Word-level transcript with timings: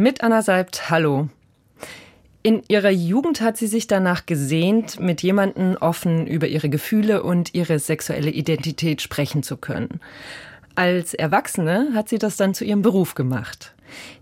Mit 0.00 0.22
Anna 0.22 0.40
Seibt, 0.40 0.88
hallo. 0.88 1.28
In 2.42 2.62
ihrer 2.68 2.88
Jugend 2.88 3.42
hat 3.42 3.58
sie 3.58 3.66
sich 3.66 3.86
danach 3.86 4.24
gesehnt, 4.24 4.98
mit 4.98 5.22
jemandem 5.22 5.76
offen 5.78 6.26
über 6.26 6.46
ihre 6.46 6.70
Gefühle 6.70 7.22
und 7.22 7.52
ihre 7.52 7.78
sexuelle 7.78 8.30
Identität 8.30 9.02
sprechen 9.02 9.42
zu 9.42 9.58
können. 9.58 10.00
Als 10.74 11.12
Erwachsene 11.12 11.90
hat 11.92 12.08
sie 12.08 12.16
das 12.16 12.38
dann 12.38 12.54
zu 12.54 12.64
ihrem 12.64 12.80
Beruf 12.80 13.14
gemacht. 13.14 13.74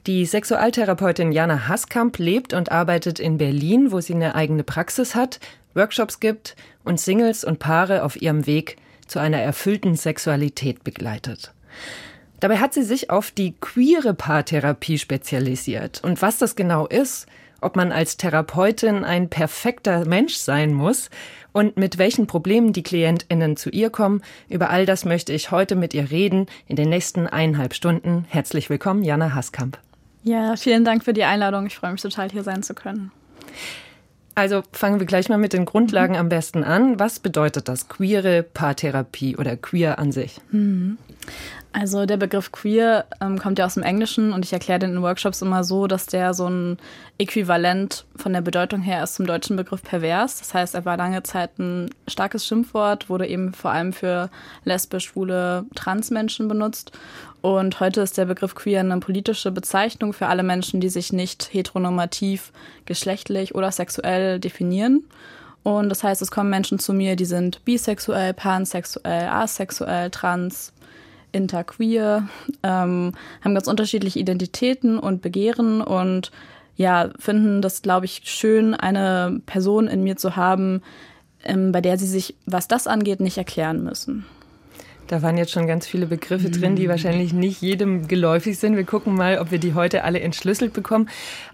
Die 0.09 0.27
Sexualtherapeutin 0.27 1.31
Jana 1.31 1.69
Haskamp 1.69 2.19
lebt 2.19 2.55
und 2.55 2.73
arbeitet 2.73 3.21
in 3.21 3.39
Berlin, 3.39 3.93
wo 3.93 4.01
sie 4.01 4.15
eine 4.15 4.35
eigene 4.35 4.65
Praxis 4.65 5.15
hat, 5.15 5.39
Workshops 5.75 6.19
gibt 6.19 6.57
und 6.83 6.99
Singles 6.99 7.45
und 7.45 7.61
Paare 7.61 8.03
auf 8.03 8.21
ihrem 8.21 8.49
Weg 8.49 8.79
zu 9.07 9.21
einer 9.21 9.39
erfüllten 9.39 9.95
Sexualität 9.95 10.83
begleitet. 10.83 11.53
Dabei 12.41 12.59
hat 12.59 12.73
sie 12.73 12.83
sich 12.83 13.11
auf 13.11 13.31
die 13.33 13.55
queere 13.61 14.15
Paartherapie 14.15 14.99
spezialisiert. 14.99 16.03
Und 16.05 16.23
was 16.23 16.39
das 16.39 16.55
genau 16.55 16.87
ist, 16.87 17.27
ob 17.61 17.75
man 17.75 17.91
als 17.91 18.17
Therapeutin 18.17 19.05
ein 19.05 19.29
perfekter 19.29 20.05
Mensch 20.05 20.35
sein 20.37 20.73
muss 20.73 21.11
und 21.51 21.77
mit 21.77 21.99
welchen 21.99 22.29
Problemen 22.29 22.73
die 22.73 22.85
Klientinnen 22.85 23.57
zu 23.57 23.71
ihr 23.71 23.91
kommen, 23.91 24.23
über 24.49 24.71
all 24.71 24.87
das 24.87 25.05
möchte 25.05 25.33
ich 25.33 25.51
heute 25.51 25.75
mit 25.75 25.95
ihr 25.95 26.11
reden 26.13 26.47
in 26.69 26.77
den 26.77 26.89
nächsten 26.89 27.27
eineinhalb 27.27 27.75
Stunden. 27.75 28.25
Herzlich 28.29 28.71
willkommen, 28.71 29.03
Jana 29.03 29.35
Haskamp. 29.35 29.79
Ja, 30.23 30.55
vielen 30.57 30.85
Dank 30.85 31.05
für 31.05 31.13
die 31.13 31.25
Einladung. 31.25 31.67
Ich 31.67 31.77
freue 31.77 31.93
mich 31.93 32.03
total, 32.03 32.31
hier 32.31 32.45
sein 32.45 32.63
zu 32.63 32.75
können. 32.75 33.11
Also 34.37 34.63
fangen 34.71 35.01
wir 35.01 35.07
gleich 35.07 35.29
mal 35.29 35.39
mit 35.39 35.53
den 35.53 35.65
Grundlagen 35.65 36.17
am 36.17 36.29
besten 36.29 36.63
an. 36.63 37.01
Was 37.01 37.19
bedeutet 37.19 37.67
das 37.69 37.89
queere 37.89 38.45
Paartherapie 38.45 39.37
oder 39.37 39.57
queer 39.57 39.99
an 39.99 40.13
sich? 40.13 40.41
Mhm. 40.53 40.97
Also 41.73 42.07
der 42.07 42.17
Begriff 42.17 42.51
queer 42.51 43.05
ähm, 43.21 43.39
kommt 43.39 43.59
ja 43.59 43.67
aus 43.67 43.75
dem 43.75 43.83
Englischen 43.83 44.33
und 44.33 44.45
ich 44.45 44.53
erkläre 44.53 44.79
den 44.79 44.95
in 44.95 45.03
Workshops 45.03 45.43
immer 45.43 45.65
so, 45.65 45.87
dass 45.87 46.07
der 46.07 46.33
so 46.33 46.49
ein 46.49 46.79
Äquivalent 47.19 48.07
von 48.17 48.33
der 48.33 48.41
Bedeutung 48.41 48.81
her 48.81 49.05
ist 49.05 49.17
zum 49.17 49.27
deutschen 49.27 49.57
Begriff 49.57 49.83
pervers. 49.83 50.39
Das 50.39 50.55
heißt, 50.55 50.75
er 50.75 50.87
war 50.87 50.97
lange 50.97 51.23
Zeit 51.23 51.59
ein 51.59 51.91
starkes 52.09 52.47
Schimpfwort, 52.47 53.11
wurde 53.11 53.27
eben 53.27 53.53
vor 53.53 53.71
allem 53.71 53.93
für 53.93 54.31
lesbisch, 54.65 55.05
schwule, 55.05 55.67
Transmenschen 55.75 56.49
benutzt. 56.49 56.93
Und 57.43 57.81
heute 57.81 58.01
ist 58.01 58.17
der 58.17 58.25
Begriff 58.25 58.55
queer 58.55 58.81
eine 58.81 58.99
politische 58.99 59.51
Bezeichnung 59.51 60.13
für 60.13 60.27
alle 60.27 60.43
Menschen, 60.43 60.81
die 60.81 60.89
sich 60.89 61.13
nicht 61.13 61.53
heteronormativ, 61.53 62.51
geschlechtlich 62.87 63.55
oder 63.55 63.71
sexuell 63.71 64.41
definieren. 64.41 65.05
Und 65.63 65.91
das 65.91 66.03
heißt, 66.03 66.23
es 66.23 66.31
kommen 66.31 66.51
Menschen 66.51 66.79
zu 66.79 66.95
mir, 66.95 67.15
die 67.15 67.27
sind 67.27 67.65
bisexuell, 67.65 68.33
pansexuell, 68.33 69.29
asexuell, 69.29 70.11
trans, 70.11 70.73
interqueer, 71.33 72.29
ähm, 72.63 73.13
haben 73.43 73.55
ganz 73.55 73.67
unterschiedliche 73.67 74.19
Identitäten 74.19 74.99
und 74.99 75.23
Begehren 75.23 75.81
und 75.81 76.31
ja, 76.77 77.11
finden 77.19 77.61
das, 77.61 77.83
glaube 77.83 78.07
ich, 78.07 78.23
schön, 78.25 78.75
eine 78.75 79.41
Person 79.47 79.89
in 79.89 80.05
mir 80.05 80.17
zu 80.17 80.37
haben, 80.37 80.83
ähm, 81.45 81.73
bei 81.73 81.81
der 81.81 81.99
sie 81.99 82.07
sich, 82.07 82.37
was 82.47 82.69
das 82.69 82.87
angeht, 82.87 83.21
nicht 83.21 83.37
erklären 83.37 83.83
müssen. 83.83 84.25
Da 85.09 85.23
waren 85.23 85.39
jetzt 85.39 85.53
schon 85.53 85.67
ganz 85.67 85.87
viele 85.87 86.07
Begriffe 86.07 86.51
drin, 86.51 86.77
die 86.77 86.85
mhm. 86.85 86.91
wahrscheinlich 86.91 87.33
nicht 87.33 87.63
jedem 87.63 88.07
geläufig 88.09 88.59
sind. 88.59 88.77
Wir 88.77 88.85
gucken 88.85 89.15
mal, 89.15 89.39
ob 89.39 89.51
wir 89.51 89.59
die 89.59 89.75
heute 89.75 90.05
alle 90.05 90.21
entschlüsselt 90.21 90.75
bekommen. 90.75 91.09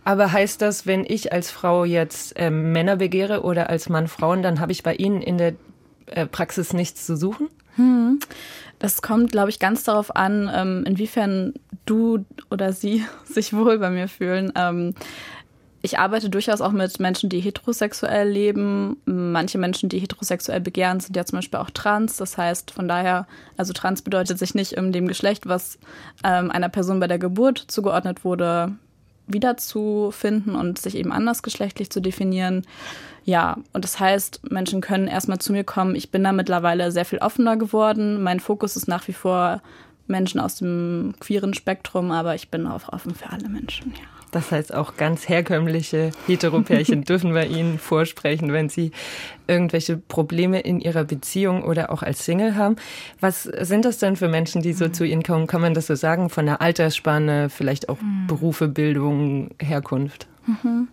Aber 0.05 0.33
heißt 0.33 0.61
das, 0.61 0.87
wenn 0.87 1.05
ich 1.07 1.33
als 1.33 1.51
Frau 1.51 1.85
jetzt 1.85 2.35
ähm, 2.37 2.73
Männer 2.73 2.97
begehre 2.97 3.43
oder 3.43 3.71
als 3.71 3.89
Mann 3.89 4.09
Frauen, 4.09 4.43
dann 4.43 4.61
habe 4.61 4.73
ich 4.73 4.83
bei 4.83 4.95
Ihnen 4.95 5.23
in 5.23 5.39
der 5.39 5.55
äh, 6.07 6.27
Praxis 6.27 6.73
nichts 6.73 7.07
zu 7.07 7.17
suchen? 7.17 7.49
Hm. 7.77 8.21
Das 8.79 9.03
kommt, 9.03 9.33
glaube 9.33 9.51
ich, 9.51 9.59
ganz 9.59 9.85
darauf 9.85 10.15
an, 10.15 10.51
ähm, 10.55 10.85
inwiefern 10.87 11.55
du 11.87 12.25
oder 12.51 12.73
sie 12.73 13.05
sich 13.25 13.53
wohl 13.53 13.79
bei 13.79 13.91
mir 13.91 14.09
fühlen. 14.09 14.53
Ähm, 14.57 14.95
ich 15.85 15.99
arbeite 15.99 16.31
durchaus 16.31 16.63
auch 16.63 16.73
mit 16.73 16.99
Menschen, 16.99 17.29
die 17.29 17.41
heterosexuell 17.41 18.27
leben. 18.27 18.97
Manche 19.05 19.59
Menschen, 19.59 19.91
die 19.91 19.99
heterosexuell 19.99 20.61
begehren, 20.61 20.99
sind 20.99 21.15
ja 21.15 21.27
zum 21.27 21.37
Beispiel 21.37 21.61
auch 21.61 21.69
trans. 21.69 22.17
Das 22.17 22.39
heißt, 22.39 22.71
von 22.71 22.89
daher, 22.89 23.27
also 23.59 23.75
trans 23.75 24.01
bedeutet 24.01 24.39
sich 24.39 24.55
nicht 24.55 24.73
in 24.73 24.93
dem 24.93 25.07
Geschlecht, 25.07 25.47
was 25.47 25.79
ähm, 26.25 26.51
einer 26.51 26.71
Person 26.71 27.01
bei 27.01 27.07
der 27.07 27.19
Geburt 27.19 27.59
zugeordnet 27.59 28.25
wurde, 28.25 28.73
wiederzufinden 29.27 30.55
und 30.55 30.79
sich 30.79 30.97
eben 30.97 31.13
andersgeschlechtlich 31.13 31.91
zu 31.91 32.01
definieren. 32.01 32.63
Ja, 33.25 33.57
und 33.73 33.85
das 33.85 33.99
heißt, 33.99 34.51
Menschen 34.51 34.81
können 34.81 35.09
erstmal 35.09 35.39
zu 35.39 35.53
mir 35.53 35.65
kommen. 35.65 35.95
Ich 35.95 36.11
bin 36.11 36.23
da 36.25 36.33
mittlerweile 36.33 36.93
sehr 36.93 37.05
viel 37.05 37.21
offener 37.21 37.57
geworden. 37.57 38.23
Mein 38.23 38.41
Fokus 38.41 38.77
ist 38.77 38.87
nach 38.87 39.09
wie 39.09 39.15
vor 39.15 39.63
Menschen 40.07 40.41
aus 40.41 40.57
dem 40.57 41.15
queeren 41.21 41.55
Spektrum, 41.55 42.11
aber 42.11 42.35
ich 42.35 42.51
bin 42.51 42.67
auch 42.67 42.93
offen 42.93 43.15
für 43.15 43.31
alle 43.31 43.49
Menschen, 43.49 43.93
ja. 43.93 44.14
Das 44.35 44.51
heißt, 44.51 44.75
auch 44.75 44.97
ganz 44.97 45.29
herkömmliche 45.29 46.11
Heteropärchen 46.27 47.05
dürfen 47.05 47.33
bei 47.35 47.47
Ihnen 47.47 47.79
vorsprechen, 47.79 48.53
wenn 48.53 48.69
sie 48.69 48.91
irgendwelche 49.47 49.97
Probleme 49.97 50.59
in 50.59 50.81
ihrer 50.81 51.05
Beziehung 51.05 51.63
oder 51.63 51.93
auch 51.93 52.03
als 52.03 52.25
Single 52.25 52.57
haben. 52.57 52.75
Was 53.21 53.45
sind 53.45 53.85
das 53.85 53.99
denn 53.99 54.17
für 54.17 54.27
Menschen, 54.27 54.61
die 54.61 54.73
so 54.73 54.87
mhm. 54.87 54.95
zu 54.95 55.05
Ihnen 55.05 55.23
kommen? 55.23 55.47
Kann 55.47 55.61
man 55.61 55.73
das 55.73 55.87
so 55.87 55.95
sagen? 55.95 56.31
Von 56.31 56.47
der 56.47 56.61
Altersspanne, 56.61 57.49
vielleicht 57.49 57.89
auch 57.89 58.01
mhm. 58.01 58.27
Berufe, 58.27 58.67
Bildung, 58.67 59.51
Herkunft? 59.61 60.27
Mhm. 60.47 60.89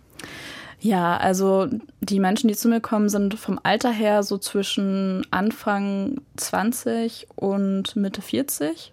Ja, 0.78 1.16
also 1.16 1.68
die 2.00 2.20
Menschen, 2.20 2.46
die 2.46 2.54
zu 2.54 2.68
mir 2.68 2.80
kommen, 2.80 3.08
sind 3.08 3.34
vom 3.34 3.58
Alter 3.64 3.90
her 3.90 4.22
so 4.22 4.38
zwischen 4.38 5.26
Anfang 5.32 6.20
20 6.36 7.26
und 7.34 7.96
Mitte 7.96 8.22
40. 8.22 8.92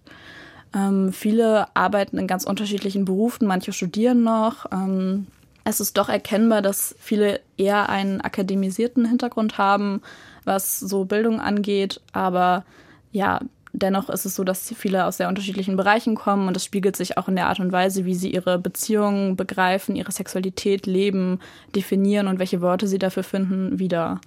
Ähm, 0.73 1.11
viele 1.11 1.67
arbeiten 1.75 2.17
in 2.17 2.27
ganz 2.27 2.43
unterschiedlichen 2.43 3.05
Berufen, 3.05 3.47
manche 3.47 3.73
studieren 3.73 4.23
noch. 4.23 4.65
Ähm, 4.71 5.27
es 5.63 5.79
ist 5.79 5.97
doch 5.97 6.09
erkennbar, 6.09 6.61
dass 6.61 6.95
viele 6.99 7.41
eher 7.57 7.89
einen 7.89 8.21
akademisierten 8.21 9.05
Hintergrund 9.05 9.57
haben, 9.57 10.01
was 10.45 10.79
so 10.79 11.05
Bildung 11.05 11.39
angeht. 11.39 12.01
Aber 12.11 12.65
ja, 13.11 13.39
dennoch 13.73 14.09
ist 14.09 14.25
es 14.25 14.35
so, 14.35 14.43
dass 14.43 14.73
viele 14.75 15.05
aus 15.05 15.17
sehr 15.17 15.27
unterschiedlichen 15.27 15.75
Bereichen 15.75 16.15
kommen 16.15 16.47
und 16.47 16.55
das 16.55 16.65
spiegelt 16.65 16.95
sich 16.95 17.17
auch 17.17 17.27
in 17.27 17.35
der 17.35 17.47
Art 17.47 17.59
und 17.59 17.71
Weise, 17.71 18.05
wie 18.05 18.15
sie 18.15 18.31
ihre 18.31 18.57
Beziehungen 18.57 19.35
begreifen, 19.35 19.95
ihre 19.95 20.11
Sexualität 20.11 20.85
leben, 20.85 21.39
definieren 21.75 22.27
und 22.27 22.39
welche 22.39 22.61
Worte 22.61 22.87
sie 22.87 22.99
dafür 22.99 23.23
finden, 23.23 23.79
wieder. 23.79 24.21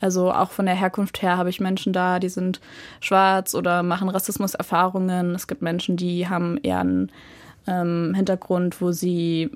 Also 0.00 0.32
auch 0.32 0.50
von 0.50 0.66
der 0.66 0.74
Herkunft 0.74 1.22
her 1.22 1.36
habe 1.36 1.50
ich 1.50 1.60
Menschen 1.60 1.92
da, 1.92 2.18
die 2.18 2.28
sind 2.28 2.60
schwarz 3.00 3.54
oder 3.54 3.82
machen 3.82 4.08
Rassismuserfahrungen. 4.08 5.34
Es 5.34 5.46
gibt 5.46 5.62
Menschen, 5.62 5.96
die 5.96 6.28
haben 6.28 6.58
eher 6.62 6.80
einen 6.80 7.10
ähm, 7.66 8.12
Hintergrund, 8.14 8.80
wo 8.80 8.92
sie 8.92 9.50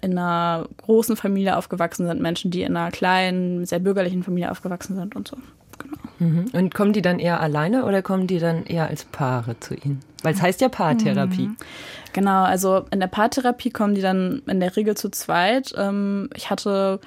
in 0.00 0.18
einer 0.18 0.66
großen 0.78 1.16
Familie 1.16 1.56
aufgewachsen 1.56 2.06
sind, 2.06 2.20
Menschen, 2.20 2.50
die 2.50 2.62
in 2.62 2.76
einer 2.76 2.90
kleinen, 2.90 3.66
sehr 3.66 3.78
bürgerlichen 3.78 4.22
Familie 4.22 4.50
aufgewachsen 4.50 4.96
sind 4.96 5.14
und 5.14 5.28
so. 5.28 5.36
Genau. 5.78 5.96
Mhm. 6.18 6.46
Und 6.52 6.74
kommen 6.74 6.92
die 6.92 7.02
dann 7.02 7.18
eher 7.18 7.40
alleine 7.40 7.84
oder 7.84 8.02
kommen 8.02 8.26
die 8.26 8.38
dann 8.38 8.64
eher 8.64 8.88
als 8.88 9.04
Paare 9.04 9.58
zu 9.60 9.74
Ihnen? 9.74 10.00
Weil 10.22 10.34
es 10.34 10.42
heißt 10.42 10.60
ja 10.60 10.68
Paartherapie. 10.68 11.48
Mhm. 11.48 11.56
Genau, 12.12 12.42
also 12.42 12.84
in 12.90 13.00
der 13.00 13.06
Paartherapie 13.06 13.70
kommen 13.70 13.94
die 13.94 14.02
dann 14.02 14.42
in 14.46 14.60
der 14.60 14.76
Regel 14.76 14.96
zu 14.96 15.10
zweit. 15.10 15.72
Ähm, 15.76 16.30
ich 16.34 16.50
hatte 16.50 17.00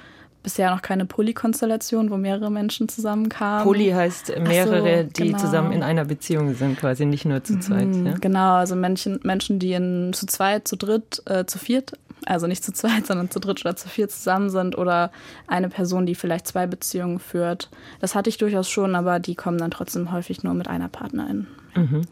bisher 0.46 0.70
noch 0.70 0.80
keine 0.80 1.06
Polykonstellation, 1.06 2.08
wo 2.08 2.16
mehrere 2.16 2.52
Menschen 2.52 2.88
zusammenkamen. 2.88 3.64
Poly 3.64 3.90
heißt 3.90 4.38
mehrere, 4.38 5.02
so, 5.02 5.10
die 5.10 5.22
genau. 5.24 5.38
zusammen 5.38 5.72
in 5.72 5.82
einer 5.82 6.04
Beziehung 6.04 6.54
sind, 6.54 6.78
quasi 6.78 7.04
nicht 7.04 7.24
nur 7.24 7.42
zu 7.42 7.58
zweit. 7.58 7.88
Mhm, 7.88 8.06
ja? 8.06 8.14
Genau, 8.20 8.54
also 8.54 8.76
Menschen, 8.76 9.18
Menschen 9.24 9.58
die 9.58 9.72
in, 9.72 10.12
zu 10.12 10.26
zweit, 10.26 10.68
zu 10.68 10.76
dritt, 10.76 11.20
äh, 11.26 11.46
zu 11.46 11.58
viert 11.58 11.94
also 12.24 12.46
nicht 12.46 12.62
zu 12.64 12.72
zweit, 12.72 13.06
sondern 13.08 13.28
zu 13.28 13.40
dritt 13.40 13.60
oder 13.64 13.74
zu 13.74 13.88
viert 13.88 14.12
zusammen 14.12 14.50
sind 14.50 14.78
oder 14.78 15.10
eine 15.48 15.68
Person, 15.68 16.06
die 16.06 16.14
vielleicht 16.14 16.46
zwei 16.46 16.66
Beziehungen 16.68 17.18
führt. 17.18 17.68
Das 18.00 18.14
hatte 18.14 18.30
ich 18.30 18.38
durchaus 18.38 18.70
schon, 18.70 18.94
aber 18.94 19.18
die 19.18 19.34
kommen 19.34 19.58
dann 19.58 19.72
trotzdem 19.72 20.12
häufig 20.12 20.44
nur 20.44 20.54
mit 20.54 20.68
einer 20.68 20.88
Partnerin. 20.88 21.48
Mhm. 21.74 22.02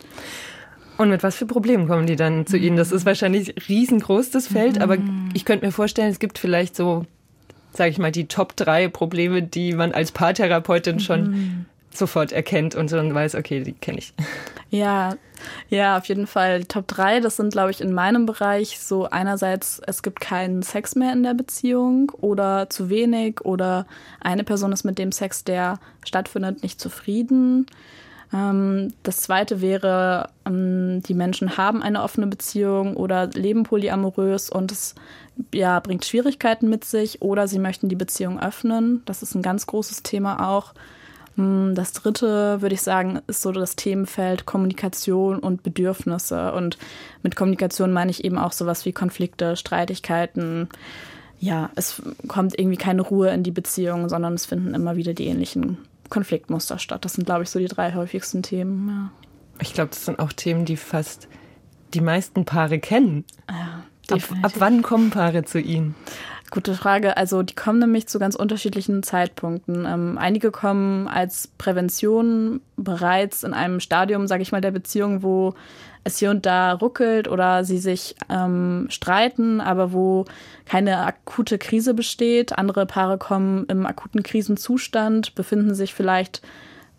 Und 0.99 1.09
mit 1.09 1.23
was 1.23 1.37
für 1.37 1.47
Problemen 1.47 1.87
kommen 1.87 2.07
die 2.07 2.17
dann 2.17 2.47
zu 2.47 2.57
Ihnen? 2.57 2.77
Das 2.77 2.93
ist 2.93 3.07
wahrscheinlich 3.07 3.69
riesengroß, 3.69 4.31
das 4.31 4.49
Feld, 4.49 4.77
mhm. 4.77 4.83
aber 4.83 4.99
ich 5.35 5.45
könnte 5.45 5.65
mir 5.67 5.73
vorstellen, 5.73 6.11
es 6.11 6.19
gibt 6.19 6.39
vielleicht 6.39 6.77
so, 6.77 7.07
sage 7.77 7.91
ich 7.91 7.99
mal, 7.99 8.13
die 8.13 8.27
Top 8.27 8.57
drei 8.57 8.89
Probleme, 8.89 9.43
die 9.43 9.73
man 9.73 9.93
als 9.93 10.13
Paartherapeutin 10.13 11.01
schon 11.01 11.31
mhm 11.31 11.67
sofort 11.97 12.33
erkennt 12.33 12.75
und 12.75 12.91
schon 12.91 13.15
weiß, 13.15 13.35
okay, 13.35 13.63
die 13.63 13.73
kenne 13.73 13.99
ich. 13.99 14.15
Ja, 14.71 15.15
ja, 15.69 15.99
auf 15.99 16.07
jeden 16.07 16.27
Fall. 16.27 16.61
Die 16.61 16.67
Top 16.67 16.89
3, 16.89 17.21
das 17.21 17.37
sind, 17.37 17.53
glaube 17.53 17.71
ich, 17.71 17.81
in 17.81 17.93
meinem 17.93 18.27
Bereich 18.27 18.81
so 18.81 19.09
einerseits, 19.09 19.81
es 19.87 20.03
gibt 20.03 20.19
keinen 20.19 20.65
Sex 20.65 20.97
mehr 20.97 21.13
in 21.13 21.23
der 21.23 21.35
Beziehung 21.35 22.11
oder 22.21 22.69
zu 22.71 22.91
wenig 22.91 23.43
oder 23.43 23.87
eine 24.21 24.43
Person 24.43 24.73
ist 24.73 24.83
mit 24.83 24.99
dem 24.99 25.13
Sex, 25.13 25.45
der 25.45 25.79
stattfindet, 26.05 26.65
nicht 26.65 26.81
zufrieden. 26.81 27.67
Ähm, 28.33 28.93
das 29.05 29.19
zweite 29.19 29.61
wäre, 29.61 30.29
ähm, 30.45 31.03
die 31.05 31.15
Menschen 31.15 31.57
haben 31.57 31.81
eine 31.81 32.03
offene 32.03 32.27
Beziehung 32.27 32.97
oder 32.97 33.29
leben 33.29 33.63
polyamorös 33.63 34.51
und 34.51 34.73
es 34.73 34.97
ja, 35.53 35.81
bringt 35.81 36.05
Schwierigkeiten 36.05 36.69
mit 36.69 36.85
sich 36.85 37.23
oder 37.23 37.49
sie 37.49 37.59
möchten 37.59 37.89
die 37.89 37.97
Beziehung 37.97 38.41
öffnen. 38.41 39.03
Das 39.05 39.23
ist 39.23 39.35
ein 39.35 39.43
ganz 39.43 39.67
großes 39.67 40.03
Thema 40.03 40.49
auch. 40.49 40.75
Hm, 41.37 41.75
das 41.75 41.93
dritte, 41.93 42.61
würde 42.63 42.75
ich 42.75 42.83
sagen, 42.83 43.21
ist 43.27 43.43
so 43.43 43.53
das 43.53 43.77
Themenfeld 43.77 44.47
Kommunikation 44.47 45.39
und 45.39 45.63
Bedürfnisse. 45.63 46.53
Und 46.53 46.79
mit 47.23 47.37
Kommunikation 47.37 47.93
meine 47.93 48.11
ich 48.11 48.25
eben 48.25 48.39
auch 48.39 48.53
sowas 48.53 48.85
wie 48.85 48.93
Konflikte, 48.93 49.57
Streitigkeiten. 49.57 50.69
Ja, 51.39 51.71
es 51.75 52.01
kommt 52.29 52.59
irgendwie 52.59 52.77
keine 52.77 53.03
Ruhe 53.03 53.31
in 53.31 53.43
die 53.43 53.51
Beziehung, 53.51 54.09
sondern 54.09 54.35
es 54.35 54.47
finden 54.47 54.75
immer 54.75 54.97
wieder 54.97 55.15
die 55.15 55.27
ähnlichen 55.27 55.79
Konfliktmuster 56.11 56.79
statt. 56.79 57.05
Das 57.05 57.15
sind, 57.15 57.25
glaube 57.25 57.43
ich, 57.43 57.51
so 57.51 57.59
die 57.59 57.67
drei 57.67 57.95
häufigsten 57.95 58.43
Themen. 58.43 58.89
Ja. 58.89 59.11
Ich 59.61 59.75
glaube, 59.75 59.91
das 59.91 60.05
sind 60.05 60.19
auch 60.19 60.33
Themen, 60.33 60.65
die 60.65 60.77
fast 60.77 61.29
die 61.93 62.01
meisten 62.01 62.45
Paare 62.45 62.79
kennen. 62.79 63.25
Ja, 63.49 63.84
ab, 64.11 64.21
ab 64.43 64.53
wann 64.59 64.83
kommen 64.83 65.11
Paare 65.11 65.45
zu 65.45 65.61
Ihnen? 65.61 65.95
Gute 66.51 66.75
Frage. 66.75 67.17
Also 67.17 67.43
die 67.43 67.55
kommen 67.55 67.81
nämlich 67.81 68.07
zu 68.07 68.19
ganz 68.19 68.37
unterschiedlichen 68.37 69.03
Zeitpunkten. 69.03 69.87
Ähm, 69.87 70.19
einige 70.19 70.53
kommen 70.53 71.09
als 71.09 71.49
Prävention 71.59 72.61
bereits 72.77 73.43
in 73.43 73.55
einem 73.55 73.81
Stadium, 73.81 74.29
sage 74.29 74.43
ich 74.43 74.53
mal, 74.53 74.61
der 74.61 74.71
Beziehung, 74.71 75.23
wo 75.23 75.55
es 76.05 76.19
hier 76.19 76.31
und 76.31 76.47
da 76.47 76.73
ruckelt 76.73 77.29
oder 77.29 77.65
sie 77.65 77.79
sich 77.79 78.15
ähm, 78.29 78.87
streiten, 78.91 79.61
aber 79.61 79.93
wo 79.93 80.27
keine 80.67 80.99
akute 80.99 81.59
Krise 81.59 81.95
besteht. 81.95 82.57
Andere 82.57 82.87
Paare 82.87 83.19
kommen 83.19 83.65
im 83.67 83.85
akuten 83.87 84.23
Krisenzustand, 84.23 85.35
befinden 85.35 85.75
sich 85.75 85.95
vielleicht 85.95 86.43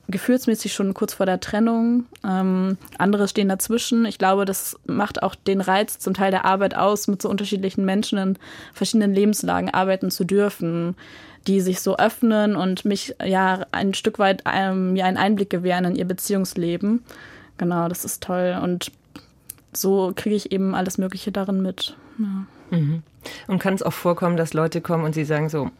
gefühlsmäßig 0.07 0.73
schon 0.73 0.93
kurz 0.93 1.13
vor 1.13 1.25
der 1.25 1.39
Trennung. 1.39 2.05
Ähm, 2.23 2.77
andere 2.97 3.27
stehen 3.27 3.49
dazwischen. 3.49 4.05
Ich 4.05 4.17
glaube, 4.17 4.45
das 4.45 4.77
macht 4.85 5.23
auch 5.23 5.35
den 5.35 5.61
Reiz 5.61 5.99
zum 5.99 6.13
Teil 6.13 6.31
der 6.31 6.45
Arbeit 6.45 6.75
aus, 6.75 7.07
mit 7.07 7.21
so 7.21 7.29
unterschiedlichen 7.29 7.85
Menschen 7.85 8.17
in 8.17 8.37
verschiedenen 8.73 9.13
Lebenslagen 9.13 9.69
arbeiten 9.69 10.11
zu 10.11 10.23
dürfen, 10.23 10.95
die 11.47 11.61
sich 11.61 11.81
so 11.81 11.97
öffnen 11.97 12.55
und 12.55 12.85
mich 12.85 13.15
ja 13.23 13.65
ein 13.71 13.93
Stück 13.93 14.19
weit 14.19 14.43
ähm, 14.51 14.93
mir 14.93 15.05
einen 15.05 15.17
Einblick 15.17 15.49
gewähren 15.49 15.85
in 15.85 15.95
ihr 15.95 16.05
Beziehungsleben. 16.05 17.03
Genau, 17.57 17.87
das 17.87 18.05
ist 18.05 18.23
toll. 18.23 18.59
Und 18.61 18.91
so 19.73 20.13
kriege 20.15 20.35
ich 20.35 20.51
eben 20.51 20.75
alles 20.75 20.97
Mögliche 20.97 21.31
darin 21.31 21.61
mit. 21.61 21.95
Ja. 22.17 22.77
Mhm. 22.77 23.03
Und 23.47 23.59
kann 23.59 23.73
es 23.73 23.83
auch 23.83 23.93
vorkommen, 23.93 24.37
dass 24.37 24.53
Leute 24.53 24.81
kommen 24.81 25.03
und 25.03 25.13
sie 25.13 25.25
sagen 25.25 25.49
so, 25.49 25.71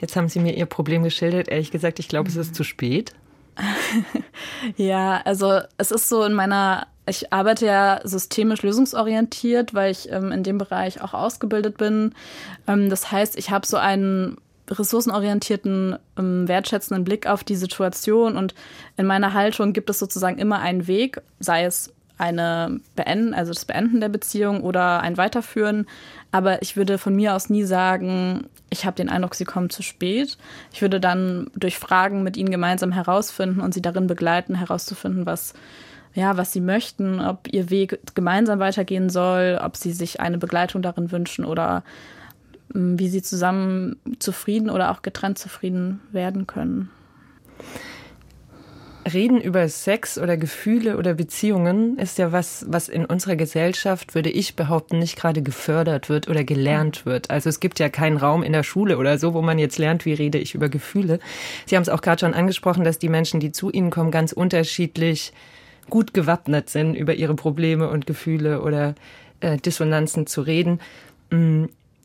Jetzt 0.00 0.16
haben 0.16 0.28
Sie 0.28 0.38
mir 0.38 0.54
Ihr 0.56 0.66
Problem 0.66 1.02
geschildert. 1.02 1.48
Ehrlich 1.48 1.70
gesagt, 1.70 1.98
ich 1.98 2.08
glaube, 2.08 2.28
es 2.28 2.36
ist 2.36 2.54
zu 2.54 2.64
spät. 2.64 3.12
ja, 4.76 5.20
also 5.24 5.60
es 5.76 5.90
ist 5.90 6.08
so 6.08 6.22
in 6.24 6.32
meiner, 6.32 6.86
ich 7.06 7.32
arbeite 7.32 7.66
ja 7.66 8.00
systemisch 8.04 8.62
lösungsorientiert, 8.62 9.74
weil 9.74 9.90
ich 9.90 10.10
ähm, 10.10 10.32
in 10.32 10.42
dem 10.42 10.58
Bereich 10.58 11.02
auch 11.02 11.14
ausgebildet 11.14 11.76
bin. 11.76 12.14
Ähm, 12.66 12.90
das 12.90 13.10
heißt, 13.10 13.36
ich 13.36 13.50
habe 13.50 13.66
so 13.66 13.76
einen 13.76 14.36
ressourcenorientierten, 14.70 15.96
ähm, 16.18 16.46
wertschätzenden 16.46 17.04
Blick 17.04 17.26
auf 17.26 17.42
die 17.44 17.56
Situation 17.56 18.36
und 18.36 18.54
in 18.96 19.06
meiner 19.06 19.32
Haltung 19.32 19.72
gibt 19.72 19.90
es 19.90 19.98
sozusagen 19.98 20.38
immer 20.38 20.60
einen 20.60 20.86
Weg, 20.86 21.20
sei 21.40 21.64
es 21.64 21.92
eine 22.18 22.80
Beenden, 22.96 23.32
also 23.32 23.52
das 23.52 23.64
Beenden 23.64 24.00
der 24.00 24.08
Beziehung 24.08 24.62
oder 24.62 25.00
ein 25.00 25.16
Weiterführen. 25.16 25.86
Aber 26.32 26.60
ich 26.62 26.76
würde 26.76 26.98
von 26.98 27.14
mir 27.14 27.34
aus 27.34 27.48
nie 27.48 27.64
sagen, 27.64 28.46
ich 28.70 28.84
habe 28.84 28.96
den 28.96 29.08
Eindruck, 29.08 29.34
sie 29.34 29.44
kommen 29.44 29.70
zu 29.70 29.82
spät. 29.82 30.36
Ich 30.72 30.82
würde 30.82 31.00
dann 31.00 31.50
durch 31.54 31.78
Fragen 31.78 32.22
mit 32.22 32.36
ihnen 32.36 32.50
gemeinsam 32.50 32.92
herausfinden 32.92 33.60
und 33.60 33.72
sie 33.72 33.82
darin 33.82 34.06
begleiten, 34.06 34.56
herauszufinden, 34.56 35.24
was 35.24 35.54
ja, 36.14 36.36
was 36.36 36.52
sie 36.52 36.60
möchten, 36.60 37.20
ob 37.20 37.46
ihr 37.52 37.70
Weg 37.70 38.00
gemeinsam 38.14 38.58
weitergehen 38.58 39.08
soll, 39.08 39.58
ob 39.62 39.76
sie 39.76 39.92
sich 39.92 40.20
eine 40.20 40.38
Begleitung 40.38 40.82
darin 40.82 41.12
wünschen 41.12 41.44
oder 41.44 41.84
mm, 42.72 42.98
wie 42.98 43.08
sie 43.08 43.22
zusammen 43.22 43.96
zufrieden 44.18 44.68
oder 44.68 44.90
auch 44.90 45.02
getrennt 45.02 45.38
zufrieden 45.38 46.00
werden 46.10 46.46
können. 46.46 46.90
Reden 49.12 49.40
über 49.40 49.68
Sex 49.68 50.18
oder 50.18 50.36
Gefühle 50.36 50.96
oder 50.96 51.14
Beziehungen 51.14 51.98
ist 51.98 52.18
ja 52.18 52.32
was, 52.32 52.66
was 52.68 52.88
in 52.88 53.04
unserer 53.04 53.36
Gesellschaft, 53.36 54.14
würde 54.14 54.30
ich 54.30 54.56
behaupten, 54.56 54.98
nicht 54.98 55.16
gerade 55.16 55.42
gefördert 55.42 56.08
wird 56.08 56.28
oder 56.28 56.44
gelernt 56.44 57.06
wird. 57.06 57.30
Also 57.30 57.48
es 57.48 57.60
gibt 57.60 57.78
ja 57.78 57.88
keinen 57.88 58.16
Raum 58.16 58.42
in 58.42 58.52
der 58.52 58.62
Schule 58.62 58.98
oder 58.98 59.18
so, 59.18 59.34
wo 59.34 59.42
man 59.42 59.58
jetzt 59.58 59.78
lernt, 59.78 60.04
wie 60.04 60.14
rede 60.14 60.38
ich 60.38 60.54
über 60.54 60.68
Gefühle. 60.68 61.18
Sie 61.66 61.76
haben 61.76 61.82
es 61.82 61.88
auch 61.88 62.02
gerade 62.02 62.20
schon 62.20 62.34
angesprochen, 62.34 62.84
dass 62.84 62.98
die 62.98 63.08
Menschen, 63.08 63.40
die 63.40 63.52
zu 63.52 63.70
Ihnen 63.70 63.90
kommen, 63.90 64.10
ganz 64.10 64.32
unterschiedlich 64.32 65.32
gut 65.90 66.14
gewappnet 66.14 66.70
sind, 66.70 66.94
über 66.94 67.14
ihre 67.14 67.34
Probleme 67.34 67.88
und 67.88 68.06
Gefühle 68.06 68.62
oder 68.62 68.94
äh, 69.40 69.56
Dissonanzen 69.56 70.26
zu 70.26 70.42
reden. 70.42 70.80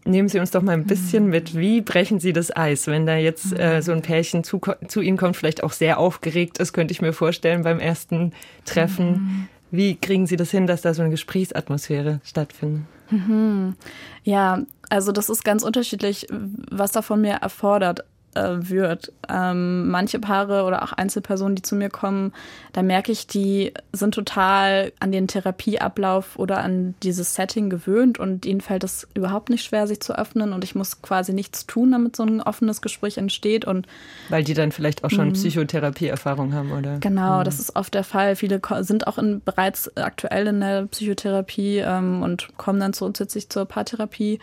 Nehmen 0.05 0.27
Sie 0.27 0.39
uns 0.39 0.51
doch 0.51 0.61
mal 0.61 0.73
ein 0.73 0.85
bisschen 0.85 1.27
mit, 1.27 1.55
wie 1.55 1.81
brechen 1.81 2.19
Sie 2.19 2.33
das 2.33 2.55
Eis, 2.55 2.87
wenn 2.87 3.05
da 3.05 3.15
jetzt 3.15 3.57
äh, 3.57 3.81
so 3.81 3.93
ein 3.93 4.01
Pärchen 4.01 4.43
zu, 4.43 4.59
zu 4.87 5.01
Ihnen 5.01 5.17
kommt, 5.17 5.37
vielleicht 5.37 5.63
auch 5.63 5.71
sehr 5.71 5.97
aufgeregt 5.97 6.57
ist, 6.57 6.73
könnte 6.73 6.91
ich 6.91 7.01
mir 7.01 7.13
vorstellen 7.13 7.63
beim 7.63 7.79
ersten 7.79 8.33
Treffen. 8.65 9.07
Mhm. 9.07 9.47
Wie 9.71 9.95
kriegen 9.95 10.27
Sie 10.27 10.35
das 10.35 10.51
hin, 10.51 10.67
dass 10.67 10.81
da 10.81 10.93
so 10.93 11.01
eine 11.01 11.11
Gesprächsatmosphäre 11.11 12.19
stattfindet? 12.23 12.83
Mhm. 13.09 13.75
Ja, 14.23 14.63
also 14.89 15.11
das 15.11 15.29
ist 15.29 15.45
ganz 15.45 15.63
unterschiedlich, 15.63 16.27
was 16.29 16.91
da 16.91 17.01
von 17.01 17.21
mir 17.21 17.35
erfordert 17.35 18.03
äh, 18.35 18.69
wird. 18.69 19.11
Ähm, 19.29 19.89
manche 19.89 20.19
Paare 20.19 20.63
oder 20.63 20.83
auch 20.83 20.93
Einzelpersonen, 20.93 21.55
die 21.55 21.61
zu 21.61 21.75
mir 21.75 21.89
kommen, 21.89 22.33
da 22.73 22.81
merke 22.81 23.11
ich, 23.11 23.27
die 23.27 23.73
sind 23.91 24.13
total 24.13 24.91
an 24.99 25.11
den 25.11 25.27
Therapieablauf 25.27 26.37
oder 26.37 26.59
an 26.59 26.95
dieses 27.03 27.35
Setting 27.35 27.69
gewöhnt 27.69 28.19
und 28.19 28.45
ihnen 28.45 28.61
fällt 28.61 28.83
es 28.83 29.07
überhaupt 29.13 29.49
nicht 29.49 29.63
schwer, 29.63 29.87
sich 29.87 29.99
zu 29.99 30.17
öffnen 30.17 30.53
und 30.53 30.63
ich 30.63 30.75
muss 30.75 31.01
quasi 31.01 31.33
nichts 31.33 31.65
tun, 31.65 31.91
damit 31.91 32.15
so 32.15 32.23
ein 32.23 32.41
offenes 32.41 32.81
Gespräch 32.81 33.17
entsteht. 33.17 33.65
Und 33.65 33.87
Weil 34.29 34.43
die 34.43 34.53
dann 34.53 34.71
vielleicht 34.71 35.03
auch 35.03 35.09
schon 35.09 35.29
mhm. 35.29 35.33
Psychotherapieerfahrung 35.33 36.53
haben, 36.53 36.71
oder? 36.71 36.97
Genau, 36.99 37.39
mhm. 37.39 37.43
das 37.43 37.59
ist 37.59 37.75
oft 37.75 37.93
der 37.93 38.03
Fall. 38.03 38.35
Viele 38.35 38.61
sind 38.81 39.07
auch 39.07 39.17
in, 39.17 39.41
bereits 39.43 39.95
aktuell 39.97 40.47
in 40.47 40.59
der 40.59 40.85
Psychotherapie 40.87 41.77
ähm, 41.77 42.21
und 42.23 42.57
kommen 42.57 42.79
dann 42.79 42.93
zusätzlich 42.93 43.49
zur 43.49 43.65
Paartherapie. 43.65 44.39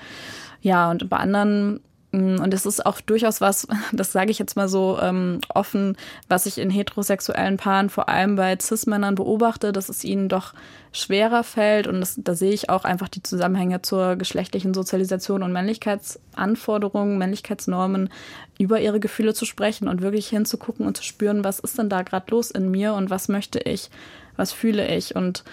Ja, 0.62 0.90
und 0.90 1.08
bei 1.08 1.16
anderen 1.16 1.80
und 2.12 2.52
es 2.52 2.66
ist 2.66 2.84
auch 2.84 3.00
durchaus 3.00 3.40
was, 3.40 3.68
das 3.92 4.12
sage 4.12 4.30
ich 4.30 4.38
jetzt 4.38 4.56
mal 4.56 4.68
so 4.68 4.98
ähm, 5.00 5.40
offen, 5.54 5.96
was 6.28 6.46
ich 6.46 6.58
in 6.58 6.70
heterosexuellen 6.70 7.56
Paaren, 7.56 7.88
vor 7.88 8.08
allem 8.08 8.36
bei 8.36 8.56
Cis-Männern 8.58 9.14
beobachte, 9.14 9.72
dass 9.72 9.88
es 9.88 10.02
ihnen 10.02 10.28
doch 10.28 10.52
schwerer 10.92 11.44
fällt. 11.44 11.86
Und 11.86 12.00
das, 12.00 12.14
da 12.18 12.34
sehe 12.34 12.52
ich 12.52 12.68
auch 12.68 12.84
einfach 12.84 13.08
die 13.08 13.22
Zusammenhänge 13.22 13.82
zur 13.82 14.16
geschlechtlichen 14.16 14.74
Sozialisation 14.74 15.44
und 15.44 15.52
Männlichkeitsanforderungen, 15.52 17.16
Männlichkeitsnormen, 17.16 18.10
über 18.58 18.80
ihre 18.80 19.00
Gefühle 19.00 19.32
zu 19.32 19.44
sprechen 19.44 19.86
und 19.86 20.02
wirklich 20.02 20.28
hinzugucken 20.28 20.86
und 20.86 20.96
zu 20.96 21.04
spüren, 21.04 21.44
was 21.44 21.60
ist 21.60 21.78
denn 21.78 21.88
da 21.88 22.02
gerade 22.02 22.30
los 22.30 22.50
in 22.50 22.70
mir 22.70 22.94
und 22.94 23.08
was 23.08 23.28
möchte 23.28 23.60
ich, 23.60 23.88
was 24.36 24.52
fühle 24.52 24.94
ich. 24.94 25.14
Und 25.14 25.44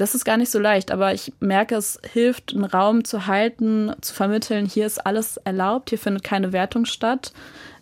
das 0.00 0.14
ist 0.14 0.24
gar 0.24 0.38
nicht 0.38 0.50
so 0.50 0.58
leicht, 0.58 0.90
aber 0.90 1.12
ich 1.12 1.32
merke, 1.40 1.74
es 1.74 2.00
hilft, 2.10 2.54
einen 2.54 2.64
Raum 2.64 3.04
zu 3.04 3.26
halten, 3.26 3.92
zu 4.00 4.14
vermitteln, 4.14 4.64
hier 4.64 4.86
ist 4.86 5.04
alles 5.04 5.36
erlaubt, 5.36 5.90
hier 5.90 5.98
findet 5.98 6.24
keine 6.24 6.52
Wertung 6.52 6.86
statt, 6.86 7.32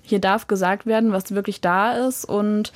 hier 0.03 0.19
darf 0.21 0.49
gesagt 0.49 0.85
werden, 0.85 1.13
was 1.13 1.33
wirklich 1.33 1.61
da 1.61 1.93
ist 2.09 2.25
und 2.25 2.73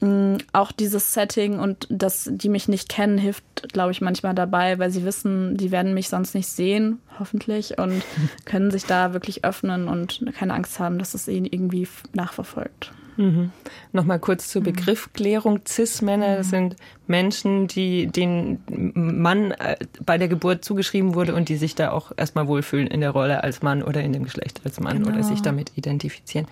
mh, 0.00 0.08
mm, 0.08 0.38
auch 0.52 0.72
dieses 0.72 1.14
Setting 1.14 1.58
und 1.58 1.86
dass 1.88 2.28
die 2.30 2.50
mich 2.50 2.68
nicht 2.68 2.90
kennen, 2.90 3.16
hilft, 3.16 3.72
glaube 3.72 3.92
ich, 3.92 4.02
manchmal 4.02 4.34
dabei, 4.34 4.78
weil 4.78 4.90
sie 4.90 5.04
wissen, 5.04 5.56
die 5.56 5.70
werden 5.70 5.94
mich 5.94 6.10
sonst 6.10 6.34
nicht 6.34 6.48
sehen, 6.48 7.00
hoffentlich, 7.18 7.78
und 7.78 8.04
können 8.44 8.70
sich 8.70 8.84
da 8.84 9.14
wirklich 9.14 9.42
öffnen 9.44 9.88
und 9.88 10.22
keine 10.36 10.52
Angst 10.52 10.78
haben, 10.80 10.98
dass 10.98 11.14
es 11.14 11.28
ihnen 11.28 11.46
irgendwie 11.46 11.88
nachverfolgt. 12.12 12.92
Mhm. 13.16 13.50
Nochmal 13.92 14.18
kurz 14.18 14.48
zur 14.48 14.62
mhm. 14.62 14.66
Begriffklärung. 14.66 15.60
Cis-Männer 15.66 16.38
mhm. 16.38 16.42
sind 16.42 16.76
Menschen, 17.06 17.66
die 17.66 18.06
den 18.06 18.60
Mann 18.94 19.52
äh, 19.52 19.76
bei 20.04 20.18
der 20.18 20.28
Geburt 20.28 20.64
zugeschrieben 20.64 21.14
wurde 21.14 21.34
und 21.34 21.48
die 21.48 21.56
sich 21.56 21.74
da 21.74 21.90
auch 21.90 22.12
erstmal 22.16 22.48
wohlfühlen 22.48 22.86
in 22.86 23.00
der 23.00 23.10
Rolle 23.10 23.42
als 23.42 23.62
Mann 23.62 23.82
oder 23.82 24.02
in 24.02 24.12
dem 24.12 24.24
Geschlecht 24.24 24.60
als 24.64 24.80
Mann 24.80 24.98
genau. 24.98 25.10
oder 25.10 25.22
sich 25.22 25.42
damit 25.42 25.72
identifizieren. 25.76 26.46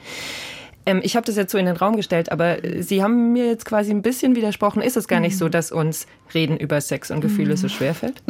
Ähm, 0.86 1.00
ich 1.02 1.16
habe 1.16 1.26
das 1.26 1.36
jetzt 1.36 1.52
so 1.52 1.58
in 1.58 1.66
den 1.66 1.76
Raum 1.76 1.96
gestellt, 1.96 2.30
aber 2.30 2.58
Sie 2.80 3.02
haben 3.02 3.32
mir 3.32 3.46
jetzt 3.46 3.64
quasi 3.64 3.90
ein 3.90 4.02
bisschen 4.02 4.36
widersprochen. 4.36 4.82
Ist 4.82 4.96
es 4.96 5.08
gar 5.08 5.20
nicht 5.20 5.36
so, 5.36 5.46
mhm. 5.46 5.50
dass 5.50 5.72
uns 5.72 6.06
Reden 6.32 6.56
über 6.56 6.80
Sex 6.80 7.10
und 7.10 7.20
Gefühle 7.20 7.56
so 7.56 7.68
schwer 7.68 7.94
fällt? 7.94 8.22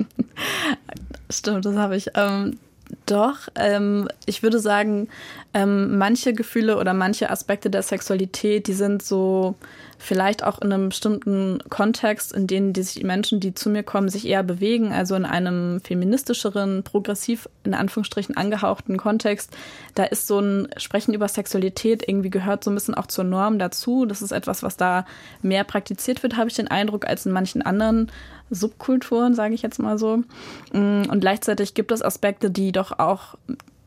Stimmt, 1.31 1.65
das 1.65 1.77
habe 1.77 1.97
ich. 1.97 2.09
Ähm 2.15 2.59
Doch, 3.07 3.49
ähm, 3.55 4.09
ich 4.27 4.43
würde 4.43 4.59
sagen, 4.59 5.09
ähm, 5.53 5.99
manche 5.99 6.33
Gefühle 6.33 6.77
oder 6.79 6.95
manche 6.95 7.31
Aspekte 7.31 7.71
der 7.71 7.83
Sexualität, 7.83 8.67
die 8.67 8.73
sind 8.73 9.03
so 9.03 9.55
vielleicht 9.99 10.45
auch 10.45 10.61
in 10.61 10.73
einem 10.73 10.91
bestimmten 10.91 11.61
Kontext, 11.71 12.33
in 12.33 12.47
dem 12.47 12.73
die 12.73 12.83
sich 12.83 13.03
Menschen, 13.03 13.41
die 13.41 13.55
zu 13.55 13.71
mir 13.71 13.83
kommen, 13.83 14.09
sich 14.09 14.27
eher 14.27 14.43
bewegen, 14.43 14.93
also 14.93 15.15
in 15.15 15.25
einem 15.25 15.81
feministischeren, 15.81 16.83
progressiv 16.83 17.49
in 17.65 17.73
Anführungsstrichen 17.73 18.37
angehauchten 18.37 18.99
Kontext. 18.99 19.57
Da 19.95 20.05
ist 20.05 20.27
so 20.27 20.41
ein 20.41 20.69
Sprechen 20.77 21.15
über 21.15 21.29
Sexualität 21.29 22.07
irgendwie 22.07 22.31
gehört 22.31 22.65
so 22.65 22.71
ein 22.71 22.75
bisschen 22.75 22.95
auch 22.95 23.07
zur 23.07 23.25
Norm 23.25 23.59
dazu. 23.59 24.05
Das 24.05 24.21
ist 24.21 24.33
etwas, 24.33 24.63
was 24.63 24.77
da 24.77 25.07
mehr 25.41 25.65
praktiziert 25.65 26.23
wird, 26.23 26.37
habe 26.37 26.51
ich 26.51 26.57
den 26.57 26.69
Eindruck, 26.69 27.07
als 27.07 27.25
in 27.25 27.33
manchen 27.33 27.63
anderen 27.63 28.11
Subkulturen, 28.55 29.35
sage 29.35 29.55
ich 29.55 29.63
jetzt 29.63 29.79
mal 29.79 29.99
so. 29.99 30.19
Mm, 30.73 31.03
und 31.09 31.21
gleichzeitig 31.21 31.75
gibt 31.75 31.93
es 31.93 32.03
Aspekte, 32.03 32.51
die 32.51 32.73
doch 32.73 32.99
auch 32.99 33.37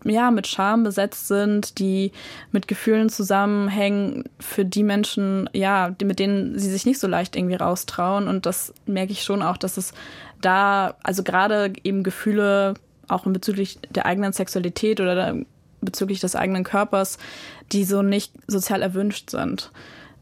ja, 0.04 0.32
mit 0.32 0.48
Scham 0.48 0.84
besetzt 0.84 1.28
sind, 1.28 1.80
die 1.80 2.12
mit 2.52 2.68
Gefühlen 2.68 3.10
zusammenhängen 3.10 4.24
für 4.40 4.64
die 4.64 4.84
Menschen, 4.84 5.50
ja, 5.54 5.94
mit 6.02 6.20
denen 6.20 6.58
sie 6.58 6.70
sich 6.70 6.86
nicht 6.86 7.00
so 7.00 7.08
leicht 7.08 7.36
irgendwie 7.36 7.56
raustrauen. 7.56 8.28
Und 8.28 8.46
das 8.46 8.74
merke 8.86 9.12
ich 9.12 9.24
schon 9.24 9.42
auch, 9.42 9.58
dass 9.58 9.78
es 9.78 9.94
da, 10.42 10.96
also 11.04 11.24
gerade 11.24 11.74
eben 11.84 12.04
Gefühle 12.04 12.76
auch 13.08 13.24
bezüglich 13.26 13.80
der 13.90 14.06
eigenen 14.06 14.34
Sexualität 14.34 15.02
oder 15.02 15.36
bezüglich 15.82 16.20
des 16.20 16.36
eigenen 16.36 16.64
Körpers, 16.64 17.18
die 17.72 17.84
so 17.84 18.02
nicht 18.02 18.34
sozial 18.48 18.82
erwünscht 18.82 19.30
sind, 19.30 19.72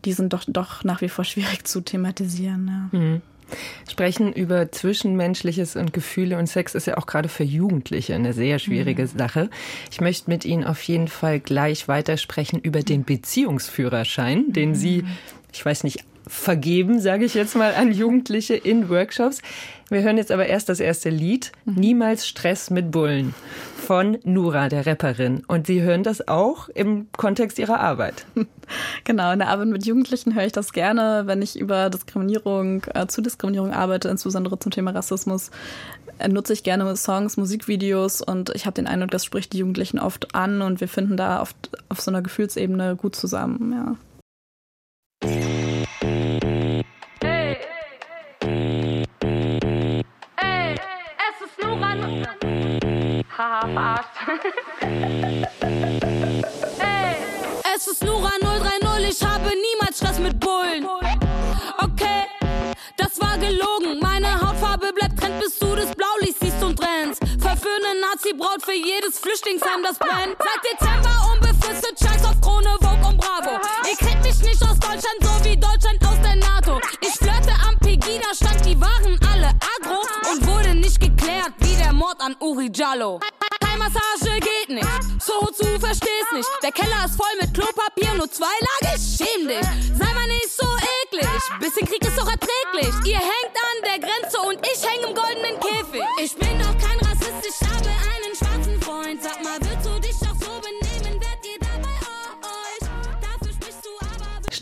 die 0.06 0.14
sind 0.14 0.34
doch, 0.34 0.44
doch 0.48 0.84
nach 0.84 1.02
wie 1.02 1.10
vor 1.10 1.26
schwierig 1.26 1.66
zu 1.66 1.82
thematisieren. 1.82 2.90
Ja. 2.92 3.00
Mhm. 3.00 3.22
Sprechen 3.90 4.34
über 4.34 4.72
Zwischenmenschliches 4.72 5.76
und 5.76 5.94
Gefühle 5.94 6.38
und 6.38 6.48
Sex 6.48 6.76
ist 6.76 6.88
ja 6.88 6.98
auch 6.98 7.06
gerade 7.06 7.30
für 7.30 7.44
Jugendliche 7.44 8.16
eine 8.16 8.34
sehr 8.34 8.60
schwierige 8.60 9.04
mhm. 9.04 9.18
Sache. 9.18 9.50
Ich 9.92 10.02
möchte 10.02 10.30
mit 10.30 10.46
Ihnen 10.46 10.64
auf 10.64 10.82
jeden 10.84 11.08
Fall 11.08 11.40
gleich 11.40 11.88
weitersprechen 11.88 12.60
über 12.60 12.82
den 12.82 13.04
Beziehungsführerschein, 13.04 14.52
den 14.52 14.70
mhm. 14.70 14.76
Sie, 14.76 15.04
ich 15.54 15.66
weiß 15.66 15.84
nicht, 15.84 16.04
vergeben, 16.28 17.00
sage 17.00 17.26
ich 17.26 17.34
jetzt 17.34 17.56
mal, 17.56 17.76
an 17.76 17.92
Jugendliche 17.92 18.56
in 18.56 18.90
Workshops. 18.90 19.42
Wir 19.90 20.02
hören 20.02 20.18
jetzt 20.18 20.32
aber 20.32 20.48
erst 20.48 20.70
das 20.70 20.80
erste 20.80 21.10
Lied, 21.10 21.52
mhm. 21.66 21.76
Niemals 21.76 22.28
Stress 22.28 22.70
mit 22.72 22.90
Bullen 22.92 23.36
von 23.78 24.18
Nura, 24.24 24.68
der 24.68 24.88
Rapperin. 24.88 25.44
Und 25.48 25.68
Sie 25.68 25.82
hören 25.82 26.02
das 26.02 26.28
auch 26.28 26.70
im 26.70 27.08
Kontext 27.16 27.60
Ihrer 27.60 27.80
Arbeit. 27.80 28.26
Genau, 29.04 29.32
in 29.32 29.38
der 29.38 29.50
Arbeit 29.50 29.68
mit 29.68 29.86
Jugendlichen 29.86 30.34
höre 30.34 30.48
ich 30.48 30.52
das 30.52 30.74
gerne, 30.74 31.28
wenn 31.28 31.44
ich 31.44 31.60
über 31.60 31.92
Diskriminierung, 31.92 32.84
äh, 32.96 33.06
zu 33.06 33.22
Diskriminierung 33.22 33.72
arbeite, 33.72 34.10
insbesondere 34.10 34.58
zum 34.58 34.72
Thema 34.72 34.90
Rassismus. 34.90 35.52
Äh, 36.18 36.30
nutze 36.30 36.54
ich 36.54 36.64
gerne 36.64 36.96
Songs, 36.96 37.38
Musikvideos 37.38 38.22
und 38.22 38.50
ich 38.56 38.66
habe 38.66 38.74
den 38.74 38.88
Eindruck, 38.88 39.12
das 39.12 39.24
spricht 39.24 39.54
die 39.54 39.60
Jugendlichen 39.60 40.00
oft 40.00 40.34
an 40.34 40.64
und 40.64 40.82
wir 40.82 40.88
finden 40.88 41.16
da 41.16 41.44
oft 41.44 41.70
auf 41.90 42.02
so 42.02 42.10
einer 42.10 42.24
Gefühlsebene 42.24 42.96
gut 42.96 43.16
zusammen. 43.16 43.98
Ja. 45.22 45.55
Haha, 53.46 53.68
verarscht. 53.68 54.10
Ey. 56.82 57.16
Es 57.76 57.86
ist 57.86 58.04
Nura 58.04 58.32
030, 58.42 59.10
ich 59.10 59.24
habe 59.24 59.52
niemals 59.68 59.98
Stress 59.98 60.18
mit 60.18 60.40
Bullen. 60.40 60.88
Okay, 61.78 62.24
das 62.98 63.22
war 63.22 63.38
gelogen. 63.38 64.00
Meine 64.02 64.42
Hautfarbe 64.42 64.92
bleibt 64.94 65.20
trend, 65.20 65.40
bis 65.40 65.60
du 65.60 65.76
das 65.76 65.94
Blaulicht 65.94 66.40
siehst 66.40 66.64
und 66.64 66.82
rennst. 66.82 67.22
Verführende 67.40 68.02
Nazi-Braut 68.02 68.64
für 68.64 68.74
jedes 68.74 69.20
Flüchtlingsheim, 69.20 69.84
das 69.84 70.00
brennt. 70.00 70.36
Seit 70.40 70.62
Dezember 70.66 71.16
unbefristet, 71.34 72.00
scheiß 72.00 72.26
auf 72.26 72.42
Krone, 72.42 72.76
Vogue 72.82 73.08
und 73.10 73.18
Bravo. 73.20 73.60
Ihr 73.88 73.96
kriegt 73.96 74.24
mich 74.24 74.42
nicht 74.42 74.64
aus 74.64 74.80
Deutschland 74.80 75.25
an 82.26 82.36
Uri 82.40 82.72
Jallo. 82.74 83.20
Massage 83.78 84.40
geht 84.40 84.70
nicht. 84.70 85.22
So 85.22 85.46
zu 85.48 85.80
verstehst 85.80 86.32
nicht. 86.34 86.50
Der 86.64 86.72
Keller 86.72 87.06
ist 87.06 87.16
voll 87.16 87.36
mit 87.40 87.54
Klopapier, 87.54 88.16
nur 88.16 88.32
zwei 88.32 88.56
Lager. 88.82 88.98
Schäm 88.98 89.48
dich. 89.48 89.68
Sei 89.94 90.14
mal 90.14 90.28
nicht 90.28 90.50
so 90.50 90.66
eklig. 91.04 91.30
Bisschen 91.60 91.86
Krieg 91.88 92.02
ist 92.02 92.18
doch 92.18 92.28
erträglich. 92.28 92.96
Ihr 93.06 93.20
hängt 93.20 93.56
an 93.70 93.78
der 93.84 94.00
Grenze 94.00 94.40
und 94.40 94.60
ich 94.66 94.82
häng 94.84 95.08
im 95.08 95.14
goldenen 95.14 95.60
Käfig. 95.60 96.04
Ich 96.20 96.36
bin 96.36 96.58
doch 96.58 96.76
kein 96.80 97.05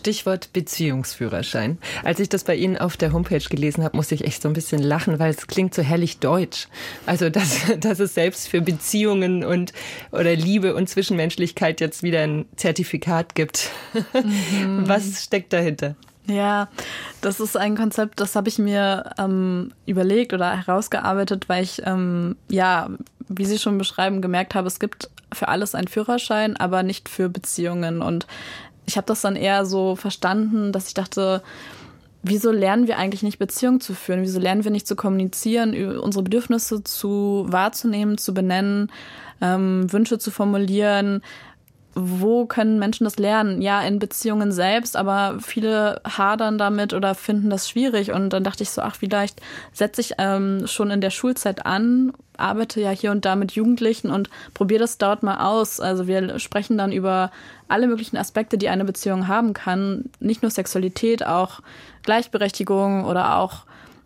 Stichwort 0.03 0.51
Beziehungsführerschein. 0.51 1.77
Als 2.03 2.19
ich 2.19 2.27
das 2.27 2.43
bei 2.43 2.55
Ihnen 2.55 2.77
auf 2.77 2.97
der 2.97 3.13
Homepage 3.13 3.39
gelesen 3.39 3.85
habe, 3.85 3.95
musste 3.95 4.15
ich 4.15 4.25
echt 4.25 4.41
so 4.41 4.49
ein 4.49 4.53
bisschen 4.53 4.81
lachen, 4.81 5.17
weil 5.17 5.31
es 5.31 5.47
klingt 5.47 5.73
so 5.73 5.81
herrlich 5.81 6.19
deutsch. 6.19 6.67
Also, 7.05 7.29
dass, 7.29 7.61
dass 7.79 8.01
es 8.01 8.13
selbst 8.13 8.49
für 8.49 8.59
Beziehungen 8.59 9.45
und 9.45 9.71
oder 10.11 10.35
Liebe 10.35 10.75
und 10.75 10.89
Zwischenmenschlichkeit 10.89 11.79
jetzt 11.79 12.03
wieder 12.03 12.19
ein 12.19 12.45
Zertifikat 12.57 13.33
gibt. 13.33 13.69
Mhm. 14.13 14.83
Was 14.89 15.23
steckt 15.23 15.53
dahinter? 15.53 15.95
Ja, 16.27 16.67
das 17.21 17.39
ist 17.39 17.55
ein 17.55 17.77
Konzept, 17.77 18.19
das 18.19 18.35
habe 18.35 18.49
ich 18.49 18.59
mir 18.59 19.11
ähm, 19.17 19.71
überlegt 19.85 20.33
oder 20.33 20.65
herausgearbeitet, 20.65 21.47
weil 21.47 21.63
ich, 21.63 21.81
ähm, 21.85 22.35
ja, 22.49 22.89
wie 23.29 23.45
Sie 23.45 23.57
schon 23.57 23.77
beschreiben, 23.77 24.21
gemerkt 24.21 24.53
habe, 24.53 24.67
es 24.67 24.79
gibt 24.79 25.09
für 25.31 25.47
alles 25.47 25.75
einen 25.75 25.87
Führerschein, 25.87 26.57
aber 26.57 26.83
nicht 26.83 27.07
für 27.07 27.29
Beziehungen. 27.29 28.01
Und 28.01 28.27
ich 28.85 28.97
habe 28.97 29.07
das 29.07 29.21
dann 29.21 29.35
eher 29.35 29.65
so 29.65 29.95
verstanden, 29.95 30.71
dass 30.71 30.87
ich 30.87 30.93
dachte, 30.93 31.41
wieso 32.23 32.51
lernen 32.51 32.87
wir 32.87 32.97
eigentlich 32.97 33.23
nicht 33.23 33.39
Beziehungen 33.39 33.81
zu 33.81 33.93
führen? 33.93 34.21
Wieso 34.21 34.39
lernen 34.39 34.63
wir 34.63 34.71
nicht 34.71 34.87
zu 34.87 34.95
kommunizieren, 34.95 35.97
unsere 35.97 36.23
Bedürfnisse 36.23 36.83
zu 36.83 37.45
wahrzunehmen, 37.49 38.17
zu 38.17 38.33
benennen, 38.33 38.91
ähm, 39.41 39.91
Wünsche 39.91 40.19
zu 40.19 40.31
formulieren? 40.31 41.21
Wo 41.95 42.45
können 42.45 42.79
Menschen 42.79 43.03
das 43.03 43.17
lernen? 43.17 43.61
Ja, 43.61 43.81
in 43.81 43.99
Beziehungen 43.99 44.51
selbst, 44.51 44.97
aber 44.97 45.37
viele 45.39 46.01
hadern 46.05 46.57
damit 46.57 46.93
oder 46.93 47.13
finden 47.13 47.49
das 47.49 47.69
schwierig. 47.69 48.11
Und 48.11 48.31
dann 48.31 48.43
dachte 48.43 48.63
ich 48.63 48.71
so, 48.71 48.81
ach, 48.81 48.95
vielleicht 48.95 49.41
setze 49.73 50.01
ich 50.01 50.13
ähm, 50.17 50.65
schon 50.65 50.89
in 50.89 51.01
der 51.01 51.11
Schulzeit 51.11 51.65
an 51.65 52.13
arbeite 52.37 52.81
ja 52.81 52.89
hier 52.89 53.11
und 53.11 53.25
da 53.25 53.35
mit 53.35 53.53
Jugendlichen 53.53 54.09
und 54.09 54.29
probiere 54.53 54.81
das 54.81 54.97
dort 54.97 55.23
mal 55.23 55.37
aus. 55.37 55.79
Also 55.79 56.07
wir 56.07 56.39
sprechen 56.39 56.77
dann 56.77 56.91
über 56.91 57.31
alle 57.67 57.87
möglichen 57.87 58.17
Aspekte, 58.17 58.57
die 58.57 58.69
eine 58.69 58.85
Beziehung 58.85 59.27
haben 59.27 59.53
kann. 59.53 60.05
Nicht 60.19 60.41
nur 60.41 60.51
Sexualität, 60.51 61.25
auch 61.25 61.61
Gleichberechtigung 62.03 63.05
oder 63.05 63.37
auch, 63.37 63.65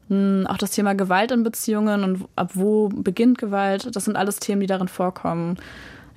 hm, 0.10 0.46
auch 0.48 0.58
das 0.58 0.72
Thema 0.72 0.94
Gewalt 0.94 1.32
in 1.32 1.44
Beziehungen 1.44 2.04
und 2.04 2.28
ab 2.36 2.52
wo 2.54 2.90
beginnt 2.90 3.38
Gewalt. 3.38 3.96
Das 3.96 4.06
sind 4.06 4.18
alles 4.18 4.38
Themen, 4.38 4.62
die 4.62 4.68
darin 4.68 4.88
vorkommen. 4.88 5.58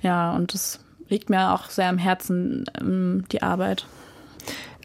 Ja, 0.01 0.33
und 0.33 0.53
das 0.53 0.79
liegt 1.11 1.29
mir 1.29 1.53
auch 1.53 1.69
sehr 1.69 1.89
am 1.89 1.99
Herzen, 1.99 2.65
ähm, 2.79 3.25
die 3.31 3.43
Arbeit. 3.43 3.85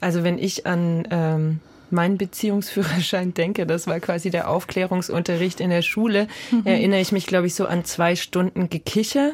Also 0.00 0.24
wenn 0.24 0.38
ich 0.38 0.66
an 0.66 1.08
ähm, 1.10 1.60
meinen 1.90 2.18
Beziehungsführerschein 2.18 3.32
denke, 3.34 3.66
das 3.66 3.86
war 3.86 4.00
quasi 4.00 4.30
der 4.30 4.50
Aufklärungsunterricht 4.50 5.60
in 5.60 5.70
der 5.70 5.82
Schule, 5.82 6.26
mhm. 6.50 6.62
erinnere 6.64 7.00
ich 7.00 7.12
mich, 7.12 7.26
glaube 7.26 7.46
ich, 7.46 7.54
so 7.54 7.66
an 7.66 7.84
zwei 7.84 8.16
Stunden 8.16 8.68
Gekicher 8.68 9.32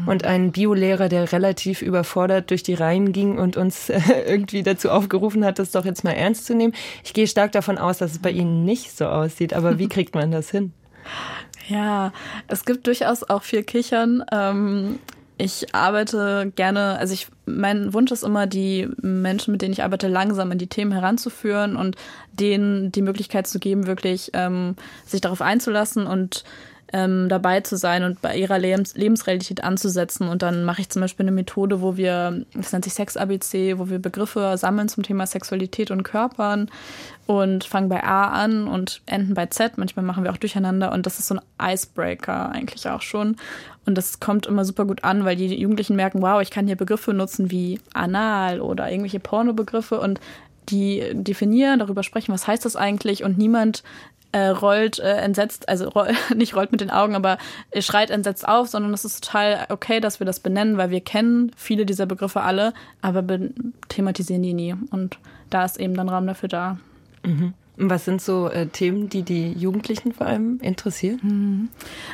mhm. 0.00 0.08
und 0.08 0.24
einen 0.24 0.52
Biolehrer, 0.52 1.08
der 1.08 1.30
relativ 1.32 1.82
überfordert 1.82 2.50
durch 2.50 2.62
die 2.62 2.74
Reihen 2.74 3.12
ging 3.12 3.38
und 3.38 3.56
uns 3.56 3.90
äh, 3.90 4.00
irgendwie 4.26 4.62
dazu 4.62 4.90
aufgerufen 4.90 5.44
hat, 5.44 5.58
das 5.58 5.72
doch 5.72 5.84
jetzt 5.84 6.04
mal 6.04 6.12
ernst 6.12 6.46
zu 6.46 6.54
nehmen. 6.54 6.74
Ich 7.04 7.12
gehe 7.12 7.26
stark 7.26 7.52
davon 7.52 7.78
aus, 7.78 7.98
dass 7.98 8.12
es 8.12 8.18
bei 8.18 8.30
Ihnen 8.30 8.64
nicht 8.64 8.96
so 8.96 9.06
aussieht, 9.06 9.52
aber 9.52 9.78
wie 9.78 9.88
kriegt 9.90 10.14
man 10.14 10.30
das 10.30 10.50
hin? 10.50 10.72
Ja, 11.68 12.12
es 12.46 12.64
gibt 12.64 12.86
durchaus 12.86 13.24
auch 13.24 13.42
viel 13.42 13.62
Kichern. 13.62 14.24
Ähm, 14.32 14.98
ich 15.38 15.74
arbeite 15.74 16.52
gerne, 16.56 16.98
also 16.98 17.14
ich, 17.14 17.28
mein 17.46 17.94
Wunsch 17.94 18.10
ist 18.10 18.24
immer, 18.24 18.46
die 18.46 18.88
Menschen, 19.00 19.52
mit 19.52 19.62
denen 19.62 19.72
ich 19.72 19.84
arbeite, 19.84 20.08
langsam 20.08 20.50
in 20.50 20.58
die 20.58 20.66
Themen 20.66 20.92
heranzuführen 20.92 21.76
und 21.76 21.96
denen 22.32 22.90
die 22.90 23.02
Möglichkeit 23.02 23.46
zu 23.46 23.60
geben, 23.60 23.86
wirklich 23.86 24.32
ähm, 24.34 24.74
sich 25.06 25.20
darauf 25.20 25.40
einzulassen 25.40 26.06
und 26.06 26.44
ähm, 26.92 27.28
dabei 27.28 27.60
zu 27.60 27.76
sein 27.76 28.02
und 28.04 28.22
bei 28.22 28.36
ihrer 28.36 28.58
Lebens 28.58 28.94
Lebensrealität 28.94 29.62
anzusetzen. 29.62 30.28
Und 30.28 30.42
dann 30.42 30.64
mache 30.64 30.80
ich 30.80 30.88
zum 30.88 31.00
Beispiel 31.00 31.24
eine 31.24 31.32
Methode, 31.32 31.82
wo 31.82 31.96
wir, 31.96 32.44
das 32.54 32.72
nennt 32.72 32.84
sich 32.84 32.94
Sex-ABC, 32.94 33.78
wo 33.78 33.90
wir 33.90 33.98
Begriffe 33.98 34.56
sammeln 34.56 34.88
zum 34.88 35.02
Thema 35.02 35.26
Sexualität 35.26 35.90
und 35.90 36.02
Körpern 36.02 36.70
und 37.26 37.64
fangen 37.64 37.90
bei 37.90 38.02
A 38.02 38.28
an 38.28 38.68
und 38.68 39.02
enden 39.06 39.34
bei 39.34 39.46
Z. 39.46 39.76
Manchmal 39.76 40.04
machen 40.04 40.24
wir 40.24 40.32
auch 40.32 40.38
durcheinander 40.38 40.92
und 40.92 41.04
das 41.04 41.18
ist 41.18 41.28
so 41.28 41.36
ein 41.36 41.72
Icebreaker 41.74 42.50
eigentlich 42.50 42.88
auch 42.88 43.02
schon. 43.02 43.36
Und 43.84 43.96
das 43.96 44.20
kommt 44.20 44.46
immer 44.46 44.64
super 44.64 44.84
gut 44.84 45.04
an, 45.04 45.24
weil 45.24 45.36
die 45.36 45.54
Jugendlichen 45.54 45.96
merken, 45.96 46.22
wow, 46.22 46.40
ich 46.40 46.50
kann 46.50 46.66
hier 46.66 46.76
Begriffe 46.76 47.12
nutzen 47.12 47.50
wie 47.50 47.80
anal 47.92 48.60
oder 48.60 48.90
irgendwelche 48.90 49.20
Pornobegriffe 49.20 50.00
und 50.00 50.20
die 50.70 51.02
definieren, 51.12 51.78
darüber 51.78 52.02
sprechen, 52.02 52.32
was 52.32 52.46
heißt 52.46 52.64
das 52.64 52.76
eigentlich 52.76 53.24
und 53.24 53.38
niemand 53.38 53.82
äh, 54.32 54.48
rollt 54.48 54.98
äh, 54.98 55.16
entsetzt, 55.16 55.68
also 55.68 55.88
roll, 55.88 56.08
nicht 56.34 56.54
rollt 56.54 56.72
mit 56.72 56.80
den 56.80 56.90
Augen, 56.90 57.14
aber 57.14 57.38
schreit 57.78 58.10
entsetzt 58.10 58.46
auf, 58.46 58.68
sondern 58.68 58.92
es 58.92 59.04
ist 59.04 59.24
total 59.24 59.66
okay, 59.70 60.00
dass 60.00 60.20
wir 60.20 60.26
das 60.26 60.40
benennen, 60.40 60.76
weil 60.76 60.90
wir 60.90 61.00
kennen 61.00 61.52
viele 61.56 61.86
dieser 61.86 62.06
Begriffe 62.06 62.42
alle, 62.42 62.74
aber 63.00 63.24
thematisieren 63.88 64.42
die 64.42 64.54
nie. 64.54 64.74
Und 64.90 65.18
da 65.50 65.64
ist 65.64 65.80
eben 65.80 65.94
dann 65.94 66.08
Raum 66.08 66.26
dafür 66.26 66.48
da. 66.48 66.78
Mhm. 67.24 67.54
Was 67.80 68.04
sind 68.04 68.20
so 68.20 68.48
äh, 68.48 68.66
Themen, 68.66 69.08
die 69.08 69.22
die 69.22 69.52
Jugendlichen 69.52 70.12
vor 70.12 70.26
allem 70.26 70.58
interessieren? 70.60 71.20
Mhm. 71.22 71.68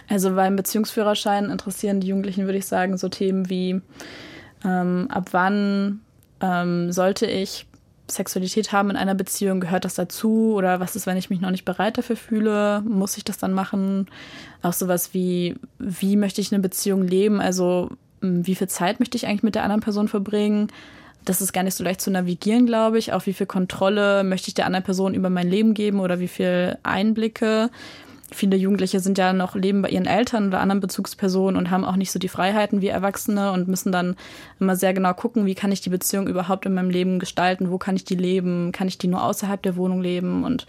Also 0.09 0.35
beim 0.35 0.56
Beziehungsführerschein 0.56 1.49
interessieren 1.49 2.00
die 2.00 2.09
Jugendlichen, 2.09 2.44
würde 2.44 2.59
ich 2.59 2.66
sagen, 2.66 2.99
so 2.99 3.09
Themen 3.09 3.49
wie 3.49 3.80
ähm, 4.62 5.06
ab 5.11 5.28
wann 5.33 6.00
ähm, 6.40 6.92
sollte 6.92 7.26
ich 7.26 7.66
Sexualität 8.09 8.73
haben 8.73 8.91
in 8.91 8.97
einer 8.97 9.15
Beziehung, 9.15 9.61
gehört 9.61 9.85
das 9.85 9.95
dazu? 9.95 10.55
Oder 10.55 10.81
was 10.81 10.97
ist, 10.97 11.07
wenn 11.07 11.17
ich 11.17 11.31
mich 11.31 11.41
noch 11.41 11.51
nicht 11.51 11.65
bereit 11.65 11.97
dafür 11.97 12.17
fühle? 12.17 12.83
Muss 12.83 13.17
ich 13.17 13.25
das 13.25 13.39
dann 13.39 13.53
machen? 13.53 14.07
Auch 14.63 14.75
sowas 14.75 15.15
wie, 15.15 15.57
wie 15.79 16.17
möchte 16.17 16.41
ich 16.41 16.53
eine 16.53 16.63
Beziehung 16.63 17.07
leben? 17.07 17.41
Also 17.41 17.91
wie 18.21 18.55
viel 18.55 18.69
Zeit 18.69 19.01
möchte 19.01 19.17
ich 19.17 19.27
eigentlich 19.27 19.43
mit 19.43 19.55
der 19.55 19.63
anderen 19.63 19.81
Person 19.81 20.09
verbringen? 20.09 20.69
Das 21.25 21.41
ist 21.41 21.55
gar 21.55 21.63
nicht 21.63 21.77
so 21.77 21.85
leicht 21.85 22.03
zu 22.03 22.11
navigieren, 22.11 22.67
glaube 22.67 22.99
ich. 22.99 23.15
Auch 23.15 23.25
wie 23.25 23.33
viel 23.33 23.47
Kontrolle 23.47 24.25
möchte 24.25 24.49
ich 24.49 24.55
der 24.55 24.67
anderen 24.67 24.85
Person 24.85 25.15
über 25.15 25.31
mein 25.31 25.49
Leben 25.49 25.73
geben 25.73 26.01
oder 26.01 26.21
wie 26.21 26.29
viel 26.29 26.77
Einblicke. 26.83 27.71
Viele 28.35 28.57
Jugendliche 28.57 29.00
sind 29.00 29.19
ja 29.19 29.33
noch 29.33 29.55
leben 29.55 29.83
bei 29.83 29.88
ihren 29.88 30.07
Eltern 30.07 30.49
oder 30.49 30.61
anderen 30.61 30.81
Bezugspersonen 30.81 31.57
und 31.57 31.71
haben 31.71 31.85
auch 31.85 31.97
nicht 31.97 32.11
so 32.11 32.19
die 32.19 32.29
Freiheiten 32.29 32.81
wie 32.81 32.88
Erwachsene 32.88 33.53
und 33.53 33.69
müssen 33.69 33.93
dann 33.93 34.17
immer 34.61 34.76
sehr 34.76 34.93
genau 34.93 35.14
gucken, 35.14 35.47
wie 35.47 35.55
kann 35.55 35.73
ich 35.73 35.81
die 35.81 35.91
Beziehung 35.91 36.26
überhaupt 36.26 36.67
in 36.67 36.75
meinem 36.75 36.91
Leben 36.91 37.19
gestalten, 37.19 37.71
wo 37.71 37.79
kann 37.79 37.97
ich 37.97 38.05
die 38.05 38.17
leben, 38.17 38.73
kann 38.73 38.88
ich 38.88 38.99
die 38.99 39.09
nur 39.09 39.23
außerhalb 39.23 39.62
der 39.62 39.76
Wohnung 39.76 40.03
leben 40.03 40.45
und 40.45 40.67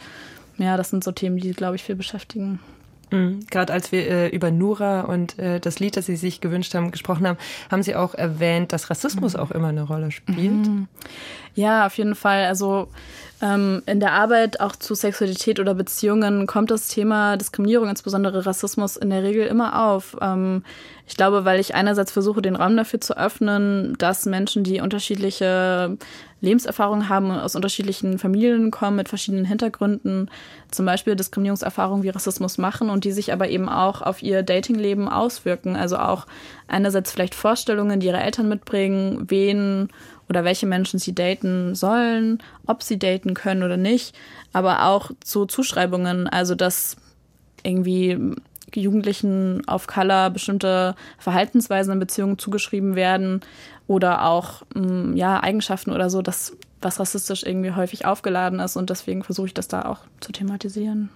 ja, 0.58 0.78
das 0.78 0.90
sind 0.90 1.04
so 1.04 1.12
Themen, 1.12 1.38
die, 1.38 1.52
glaube 1.52 1.76
ich, 1.76 1.84
viel 1.84 1.96
beschäftigen. 1.96 2.60
Mhm. 3.12 3.46
Gerade 3.50 3.74
als 3.74 3.92
wir 3.92 4.08
äh, 4.08 4.28
über 4.30 4.52
Nura 4.52 5.02
und 5.02 5.38
äh, 5.40 5.60
das 5.60 5.80
Lied, 5.80 5.98
das 5.98 6.06
Sie 6.06 6.16
sich 6.16 6.42
gewünscht 6.42 6.74
haben, 6.74 6.92
gesprochen 6.92 7.28
haben, 7.28 7.38
haben 7.70 7.84
Sie 7.84 7.96
auch 7.96 8.14
erwähnt, 8.14 8.74
dass 8.74 8.90
Rassismus 8.90 9.34
mhm. 9.34 9.40
auch 9.40 9.52
immer 9.52 9.68
eine 9.70 9.84
Rolle 9.84 10.12
spielt. 10.12 10.68
Mhm. 10.68 10.88
Ja, 11.54 11.86
auf 11.86 11.98
jeden 11.98 12.16
Fall. 12.16 12.46
Also 12.46 12.88
ähm, 13.46 13.84
in 13.86 14.00
der 14.00 14.14
Arbeit 14.14 14.60
auch 14.60 14.76
zu 14.76 14.96
Sexualität 14.96 15.60
oder 15.60 15.74
Beziehungen 15.74 16.48
kommt 16.48 16.72
das 16.72 16.88
Thema 16.88 17.38
Diskriminierung, 17.38 17.90
insbesondere 17.90 18.46
Rassismus, 18.46 18.98
in 18.98 19.10
der 19.10 19.24
Regel 19.24 19.46
immer 19.46 19.88
auf. 19.88 20.16
Ähm, 20.22 20.64
ich 21.08 21.16
glaube, 21.16 21.46
weil 21.46 21.60
ich 21.60 21.76
einerseits 21.76 22.12
versuche, 22.12 22.42
den 22.42 22.56
Raum 22.56 22.76
dafür 22.76 23.00
zu 23.00 23.16
öffnen, 23.16 23.96
dass 24.00 24.26
Menschen, 24.26 24.64
die 24.64 24.82
unterschiedliche 24.82 25.98
Lebenserfahrungen 26.42 27.10
haben, 27.10 27.32
aus 27.32 27.56
unterschiedlichen 27.56 28.18
Familien 28.18 28.72
kommen, 28.72 28.98
mit 28.98 29.10
verschiedenen 29.10 29.46
Hintergründen, 29.46 30.30
zum 30.72 30.86
Beispiel 30.86 31.16
Diskriminierungserfahrungen 31.16 32.04
wie 32.04 32.10
Rassismus 32.10 32.58
machen 32.58 32.90
und 32.90 33.04
die 33.04 33.12
sich 33.12 33.32
aber 33.32 33.50
eben 33.50 33.70
auch 33.70 34.02
auf 34.02 34.24
ihr 34.24 34.42
Datingleben 34.44 35.08
auswirken. 35.08 35.76
Also 35.76 35.98
auch 35.98 36.26
einerseits 36.68 37.12
vielleicht 37.12 37.36
Vorstellungen, 37.36 38.00
die 38.00 38.08
ihre 38.08 38.22
Eltern 38.22 38.50
mitbringen, 38.50 39.26
wen 39.28 39.90
oder 40.30 40.44
welche 40.44 40.66
Menschen 40.66 41.00
sie 41.00 41.14
daten 41.14 41.76
sollen, 41.76 42.40
ob 42.66 42.84
sie 42.84 43.00
daten 43.00 43.34
können 43.34 43.64
oder 43.64 43.78
nicht, 43.78 44.16
aber 44.54 44.86
auch 44.86 45.12
zu 45.24 45.46
Zuschreibungen, 45.46 46.28
also 46.28 46.56
dass 46.56 46.98
irgendwie 47.64 48.36
Jugendlichen 48.74 49.68
auf 49.68 49.88
Color 49.88 50.32
bestimmte 50.32 50.96
Verhaltensweisen 51.18 51.94
in 51.94 52.00
Beziehungen 52.00 52.38
zugeschrieben 52.38 52.96
werden 52.96 53.42
oder 53.88 54.26
auch 54.26 54.64
mm, 54.74 55.16
ja, 55.16 55.42
Eigenschaften 55.42 55.92
oder 55.92 56.10
so, 56.10 56.22
das, 56.22 56.58
was 56.82 57.00
rassistisch 57.00 57.44
irgendwie 57.44 57.72
häufig 57.72 58.06
aufgeladen 58.06 58.60
ist 58.60 58.76
und 58.76 58.90
deswegen 58.90 59.24
versuche 59.24 59.48
ich 59.48 59.54
das 59.54 59.68
da 59.68 59.86
auch 59.86 60.00
zu 60.20 60.32
thematisieren. 60.32 61.10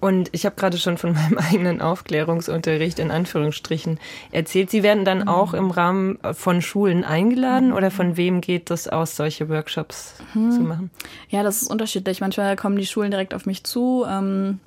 Und 0.00 0.30
ich 0.32 0.46
habe 0.46 0.56
gerade 0.56 0.78
schon 0.78 0.98
von 0.98 1.12
meinem 1.14 1.38
eigenen 1.38 1.80
Aufklärungsunterricht 1.80 2.98
in 2.98 3.10
Anführungsstrichen 3.10 3.98
erzählt. 4.32 4.70
Sie 4.70 4.82
werden 4.82 5.04
dann 5.04 5.20
mhm. 5.20 5.28
auch 5.28 5.54
im 5.54 5.70
Rahmen 5.70 6.18
von 6.32 6.62
Schulen 6.62 7.04
eingeladen 7.04 7.72
oder 7.72 7.90
von 7.90 8.16
wem 8.16 8.40
geht 8.40 8.70
das 8.70 8.88
aus, 8.88 9.16
solche 9.16 9.48
Workshops 9.48 10.14
mhm. 10.34 10.50
zu 10.50 10.60
machen? 10.60 10.90
Ja, 11.28 11.42
das 11.42 11.62
ist 11.62 11.70
unterschiedlich. 11.70 12.20
Manchmal 12.20 12.56
kommen 12.56 12.76
die 12.76 12.86
Schulen 12.86 13.10
direkt 13.10 13.34
auf 13.34 13.46
mich 13.46 13.64
zu. 13.64 14.04
Ähm, 14.08 14.60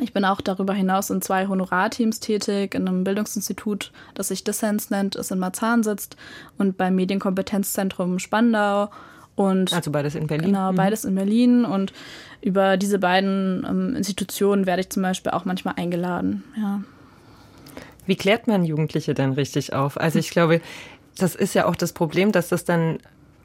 ich 0.00 0.12
bin 0.12 0.24
auch 0.24 0.40
darüber 0.40 0.72
hinaus 0.72 1.10
in 1.10 1.20
zwei 1.20 1.48
Honorarteams 1.48 2.20
tätig, 2.20 2.74
in 2.74 2.86
einem 2.86 3.02
Bildungsinstitut, 3.02 3.90
das 4.14 4.28
sich 4.28 4.44
Dissens 4.44 4.90
nennt, 4.90 5.16
ist 5.16 5.32
in 5.32 5.38
Marzahn 5.40 5.82
sitzt 5.82 6.16
und 6.58 6.76
beim 6.76 6.94
Medienkompetenzzentrum 6.94 8.18
Spandau. 8.20 8.90
Und 9.40 9.72
also 9.72 9.90
beides 9.90 10.14
in 10.14 10.26
Berlin. 10.26 10.48
Genau, 10.48 10.70
mhm. 10.70 10.76
beides 10.76 11.06
in 11.06 11.14
Berlin. 11.14 11.64
Und 11.64 11.94
über 12.42 12.76
diese 12.76 12.98
beiden 12.98 13.66
ähm, 13.66 13.96
Institutionen 13.96 14.66
werde 14.66 14.82
ich 14.82 14.90
zum 14.90 15.02
Beispiel 15.02 15.32
auch 15.32 15.46
manchmal 15.46 15.76
eingeladen. 15.78 16.44
Ja. 16.58 16.82
Wie 18.04 18.16
klärt 18.16 18.46
man 18.46 18.66
Jugendliche 18.66 19.14
dann 19.14 19.32
richtig 19.32 19.72
auf? 19.72 19.98
Also 19.98 20.18
ich 20.18 20.28
glaube, 20.28 20.60
das 21.16 21.34
ist 21.34 21.54
ja 21.54 21.64
auch 21.64 21.74
das 21.74 21.94
Problem, 21.94 22.32
dass 22.32 22.48
das 22.48 22.66
dann 22.66 22.98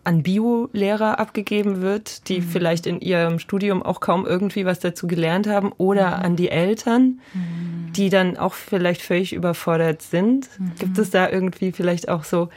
an 0.04 0.22
Bio-Lehrer 0.22 1.18
abgegeben 1.18 1.82
wird, 1.82 2.28
die 2.28 2.42
mhm. 2.42 2.44
vielleicht 2.44 2.88
in 2.88 3.00
ihrem 3.00 3.40
Studium 3.40 3.82
auch 3.82 4.02
kaum 4.02 4.26
irgendwie 4.26 4.66
was 4.66 4.80
dazu 4.80 5.08
gelernt 5.08 5.48
haben, 5.48 5.72
oder 5.78 6.18
mhm. 6.18 6.24
an 6.26 6.36
die 6.36 6.50
Eltern, 6.50 7.22
mhm. 7.34 7.94
die 7.94 8.10
dann 8.10 8.36
auch 8.36 8.54
vielleicht 8.54 9.02
völlig 9.02 9.32
überfordert 9.32 10.02
sind. 10.02 10.50
Mhm. 10.60 10.72
Gibt 10.78 10.98
es 10.98 11.10
da 11.10 11.30
irgendwie 11.30 11.72
vielleicht 11.72 12.10
auch 12.10 12.26
so 12.26 12.50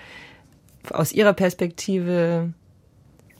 aus 0.90 1.12
Ihrer 1.12 1.34
Perspektive 1.34 2.52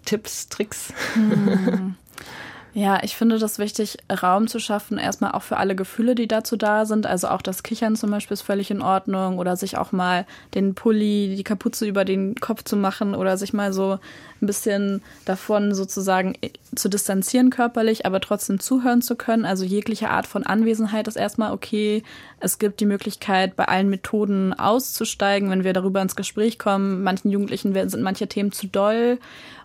Tipps, 0.08 0.48
Tricks? 0.48 0.90
Mhm. 1.14 1.94
Ja, 2.78 3.00
ich 3.02 3.16
finde 3.16 3.40
das 3.40 3.58
wichtig, 3.58 3.98
Raum 4.22 4.46
zu 4.46 4.60
schaffen, 4.60 4.98
erstmal 4.98 5.32
auch 5.32 5.42
für 5.42 5.56
alle 5.56 5.74
Gefühle, 5.74 6.14
die 6.14 6.28
dazu 6.28 6.56
da 6.56 6.86
sind. 6.86 7.06
Also 7.06 7.26
auch 7.26 7.42
das 7.42 7.64
Kichern 7.64 7.96
zum 7.96 8.12
Beispiel 8.12 8.34
ist 8.34 8.42
völlig 8.42 8.70
in 8.70 8.82
Ordnung 8.82 9.38
oder 9.38 9.56
sich 9.56 9.76
auch 9.76 9.90
mal 9.90 10.26
den 10.54 10.76
Pulli, 10.76 11.34
die 11.36 11.42
Kapuze 11.42 11.88
über 11.88 12.04
den 12.04 12.36
Kopf 12.36 12.62
zu 12.62 12.76
machen 12.76 13.16
oder 13.16 13.36
sich 13.36 13.52
mal 13.52 13.72
so 13.72 13.98
ein 14.40 14.46
bisschen 14.46 15.02
davon 15.24 15.74
sozusagen 15.74 16.34
zu 16.72 16.88
distanzieren 16.88 17.50
körperlich, 17.50 18.06
aber 18.06 18.20
trotzdem 18.20 18.60
zuhören 18.60 19.02
zu 19.02 19.16
können. 19.16 19.44
Also 19.44 19.64
jegliche 19.64 20.10
Art 20.10 20.28
von 20.28 20.44
Anwesenheit 20.46 21.08
ist 21.08 21.16
erstmal 21.16 21.52
okay. 21.52 22.04
Es 22.38 22.60
gibt 22.60 22.78
die 22.78 22.86
Möglichkeit, 22.86 23.56
bei 23.56 23.64
allen 23.64 23.90
Methoden 23.90 24.54
auszusteigen, 24.54 25.50
wenn 25.50 25.64
wir 25.64 25.72
darüber 25.72 26.00
ins 26.00 26.14
Gespräch 26.14 26.60
kommen. 26.60 27.02
Manchen 27.02 27.32
Jugendlichen 27.32 27.74
sind 27.90 28.02
manche 28.04 28.28
Themen 28.28 28.52
zu 28.52 28.68
doll 28.68 29.18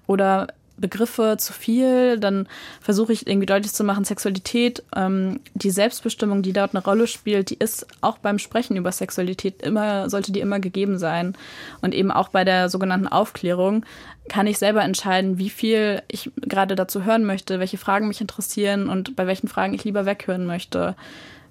oder 0.08 0.48
Begriffe 0.78 1.36
zu 1.38 1.54
viel, 1.54 2.18
dann 2.20 2.48
versuche 2.82 3.14
ich 3.14 3.28
irgendwie 3.28 3.46
deutlich 3.46 3.74
zu 3.74 3.84
machen, 3.84 4.06
Sexualität, 4.06 4.84
ähm, 4.96 5.40
die 5.54 5.70
Selbstbestimmung, 5.70 6.42
die 6.42 6.54
dort 6.54 6.74
eine 6.74 6.84
Rolle 6.84 7.08
spielt, 7.08 7.52
die 7.52 7.58
ist 7.58 7.86
auch 8.02 8.18
beim 8.18 8.40
Sprechen 8.40 8.76
über 8.76 8.92
Sexualität 8.92 9.62
immer, 9.62 10.10
sollte 10.10 10.32
die 10.32 10.40
immer 10.40 10.60
gegeben 10.60 10.98
sein. 10.98 11.36
Und 11.82 11.94
eben 11.94 12.12
auch 12.12 12.30
bei 12.30 12.44
der 12.44 12.70
sogenannten 12.70 13.08
Aufklärung 13.08 13.86
kann 14.30 14.48
ich 14.48 14.58
selber 14.58 14.82
entscheiden, 14.84 15.38
wie 15.38 15.50
viel 15.50 16.02
ich 16.08 16.32
gerade 16.42 16.76
dazu 16.76 17.04
hören 17.04 17.26
möchte, 17.26 17.60
welche 17.60 17.78
Fragen 17.78 18.08
mich 18.08 18.22
interessieren 18.22 18.90
und 18.90 19.16
bei 19.16 19.28
welchen 19.28 19.48
Fragen 19.48 19.74
ich 19.74 19.84
lieber 19.84 20.06
weghören 20.06 20.46
möchte. 20.46 20.96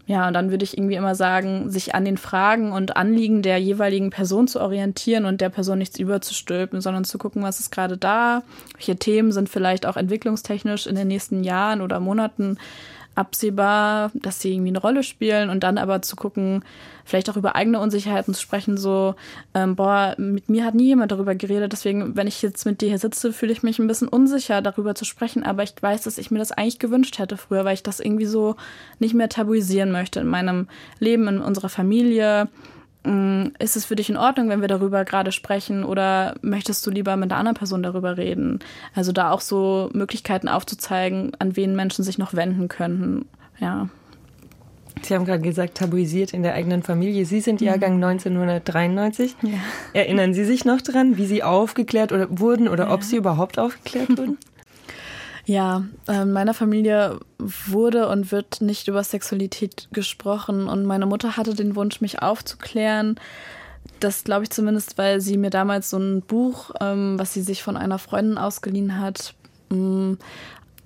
Ja, 0.07 0.27
und 0.27 0.35
dann 0.35 0.51
würde 0.51 0.65
ich 0.65 0.77
irgendwie 0.77 0.97
immer 0.97 1.15
sagen, 1.15 1.71
sich 1.71 1.95
an 1.95 2.05
den 2.05 2.17
Fragen 2.17 2.73
und 2.73 2.97
Anliegen 2.97 3.43
der 3.43 3.59
jeweiligen 3.59 4.11
Person 4.11 4.49
zu 4.49 4.61
orientieren 4.61 5.25
und 5.25 5.41
der 5.41 5.49
Person 5.49 5.79
nichts 5.79 5.99
überzustülpen, 5.99 6.81
sondern 6.81 7.05
zu 7.05 7.19
gucken, 7.19 7.43
was 7.43 7.61
ist 7.61 7.71
gerade 7.71 7.97
da, 7.97 8.43
welche 8.75 8.97
Themen 8.97 9.31
sind 9.31 9.49
vielleicht 9.49 9.87
auch 9.87 9.97
entwicklungstechnisch 9.97 10.89
in 10.89 10.97
den 10.97 11.07
nächsten 11.07 11.45
Jahren 11.45 11.81
oder 11.81 12.01
Monaten 12.01 12.59
absehbar, 13.15 14.11
dass 14.15 14.41
sie 14.41 14.53
irgendwie 14.53 14.71
eine 14.71 14.81
Rolle 14.81 15.03
spielen 15.03 15.51
und 15.51 15.63
dann 15.63 15.79
aber 15.79 16.03
zu 16.03 16.17
gucken, 16.17 16.65
vielleicht 17.05 17.29
auch 17.29 17.37
über 17.37 17.57
eigene 17.57 17.81
Unsicherheiten 17.81 18.33
zu 18.33 18.41
sprechen, 18.41 18.77
so, 18.77 19.15
ähm, 19.55 19.77
boah, 19.77 20.15
mit 20.19 20.49
mir 20.49 20.65
hat 20.65 20.75
nie 20.75 20.87
jemand 20.87 21.13
darüber 21.13 21.35
geredet, 21.35 21.73
deswegen, 21.73 22.17
wenn 22.17 22.27
ich 22.27 22.43
jetzt 22.43 22.65
mit 22.65 22.81
dir 22.81 22.89
hier 22.89 22.99
sitze, 22.99 23.33
fühle 23.33 23.53
ich 23.53 23.63
mich 23.63 23.79
ein 23.79 23.87
bisschen 23.87 24.09
unsicher, 24.09 24.63
darüber 24.63 24.95
zu 24.95 25.05
sprechen, 25.05 25.43
aber 25.43 25.63
ich 25.63 25.75
weiß, 25.81 26.03
dass 26.03 26.19
ich 26.19 26.31
mir 26.31 26.39
das 26.39 26.53
eigentlich 26.53 26.79
gewünscht 26.79 27.19
hätte 27.19 27.37
früher, 27.37 27.65
weil 27.65 27.75
ich 27.75 27.83
das 27.83 28.01
irgendwie 28.01 28.27
so 28.27 28.57
nicht 28.99 29.15
mehr 29.15 29.29
tabuisieren 29.29 29.93
möchte 29.93 30.21
in 30.21 30.29
meinem 30.29 30.69
Leben, 30.99 31.29
in 31.29 31.41
unserer 31.41 31.69
Familie, 31.69 32.49
ist 33.59 33.77
es 33.77 33.85
für 33.85 33.97
dich 33.97 34.11
in 34.11 34.17
Ordnung, 34.17 34.49
wenn 34.49 34.61
wir 34.61 34.69
darüber 34.69 35.05
gerade 35.05 35.33
sprechen 35.33 35.83
oder 35.83 36.35
möchtest 36.41 36.87
du 36.87 36.91
lieber 36.91 37.17
mit 37.17 37.33
einer 37.33 37.39
anderen 37.39 37.57
Person 37.57 37.83
darüber 37.83 38.17
reden? 38.17 38.61
Also 38.95 39.11
da 39.11 39.33
auch 39.33 39.41
so 39.41 39.91
Möglichkeiten 39.93 40.49
aufzuzeigen, 40.49 41.33
an 41.41 41.57
wen 41.57 41.75
Menschen 41.75 42.05
sich 42.05 42.19
noch 42.19 42.35
wenden 42.35 42.69
könnten. 42.69 43.27
Ja. 43.59 43.89
Sie 45.01 45.15
haben 45.15 45.25
gerade 45.25 45.43
gesagt, 45.43 45.79
tabuisiert 45.79 46.33
in 46.33 46.45
der 46.45 46.55
eigenen 46.55 46.85
Familie. 46.85 47.25
Sie 47.25 47.41
sind 47.41 47.61
Jahrgang 47.61 47.97
mhm. 47.97 48.05
1993. 48.05 49.35
Ja. 49.43 49.59
Erinnern 49.95 50.33
Sie 50.33 50.45
sich 50.45 50.65
noch 50.65 50.81
dran, 50.81 51.17
wie 51.17 51.27
Sie 51.27 51.43
aufgeklärt 51.43 52.13
oder 52.13 52.29
wurden 52.31 52.69
oder 52.69 52.85
ja. 52.85 52.93
ob 52.93 53.03
Sie 53.03 53.17
überhaupt 53.17 53.59
aufgeklärt 53.59 54.11
wurden? 54.17 54.39
Ja, 55.45 55.85
in 56.09 56.33
meiner 56.33 56.55
Familie 56.55 57.19
wurde 57.39 58.09
und 58.09 58.31
wird 58.31 58.61
nicht 58.61 58.87
über 58.87 59.03
Sexualität 59.03 59.89
gesprochen 59.93 60.69
und 60.69 60.85
meine 60.85 61.07
Mutter 61.07 61.37
hatte 61.37 61.55
den 61.55 61.75
Wunsch, 61.75 62.01
mich 62.01 62.23
aufzuklären. 62.23 63.19
Das 63.99 64.23
glaube 64.23 64.45
ich 64.45 64.51
zumindest, 64.51 64.99
weil 64.99 65.21
sie 65.21 65.37
mir 65.37 65.51
damals 65.51 65.91
so 65.91 65.99
ein 65.99 66.23
Buch, 66.23 66.71
ähm, 66.81 67.19
was 67.19 67.35
sie 67.35 67.43
sich 67.43 67.63
von 67.63 67.77
einer 67.77 67.99
Freundin 67.99 68.39
ausgeliehen 68.39 69.01
hat, 69.01 69.35
mm, 69.71 70.15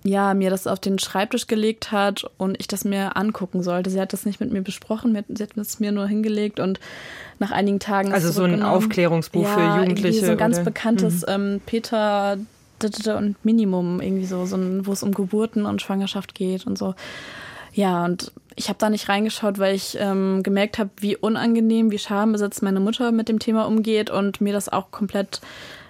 ja, 0.02 0.34
mir 0.34 0.50
das 0.50 0.66
auf 0.66 0.78
den 0.78 0.98
Schreibtisch 0.98 1.46
gelegt 1.48 1.90
hat 1.92 2.24
und 2.38 2.58
ich 2.60 2.68
das 2.68 2.84
mir 2.84 3.16
angucken 3.16 3.62
sollte. 3.62 3.90
Sie 3.90 4.00
hat 4.00 4.12
das 4.12 4.24
nicht 4.24 4.40
mit 4.40 4.52
mir 4.52 4.62
besprochen, 4.62 5.18
sie 5.28 5.42
hat 5.42 5.56
es 5.56 5.80
mir 5.80 5.92
nur 5.92 6.06
hingelegt 6.06 6.60
und 6.60 6.80
nach 7.38 7.50
einigen 7.50 7.80
Tagen. 7.80 8.12
Also 8.12 8.30
so 8.30 8.44
ein 8.44 8.62
Aufklärungsbuch 8.62 9.42
ja, 9.42 9.54
für 9.54 9.80
Jugendliche. 9.80 10.24
So 10.24 10.32
ein 10.32 10.38
ganz 10.38 10.56
oder? 10.56 10.64
bekanntes 10.64 11.22
mhm. 11.22 11.32
ähm, 11.32 11.60
Peter 11.66 12.38
und 12.84 13.44
Minimum, 13.44 14.00
irgendwie 14.00 14.26
so, 14.26 14.44
so 14.46 14.56
wo 14.86 14.92
es 14.92 15.02
um 15.02 15.12
Geburten 15.12 15.66
und 15.66 15.82
Schwangerschaft 15.82 16.34
geht 16.34 16.66
und 16.66 16.76
so. 16.78 16.94
Ja, 17.72 18.04
und 18.04 18.32
ich 18.54 18.68
habe 18.68 18.78
da 18.78 18.88
nicht 18.88 19.08
reingeschaut, 19.08 19.58
weil 19.58 19.74
ich 19.74 19.98
ähm, 20.00 20.42
gemerkt 20.42 20.78
habe, 20.78 20.90
wie 20.98 21.16
unangenehm, 21.16 21.90
wie 21.90 21.98
schambesetzt 21.98 22.62
meine 22.62 22.80
Mutter 22.80 23.12
mit 23.12 23.28
dem 23.28 23.38
Thema 23.38 23.66
umgeht 23.66 24.08
und 24.08 24.40
mir 24.40 24.54
das 24.54 24.70
auch 24.70 24.90
komplett 24.90 25.40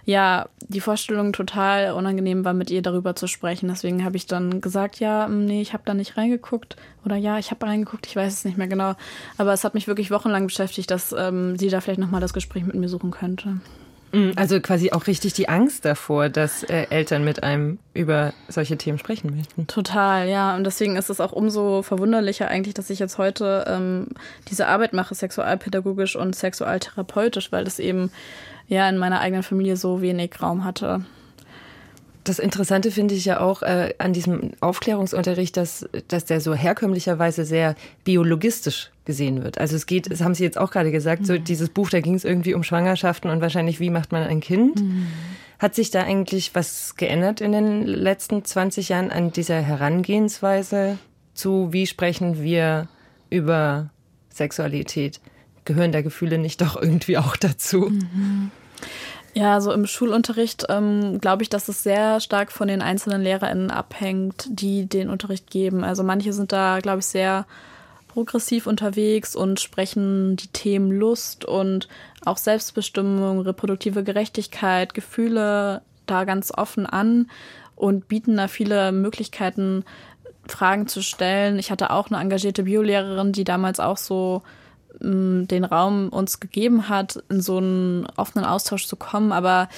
ja, 0.06 0.48
die 0.60 0.80
Vorstellung 0.80 1.32
total 1.32 1.92
unangenehm 1.92 2.44
war, 2.44 2.54
mit 2.54 2.70
ihr 2.70 2.80
darüber 2.80 3.16
zu 3.16 3.26
sprechen. 3.26 3.68
Deswegen 3.68 4.04
habe 4.04 4.16
ich 4.16 4.26
dann 4.26 4.60
gesagt, 4.60 5.00
ja, 5.00 5.26
mm, 5.26 5.44
nee, 5.44 5.60
ich 5.60 5.72
habe 5.72 5.82
da 5.84 5.94
nicht 5.94 6.16
reingeguckt. 6.16 6.76
Oder 7.04 7.16
ja, 7.16 7.38
ich 7.38 7.50
habe 7.50 7.66
reingeguckt, 7.66 8.06
ich 8.06 8.14
weiß 8.14 8.32
es 8.32 8.44
nicht 8.44 8.56
mehr 8.56 8.68
genau. 8.68 8.94
Aber 9.36 9.52
es 9.52 9.64
hat 9.64 9.74
mich 9.74 9.88
wirklich 9.88 10.12
wochenlang 10.12 10.46
beschäftigt, 10.46 10.92
dass 10.92 11.12
ähm, 11.12 11.58
sie 11.58 11.70
da 11.70 11.80
vielleicht 11.80 11.98
nochmal 11.98 12.20
das 12.20 12.32
Gespräch 12.32 12.64
mit 12.64 12.76
mir 12.76 12.88
suchen 12.88 13.10
könnte. 13.10 13.60
Mm, 14.12 14.30
also 14.36 14.60
quasi 14.60 14.92
auch 14.92 15.06
richtig 15.06 15.32
die 15.34 15.48
Angst 15.48 15.84
davor, 15.84 16.28
dass 16.28 16.62
äh, 16.62 16.86
Eltern 16.90 17.24
mit 17.24 17.42
einem 17.42 17.78
über 17.94 18.32
solche 18.48 18.76
Themen 18.76 18.98
sprechen 18.98 19.36
möchten. 19.36 19.66
Total, 19.66 20.28
ja. 20.28 20.56
Und 20.56 20.64
deswegen 20.64 20.96
ist 20.96 21.10
es 21.10 21.20
auch 21.20 21.32
umso 21.32 21.82
verwunderlicher 21.82 22.48
eigentlich, 22.48 22.74
dass 22.74 22.90
ich 22.90 22.98
jetzt 22.98 23.18
heute 23.18 23.64
ähm, 23.68 24.08
diese 24.48 24.66
Arbeit 24.66 24.92
mache, 24.92 25.14
sexualpädagogisch 25.14 26.16
und 26.16 26.36
sexualtherapeutisch, 26.36 27.52
weil 27.52 27.64
das 27.64 27.78
eben 27.78 28.10
ja 28.68 28.88
in 28.88 28.98
meiner 28.98 29.20
eigenen 29.20 29.42
Familie 29.42 29.76
so 29.76 30.00
wenig 30.00 30.40
Raum 30.40 30.64
hatte. 30.64 31.04
Das 32.26 32.40
Interessante 32.40 32.90
finde 32.90 33.14
ich 33.14 33.24
ja 33.24 33.38
auch 33.38 33.62
äh, 33.62 33.94
an 33.98 34.12
diesem 34.12 34.50
Aufklärungsunterricht, 34.60 35.56
dass, 35.56 35.88
dass 36.08 36.24
der 36.24 36.40
so 36.40 36.54
herkömmlicherweise 36.54 37.44
sehr 37.44 37.76
biologistisch 38.02 38.90
gesehen 39.04 39.44
wird. 39.44 39.58
Also 39.58 39.76
es 39.76 39.86
geht, 39.86 40.10
das 40.10 40.20
haben 40.20 40.34
Sie 40.34 40.42
jetzt 40.42 40.58
auch 40.58 40.72
gerade 40.72 40.90
gesagt, 40.90 41.24
so 41.24 41.34
mhm. 41.34 41.44
dieses 41.44 41.68
Buch, 41.68 41.88
da 41.88 42.00
ging 42.00 42.14
es 42.14 42.24
irgendwie 42.24 42.54
um 42.54 42.64
Schwangerschaften 42.64 43.30
und 43.30 43.40
wahrscheinlich, 43.40 43.78
wie 43.78 43.90
macht 43.90 44.10
man 44.10 44.24
ein 44.24 44.40
Kind. 44.40 44.80
Mhm. 44.80 45.06
Hat 45.60 45.76
sich 45.76 45.90
da 45.92 46.02
eigentlich 46.02 46.54
was 46.54 46.96
geändert 46.96 47.40
in 47.40 47.52
den 47.52 47.86
letzten 47.86 48.44
20 48.44 48.88
Jahren 48.88 49.10
an 49.10 49.30
dieser 49.30 49.60
Herangehensweise 49.60 50.98
zu, 51.32 51.72
wie 51.72 51.86
sprechen 51.86 52.42
wir 52.42 52.88
über 53.30 53.90
Sexualität? 54.30 55.20
gehören 55.66 55.92
da 55.92 56.00
Gefühle 56.00 56.38
nicht 56.38 56.62
doch 56.62 56.80
irgendwie 56.80 57.18
auch 57.18 57.36
dazu? 57.36 57.90
Mhm. 57.90 58.50
Ja, 59.36 59.60
so 59.60 59.70
im 59.70 59.86
Schulunterricht 59.86 60.64
ähm, 60.70 61.20
glaube 61.20 61.42
ich, 61.42 61.50
dass 61.50 61.68
es 61.68 61.82
sehr 61.82 62.20
stark 62.20 62.50
von 62.50 62.68
den 62.68 62.80
einzelnen 62.80 63.20
LehrerInnen 63.20 63.70
abhängt, 63.70 64.46
die 64.48 64.86
den 64.86 65.10
Unterricht 65.10 65.50
geben. 65.50 65.84
Also 65.84 66.02
manche 66.02 66.32
sind 66.32 66.52
da, 66.52 66.78
glaube 66.80 67.00
ich, 67.00 67.06
sehr 67.06 67.44
progressiv 68.08 68.66
unterwegs 68.66 69.36
und 69.36 69.60
sprechen 69.60 70.36
die 70.36 70.48
Themen 70.48 70.90
Lust 70.90 71.44
und 71.44 71.86
auch 72.24 72.38
Selbstbestimmung, 72.38 73.40
reproduktive 73.40 74.04
Gerechtigkeit, 74.04 74.94
Gefühle 74.94 75.82
da 76.06 76.24
ganz 76.24 76.50
offen 76.50 76.86
an 76.86 77.30
und 77.74 78.08
bieten 78.08 78.38
da 78.38 78.48
viele 78.48 78.90
Möglichkeiten, 78.90 79.84
Fragen 80.48 80.86
zu 80.86 81.02
stellen. 81.02 81.58
Ich 81.58 81.70
hatte 81.70 81.90
auch 81.90 82.08
eine 82.08 82.22
engagierte 82.22 82.62
Biolehrerin, 82.62 83.32
die 83.32 83.44
damals 83.44 83.80
auch 83.80 83.98
so 83.98 84.40
den 85.00 85.64
Raum 85.64 86.08
uns 86.08 86.40
gegeben 86.40 86.88
hat, 86.88 87.22
in 87.28 87.40
so 87.40 87.58
einen 87.58 88.06
offenen 88.16 88.44
Austausch 88.44 88.86
zu 88.86 88.96
kommen. 88.96 89.32
Aber 89.32 89.68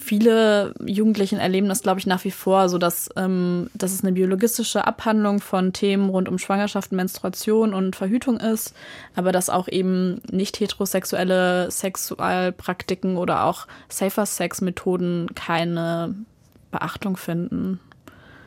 viele 0.00 0.74
Jugendlichen 0.84 1.38
erleben 1.38 1.68
das, 1.68 1.82
glaube 1.82 2.00
ich, 2.00 2.06
nach 2.06 2.24
wie 2.24 2.30
vor, 2.30 2.68
so 2.68 2.78
dass, 2.78 3.10
ähm, 3.16 3.70
dass 3.74 3.92
es 3.92 4.02
eine 4.02 4.12
biologistische 4.12 4.86
Abhandlung 4.86 5.40
von 5.40 5.72
Themen 5.72 6.08
rund 6.08 6.28
um 6.28 6.38
Schwangerschaft, 6.38 6.90
Menstruation 6.90 7.74
und 7.74 7.96
Verhütung 7.96 8.38
ist, 8.38 8.74
aber 9.14 9.30
dass 9.30 9.50
auch 9.50 9.68
eben 9.68 10.20
nicht 10.30 10.58
heterosexuelle 10.58 11.70
Sexualpraktiken 11.70 13.16
oder 13.16 13.44
auch 13.44 13.66
Safer 13.88 14.26
Sex 14.26 14.60
Methoden 14.62 15.28
keine 15.34 16.14
Beachtung 16.70 17.16
finden. 17.16 17.78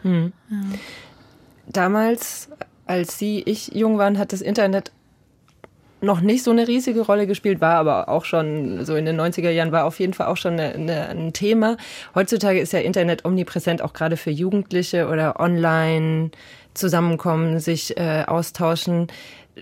Hm. 0.01 0.33
Ja. 0.49 0.57
Damals, 1.67 2.49
als 2.85 3.17
Sie, 3.17 3.41
ich 3.45 3.69
jung 3.73 3.97
waren, 3.97 4.17
hat 4.17 4.33
das 4.33 4.41
Internet 4.41 4.91
noch 6.03 6.21
nicht 6.21 6.43
so 6.43 6.51
eine 6.51 6.67
riesige 6.67 7.01
Rolle 7.01 7.27
gespielt, 7.27 7.61
war 7.61 7.75
aber 7.75 8.09
auch 8.09 8.25
schon 8.25 8.85
so 8.85 8.95
in 8.95 9.05
den 9.05 9.19
90er 9.19 9.49
Jahren 9.49 9.71
war 9.71 9.85
auf 9.85 9.99
jeden 9.99 10.13
Fall 10.13 10.27
auch 10.27 10.37
schon 10.37 10.53
eine, 10.53 10.73
eine, 10.73 11.09
ein 11.09 11.33
Thema. 11.33 11.77
Heutzutage 12.13 12.59
ist 12.59 12.73
ja 12.73 12.79
Internet 12.79 13.25
omnipräsent, 13.25 13.81
auch 13.81 13.93
gerade 13.93 14.17
für 14.17 14.29
Jugendliche 14.29 15.07
oder 15.07 15.39
online 15.39 16.31
zusammenkommen, 16.73 17.59
sich 17.59 17.97
äh, 17.97 18.23
austauschen. 18.27 19.07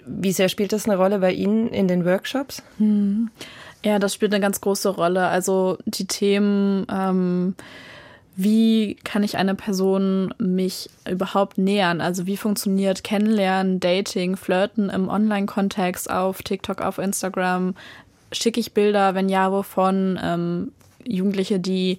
Wie 0.06 0.32
sehr 0.32 0.50
spielt 0.50 0.74
das 0.74 0.86
eine 0.86 0.98
Rolle 0.98 1.20
bei 1.20 1.32
Ihnen 1.32 1.70
in 1.70 1.88
den 1.88 2.06
Workshops? 2.06 2.64
Hm. 2.78 3.30
Ja, 3.84 4.00
das 4.00 4.14
spielt 4.14 4.34
eine 4.34 4.42
ganz 4.42 4.62
große 4.62 4.90
Rolle. 4.90 5.28
Also 5.28 5.78
die 5.86 6.08
Themen 6.08 6.86
ähm, 6.92 7.56
wie 8.44 8.96
kann 9.04 9.24
ich 9.24 9.38
eine 9.38 9.56
Person 9.56 10.34
mich 10.38 10.90
überhaupt 11.10 11.58
nähern? 11.58 12.02
Also 12.02 12.26
wie 12.26 12.38
funktioniert 12.38 13.04
Kennenlernen, 13.04 13.80
Dating, 13.80 14.36
Flirten 14.36 14.90
im 14.90 15.10
Online-Kontext 15.10 16.10
auf 16.10 16.42
TikTok, 16.42 16.82
auf 16.82 16.98
Instagram? 16.98 17.76
Schicke 18.32 18.60
ich 18.60 18.74
Bilder? 18.74 19.16
Wenn 19.16 19.30
ja, 19.30 19.52
wovon? 19.52 20.20
Ähm, 20.22 20.72
Jugendliche, 21.04 21.60
die 21.60 21.98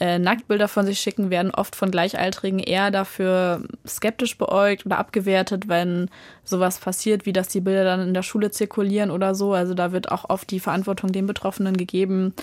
äh, 0.00 0.18
Nacktbilder 0.18 0.68
von 0.68 0.86
sich 0.86 1.00
schicken, 1.00 1.30
werden 1.30 1.50
oft 1.50 1.76
von 1.76 1.90
Gleichaltrigen 1.90 2.58
eher 2.58 2.90
dafür 2.90 3.62
skeptisch 3.86 4.36
beäugt 4.38 4.86
oder 4.86 4.98
abgewertet, 4.98 5.68
wenn 5.68 6.10
sowas 6.44 6.78
passiert, 6.78 7.26
wie 7.26 7.32
dass 7.32 7.48
die 7.48 7.60
Bilder 7.60 7.84
dann 7.84 8.00
in 8.00 8.14
der 8.14 8.22
Schule 8.22 8.50
zirkulieren 8.50 9.10
oder 9.10 9.34
so. 9.34 9.52
Also 9.52 9.74
da 9.74 9.92
wird 9.92 10.10
auch 10.10 10.28
oft 10.28 10.50
die 10.50 10.60
Verantwortung 10.60 11.12
den 11.12 11.26
Betroffenen 11.26 11.76
gegeben. 11.76 12.34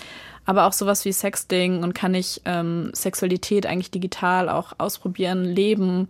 Aber 0.44 0.66
auch 0.66 0.72
sowas 0.72 1.04
wie 1.04 1.12
Sexting 1.12 1.82
und 1.82 1.94
kann 1.94 2.14
ich 2.14 2.42
ähm, 2.44 2.90
Sexualität 2.94 3.66
eigentlich 3.66 3.90
digital 3.90 4.48
auch 4.48 4.72
ausprobieren, 4.78 5.44
leben, 5.44 6.08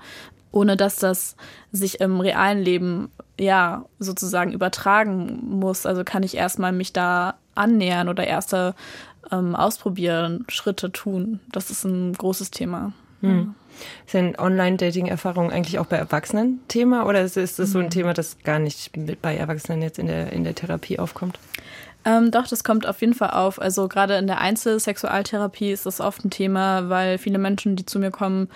ohne 0.53 0.77
dass 0.77 0.97
das 0.97 1.37
sich 1.71 2.01
im 2.01 2.21
realen 2.21 2.63
Leben 2.63 3.11
ja 3.39 3.85
sozusagen 3.99 4.53
übertragen 4.53 5.41
muss. 5.49 5.87
Also 5.87 6.05
kann 6.05 6.23
ich 6.23 6.37
erstmal 6.37 6.73
mich 6.73 6.93
da 6.93 7.35
annähern 7.55 8.09
oder 8.09 8.27
erste 8.27 8.75
ähm, 9.31 9.55
ausprobieren, 9.55 10.45
Schritte 10.49 10.93
tun. 10.93 11.41
Das 11.51 11.71
ist 11.71 11.85
ein 11.85 12.13
großes 12.13 12.51
Thema. 12.51 12.93
Hm. 13.21 13.55
Sind 14.07 14.39
Online-Dating-Erfahrungen 14.39 15.51
eigentlich 15.51 15.79
auch 15.79 15.87
bei 15.87 15.97
Erwachsenen 15.97 16.61
Thema 16.69 17.07
oder 17.07 17.23
ist, 17.23 17.37
ist 17.37 17.59
das 17.59 17.73
so 17.73 17.79
ein 17.79 17.85
hm. 17.85 17.91
Thema, 17.91 18.15
das 18.15 18.39
gar 18.45 18.59
nicht 18.59 18.91
bei 19.23 19.37
Erwachsenen 19.37 19.81
jetzt 19.83 19.99
in 19.99 20.07
der, 20.07 20.33
in 20.33 20.45
der 20.45 20.55
Therapie 20.55 20.99
aufkommt? 20.99 21.39
Ähm, 22.05 22.31
doch, 22.31 22.49
das 22.49 22.65
kommt 22.65 22.87
auf 22.87 23.01
jeden 23.01 23.15
Fall 23.15 23.31
auf. 23.31 23.61
Also 23.61 23.89
gerade 23.89 24.17
in 24.17 24.27
der 24.27 24.41
Einzelsexualtherapie 24.41 25.71
ist 25.71 25.87
das 25.87 26.01
oft 26.01 26.25
ein 26.25 26.31
Thema, 26.31 26.89
weil 26.89 27.19
viele 27.19 27.39
Menschen, 27.39 27.77
die 27.77 27.87
zu 27.87 27.99
mir 27.99 28.11
kommen, 28.11 28.49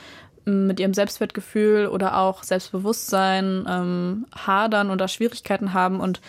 mit 0.47 0.79
ihrem 0.79 0.95
Selbstwertgefühl 0.95 1.89
oder 1.89 2.19
auch 2.19 2.45
Selbstbewusstsein 2.45 3.67
ähm, 3.69 4.27
hadern 4.35 4.91
oder 4.91 5.09
Schwierigkeiten 5.09 5.75
haben 5.75 6.01
und 6.01 6.21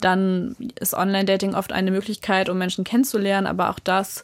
dann 0.00 0.54
ist 0.78 0.94
Online-Dating 0.94 1.54
oft 1.54 1.72
eine 1.72 1.90
Möglichkeit, 1.90 2.48
um 2.48 2.58
Menschen 2.58 2.84
kennenzulernen, 2.84 3.48
aber 3.48 3.70
auch 3.70 3.80
das 3.80 4.22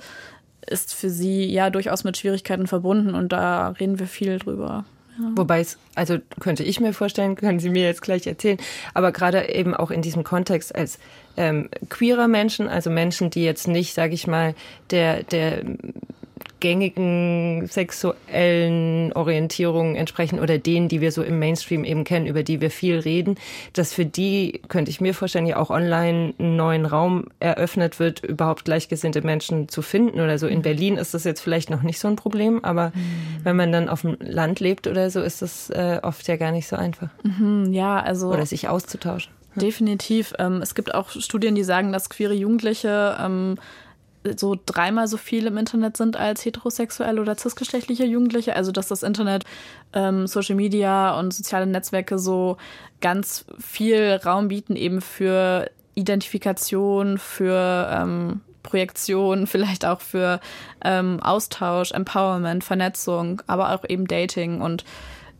ist 0.69 0.95
für 0.95 1.11
sie 1.11 1.47
ja 1.47 1.71
durchaus 1.71 2.05
mit 2.05 2.17
Schwierigkeiten 2.17 2.69
verbunden 2.69 3.15
und 3.15 3.33
da 3.33 3.71
reden 3.71 3.99
wir 3.99 4.07
viel 4.07 4.39
drüber. 4.39 4.85
Wobei 5.37 5.61
es, 5.61 5.79
also 5.95 6.19
könnte 6.41 6.63
ich 6.63 6.81
mir 6.81 6.93
vorstellen, 6.93 7.37
können 7.37 7.61
Sie 7.61 7.71
mir 7.71 7.85
jetzt 7.85 8.03
gleich 8.03 8.27
erzählen, 8.27 8.59
aber 8.95 9.13
gerade 9.13 9.49
eben 9.49 9.75
auch 9.75 9.91
in 9.91 10.03
diesem 10.03 10.25
Kontext 10.25 10.75
als 10.75 10.99
ähm, 11.37 11.69
queerer 11.89 12.29
Menschen, 12.29 12.69
also 12.69 12.91
Menschen, 12.91 13.31
die 13.31 13.45
jetzt 13.45 13.69
nicht, 13.69 13.95
sage 13.95 14.15
ich 14.15 14.27
mal, 14.27 14.55
der, 14.91 15.23
der 15.23 15.63
gängigen 16.61 17.67
sexuellen 17.67 19.13
Orientierungen 19.13 19.97
entsprechen 19.97 20.39
oder 20.39 20.59
denen, 20.59 20.89
die 20.89 21.01
wir 21.01 21.13
so 21.13 21.23
im 21.23 21.39
Mainstream 21.39 21.85
eben 21.85 22.05
kennen, 22.05 22.27
über 22.27 22.43
die 22.43 22.61
wir 22.61 22.71
viel 22.71 22.99
reden, 22.99 23.37
dass 23.73 23.93
für 23.93 24.05
die, 24.05 24.61
könnte 24.69 24.91
ich 24.91 25.01
mir 25.01 25.15
vorstellen, 25.15 25.47
ja 25.47 25.57
auch 25.57 25.71
online 25.71 26.35
einen 26.39 26.57
neuen 26.57 26.87
Raum 26.87 27.27
eröffnet 27.41 27.99
wird, 27.99 28.23
überhaupt 28.23 28.65
gleichgesinnte 28.65 29.23
Menschen 29.23 29.69
zu 29.69 29.83
finden 29.83 30.21
oder 30.21 30.39
so. 30.39 30.47
In 30.47 30.59
mhm. 30.59 30.63
Berlin 30.63 30.97
ist 30.97 31.15
das 31.15 31.25
jetzt 31.25 31.41
vielleicht 31.41 31.71
noch 31.71 31.83
nicht 31.83 31.99
so 31.99 32.09
ein 32.09 32.17
Problem, 32.17 32.65
aber 32.65 32.93
mhm. 32.95 33.45
wenn 33.45 33.57
man 33.57 33.73
dann 33.73 33.89
auf 33.89 34.03
dem 34.03 34.17
Land 34.21 34.61
lebt 34.61 34.87
oder 34.87 35.11
so, 35.11 35.21
ist 35.21 35.43
das 35.43 35.71
äh, 35.71 35.99
oft 36.03 36.29
ja 36.29 36.37
gar 36.37 36.53
nicht 36.53 36.69
so 36.69 36.77
einfach. 36.77 37.09
Mhm, 37.23 37.73
ja, 37.73 38.01
also. 38.01 38.29
Oder 38.29 38.47
sich 38.47 38.69
auszutauschen. 38.69 39.33
Definitiv. 39.57 40.33
Ähm, 40.39 40.63
es 40.63 40.75
gibt 40.75 40.95
auch 40.95 41.11
Studien, 41.11 41.55
die 41.55 41.65
sagen, 41.65 41.93
dass 41.93 42.11
queere 42.11 42.35
Jugendliche 42.35 43.17
ähm, 43.21 43.57
so 44.37 44.57
dreimal 44.67 45.09
so 45.09 45.17
viel 45.17 45.47
im 45.47 45.57
Internet 45.57 45.97
sind 45.97 46.17
als 46.17 46.45
heterosexuelle 46.45 47.21
oder 47.21 47.37
cisgeschlechtliche 47.37 48.05
Jugendliche. 48.05 48.55
Also 48.57 48.73
dass 48.73 48.89
das 48.89 49.03
Internet, 49.03 49.45
ähm, 49.93 50.27
Social 50.27 50.57
Media 50.57 51.19
und 51.19 51.33
soziale 51.33 51.67
Netzwerke 51.67 52.19
so 52.19 52.57
ganz 53.01 53.45
viel 53.59 54.21
Raum 54.25 54.49
bieten 54.49 54.77
eben 54.77 55.01
für 55.01 55.71
Identifikation, 55.95 57.19
für 57.19 57.89
ähm, 57.93 58.41
Projektion, 58.63 59.47
vielleicht 59.47 59.85
auch 59.85 60.01
für 60.01 60.41
ähm, 60.85 61.21
Austausch, 61.23 61.93
Empowerment, 61.93 62.65
Vernetzung, 62.65 63.43
aber 63.47 63.75
auch 63.75 63.85
eben 63.89 64.07
Dating. 64.07 64.61
Und 64.61 64.85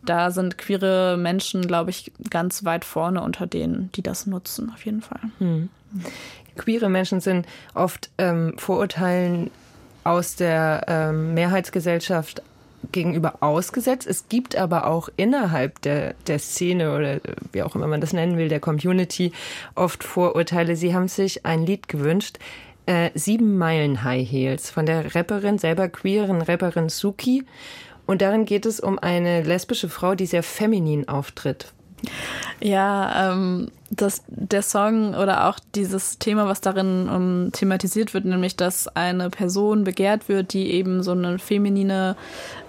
da 0.03 0.31
sind 0.31 0.57
queere 0.57 1.17
Menschen, 1.17 1.67
glaube 1.67 1.91
ich, 1.91 2.11
ganz 2.29 2.65
weit 2.65 2.85
vorne 2.85 3.21
unter 3.21 3.45
denen, 3.45 3.91
die 3.93 4.01
das 4.01 4.25
nutzen, 4.25 4.71
auf 4.73 4.85
jeden 4.85 5.01
Fall. 5.01 5.21
Hm. 5.37 5.69
Queere 6.57 6.89
Menschen 6.89 7.19
sind 7.19 7.47
oft 7.73 8.09
ähm, 8.17 8.53
Vorurteilen 8.57 9.51
aus 10.03 10.35
der 10.35 10.85
ähm, 10.87 11.33
Mehrheitsgesellschaft 11.33 12.41
gegenüber 12.91 13.35
ausgesetzt. 13.41 14.07
Es 14.07 14.27
gibt 14.27 14.55
aber 14.55 14.87
auch 14.87 15.09
innerhalb 15.17 15.81
der, 15.81 16.15
der 16.27 16.39
Szene 16.39 16.95
oder 16.95 17.19
wie 17.51 17.63
auch 17.63 17.75
immer 17.75 17.87
man 17.87 18.01
das 18.01 18.13
nennen 18.13 18.37
will, 18.37 18.49
der 18.49 18.59
Community 18.59 19.31
oft 19.75 20.03
Vorurteile. 20.03 20.75
Sie 20.75 20.95
haben 20.95 21.07
sich 21.07 21.45
ein 21.45 21.65
Lied 21.65 21.87
gewünscht, 21.87 22.39
äh, 22.87 23.11
Sieben 23.13 23.57
Meilen 23.57 24.03
High 24.03 24.27
Heels 24.27 24.69
von 24.69 24.85
der 24.85 25.13
Rapperin, 25.15 25.57
selber 25.57 25.89
queeren 25.89 26.41
Rapperin 26.41 26.89
Suki. 26.89 27.45
Und 28.07 28.21
darin 28.21 28.45
geht 28.45 28.65
es 28.65 28.79
um 28.79 28.97
eine 28.97 29.43
lesbische 29.43 29.87
Frau, 29.87 30.15
die 30.15 30.25
sehr 30.25 30.43
feminin 30.43 31.07
auftritt. 31.07 31.71
Ja, 32.59 33.31
ähm, 33.33 33.71
das, 33.89 34.23
der 34.27 34.61
Song 34.61 35.15
oder 35.15 35.49
auch 35.49 35.59
dieses 35.75 36.19
Thema, 36.19 36.47
was 36.47 36.61
darin 36.61 37.09
um, 37.09 37.51
thematisiert 37.51 38.13
wird, 38.13 38.25
nämlich, 38.25 38.55
dass 38.55 38.87
eine 38.87 39.29
Person 39.29 39.83
begehrt 39.83 40.29
wird, 40.29 40.53
die 40.53 40.71
eben 40.71 41.03
so 41.03 41.11
eine 41.11 41.39
feminine, 41.39 42.15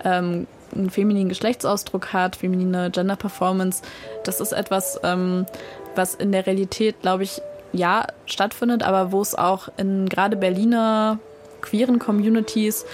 ähm, 0.04 0.46
einen 0.74 0.90
femininen 0.90 1.28
Geschlechtsausdruck 1.28 2.12
hat, 2.12 2.36
feminine 2.36 2.90
Gender 2.90 3.16
Performance, 3.16 3.82
das 4.24 4.40
ist 4.40 4.52
etwas, 4.52 4.98
ähm, 5.04 5.46
was 5.94 6.14
in 6.14 6.32
der 6.32 6.46
Realität, 6.46 7.02
glaube 7.02 7.24
ich, 7.24 7.40
ja, 7.72 8.06
stattfindet, 8.26 8.82
aber 8.82 9.12
wo 9.12 9.20
es 9.20 9.34
auch 9.34 9.68
in 9.76 10.08
gerade 10.08 10.36
Berliner 10.36 11.18
queeren 11.60 11.98
Communities 11.98 12.84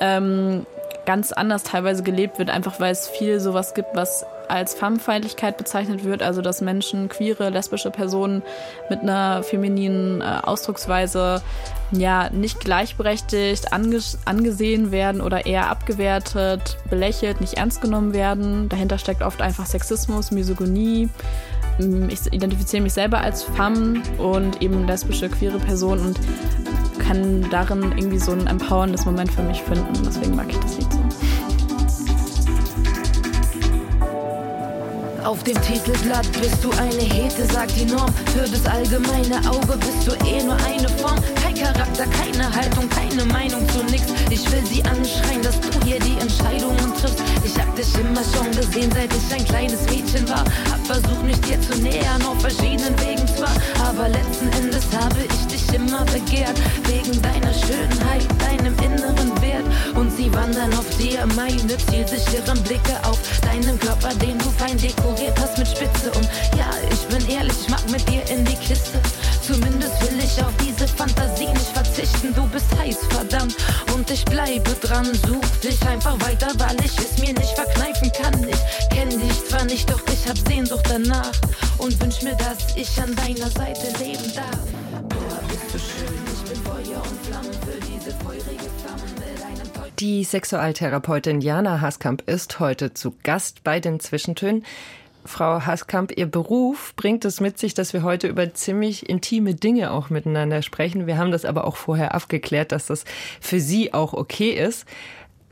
ähm, 0.00 0.66
ganz 1.06 1.32
anders 1.32 1.62
teilweise 1.62 2.02
gelebt 2.02 2.38
wird, 2.38 2.50
einfach 2.50 2.78
weil 2.80 2.92
es 2.92 3.08
viel 3.08 3.40
sowas 3.40 3.74
gibt, 3.74 3.88
was 3.94 4.26
als 4.50 4.74
Femmefeindlichkeit 4.74 5.56
bezeichnet 5.56 6.04
wird, 6.04 6.22
also 6.22 6.42
dass 6.42 6.60
Menschen, 6.60 7.08
queere, 7.08 7.50
lesbische 7.50 7.90
Personen 7.90 8.42
mit 8.90 9.00
einer 9.00 9.42
femininen 9.42 10.20
äh, 10.20 10.24
Ausdrucksweise 10.42 11.42
ja 11.90 12.30
nicht 12.30 12.60
gleichberechtigt 12.60 13.72
ange 13.72 14.00
angesehen 14.24 14.90
werden 14.90 15.20
oder 15.20 15.46
eher 15.46 15.70
abgewertet, 15.70 16.76
belächelt, 16.90 17.40
nicht 17.40 17.54
ernst 17.54 17.80
genommen 17.80 18.12
werden. 18.12 18.68
Dahinter 18.68 18.98
steckt 18.98 19.22
oft 19.22 19.40
einfach 19.40 19.66
Sexismus, 19.66 20.30
Misogynie. 20.30 21.08
Mm, 21.78 22.08
ich 22.08 22.32
identifiziere 22.32 22.82
mich 22.82 22.92
selber 22.92 23.20
als 23.20 23.42
Femme 23.42 24.02
und 24.18 24.62
eben 24.62 24.86
lesbische, 24.86 25.28
queere 25.28 25.58
Person 25.58 26.00
und 26.00 26.20
kann 26.98 27.48
darin 27.50 27.94
irgendwie 27.96 28.18
so 28.18 28.32
ein 28.32 28.46
empowerndes 28.46 29.04
Moment 29.06 29.32
für 29.32 29.42
mich 29.42 29.62
finden. 29.62 29.92
Deswegen 30.04 30.36
mag 30.36 30.50
ich 30.50 30.58
das 30.58 30.76
Lied 30.78 30.92
so. 30.92 31.07
Auf 35.24 35.42
dem 35.42 35.60
Titelblatt 35.62 36.30
bist 36.40 36.62
du 36.62 36.70
eine 36.72 37.02
Hete, 37.02 37.44
sagt 37.52 37.74
die 37.76 37.84
Norm. 37.84 38.12
Für 38.32 38.48
das 38.48 38.64
allgemeine 38.66 39.38
Auge 39.50 39.76
bist 39.76 40.06
du 40.06 40.12
eh 40.26 40.42
nur 40.42 40.56
eine 40.64 40.88
Form. 40.98 41.18
Kein 41.42 41.54
Charakter, 41.54 42.04
keine 42.06 42.54
Haltung, 42.54 42.88
keine 42.88 43.24
Meinung 43.24 43.68
zu 43.70 43.82
nix. 43.84 44.04
Ich 44.30 44.50
will 44.50 44.64
sie 44.66 44.82
anschreien, 44.84 45.42
dass 45.42 45.60
du 45.60 45.68
hier 45.84 45.98
die 45.98 46.18
Entscheidungen 46.20 46.94
triffst. 47.00 47.22
Ich 47.44 47.58
hab 47.58 47.74
dich 47.74 47.92
immer 47.98 48.22
schon 48.32 48.50
gesehen, 48.52 48.90
seit 48.92 49.12
ich 49.12 49.34
ein 49.34 49.44
kleines 49.44 49.82
Mädchen 49.90 50.28
war. 50.28 50.44
Hab 50.70 50.86
versucht, 50.86 51.24
mich 51.24 51.40
dir 51.40 51.60
zu 51.60 51.76
nähern, 51.80 52.22
auf 52.24 52.40
verschiedenen 52.40 52.94
Wegen 53.00 53.26
zwar. 53.36 53.52
Aber 53.86 54.08
letzten 54.08 54.48
Endes 54.62 54.86
habe 54.94 55.18
ich 55.18 55.46
dich 55.46 55.57
immer 55.72 56.04
begehrt. 56.04 56.58
Wegen 56.84 57.20
deiner 57.22 57.52
Schönheit, 57.52 58.26
deinem 58.40 58.74
inneren 58.78 59.40
Wert. 59.42 59.64
Und 59.94 60.14
sie 60.16 60.32
wandern 60.32 60.72
auf 60.74 60.88
dir, 60.96 61.26
meine 61.34 61.76
zielsicheren 61.76 62.62
Blicke 62.62 62.96
auf 63.04 63.18
deinen 63.42 63.78
Körper, 63.78 64.14
den 64.14 64.38
du 64.38 64.50
fein 64.56 64.78
dekoriert 64.78 65.38
hast 65.40 65.58
mit 65.58 65.68
Spitze. 65.68 66.10
Und 66.14 66.28
ja, 66.56 66.70
ich 66.90 67.06
bin 67.08 67.28
ehrlich, 67.28 67.56
ich 67.62 67.68
mag 67.68 67.88
mit 67.90 68.08
dir 68.08 68.22
in 68.30 68.44
die 68.44 68.56
Kiste. 68.56 69.00
Zumindest 69.48 70.00
will 70.02 70.18
ich 70.18 70.44
auf 70.44 70.52
diese 70.62 70.86
Fantasie 70.86 71.48
nicht 71.48 71.72
verzichten. 71.72 72.34
Du 72.34 72.46
bist 72.48 72.66
heiß, 72.78 72.98
verdammt, 73.08 73.56
und 73.94 74.10
ich 74.10 74.24
bleibe 74.26 74.70
dran. 74.82 75.06
Such 75.26 75.60
dich 75.62 75.80
einfach 75.88 76.20
weiter, 76.20 76.48
weil 76.58 76.76
ich 76.84 76.98
es 76.98 77.18
mir 77.18 77.32
nicht 77.32 77.54
verkneifen 77.54 78.12
kann. 78.12 78.46
Ich 78.46 78.96
kenn 78.96 79.08
dich 79.08 79.48
zwar 79.48 79.64
nicht, 79.64 79.90
doch 79.90 80.02
ich 80.12 80.28
hab 80.28 80.36
Sehnsucht 80.46 80.86
danach. 80.88 81.32
Und 81.78 81.98
wünsch 82.02 82.22
mir, 82.22 82.36
dass 82.36 82.76
ich 82.76 83.00
an 83.00 83.14
deiner 83.16 83.50
Seite 83.50 83.86
leben 83.98 84.34
darf. 84.34 84.87
Die 89.98 90.22
Sexualtherapeutin 90.22 91.40
Jana 91.40 91.80
Haskamp 91.80 92.22
ist 92.26 92.60
heute 92.60 92.94
zu 92.94 93.14
Gast 93.24 93.64
bei 93.64 93.80
den 93.80 93.98
Zwischentönen. 93.98 94.64
Frau 95.24 95.66
Haskamp, 95.66 96.16
Ihr 96.16 96.26
Beruf 96.26 96.94
bringt 96.96 97.24
es 97.24 97.40
mit 97.40 97.58
sich, 97.58 97.74
dass 97.74 97.92
wir 97.92 98.02
heute 98.02 98.28
über 98.28 98.54
ziemlich 98.54 99.08
intime 99.08 99.54
Dinge 99.54 99.90
auch 99.90 100.08
miteinander 100.08 100.62
sprechen. 100.62 101.06
Wir 101.06 101.18
haben 101.18 101.32
das 101.32 101.44
aber 101.44 101.66
auch 101.66 101.76
vorher 101.76 102.14
abgeklärt, 102.14 102.72
dass 102.72 102.86
das 102.86 103.04
für 103.40 103.60
Sie 103.60 103.92
auch 103.92 104.14
okay 104.14 104.52
ist. 104.52 104.86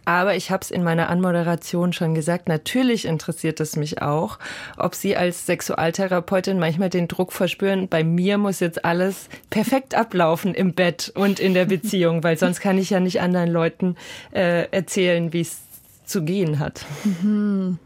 Aber 0.06 0.36
ich 0.36 0.50
habe 0.52 0.62
es 0.62 0.70
in 0.70 0.84
meiner 0.84 1.10
Anmoderation 1.10 1.92
schon 1.92 2.14
gesagt, 2.14 2.48
natürlich 2.48 3.04
interessiert 3.04 3.60
es 3.60 3.76
mich 3.76 4.00
auch, 4.00 4.38
ob 4.78 4.94
Sie 4.94 5.16
als 5.16 5.46
Sexualtherapeutin 5.46 6.58
manchmal 6.58 6.90
den 6.90 7.08
Druck 7.08 7.32
verspüren, 7.32 7.88
bei 7.88 8.04
mir 8.04 8.38
muss 8.38 8.60
jetzt 8.60 8.84
alles 8.84 9.28
perfekt 9.50 9.94
ablaufen 9.94 10.54
im 10.54 10.74
Bett 10.74 11.12
und 11.14 11.40
in 11.40 11.54
der 11.54 11.66
Beziehung, 11.66 12.22
weil 12.22 12.38
sonst 12.38 12.60
kann 12.60 12.78
ich 12.78 12.90
ja 12.90 13.00
nicht 13.00 13.20
anderen 13.20 13.50
Leuten 13.50 13.96
äh, 14.30 14.70
erzählen, 14.70 15.32
wie 15.32 15.40
es 15.40 15.58
zu 16.04 16.22
gehen 16.22 16.60
hat. 16.60 16.86
Mhm. 17.04 17.78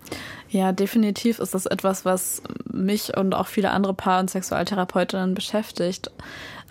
Ja, 0.51 0.73
definitiv 0.73 1.39
ist 1.39 1.55
das 1.55 1.65
etwas, 1.67 2.05
was 2.05 2.43
mich 2.71 3.17
und 3.17 3.35
auch 3.35 3.47
viele 3.47 3.71
andere 3.71 3.95
Paar- 3.95 4.21
und 4.21 4.29
Sexualtherapeutinnen 4.29 5.35
beschäftigt. 5.35 6.11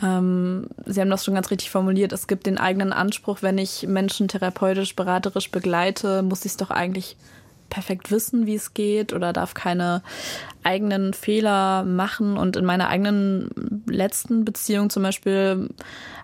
Ähm, 0.02 0.68
Sie 0.86 1.02
haben 1.02 1.10
das 1.10 1.26
schon 1.26 1.34
ganz 1.36 1.52
richtig 1.52 1.72
formuliert. 1.72 2.14
Es 2.14 2.28
gibt 2.28 2.46
den 2.46 2.58
eigenen 2.58 2.94
Anspruch, 2.94 3.42
wenn 3.42 3.58
ich 3.58 3.88
Menschen 3.88 4.28
therapeutisch, 4.28 4.96
beraterisch 4.96 5.52
begleite, 5.52 6.22
muss 6.22 6.46
ich 6.46 6.52
es 6.52 6.58
doch 6.58 6.72
eigentlich 6.72 7.18
perfekt 7.70 8.12
wissen, 8.12 8.46
wie 8.46 8.56
es 8.56 8.74
geht 8.74 9.14
oder 9.14 9.32
darf 9.32 9.54
keine 9.54 10.02
eigenen 10.64 11.14
Fehler 11.14 11.84
machen. 11.84 12.38
Und 12.38 12.56
in 12.56 12.66
meiner 12.66 12.90
eigenen 12.90 13.84
letzten 13.88 14.46
Beziehung 14.46 14.90
zum 14.90 15.04
Beispiel 15.04 15.70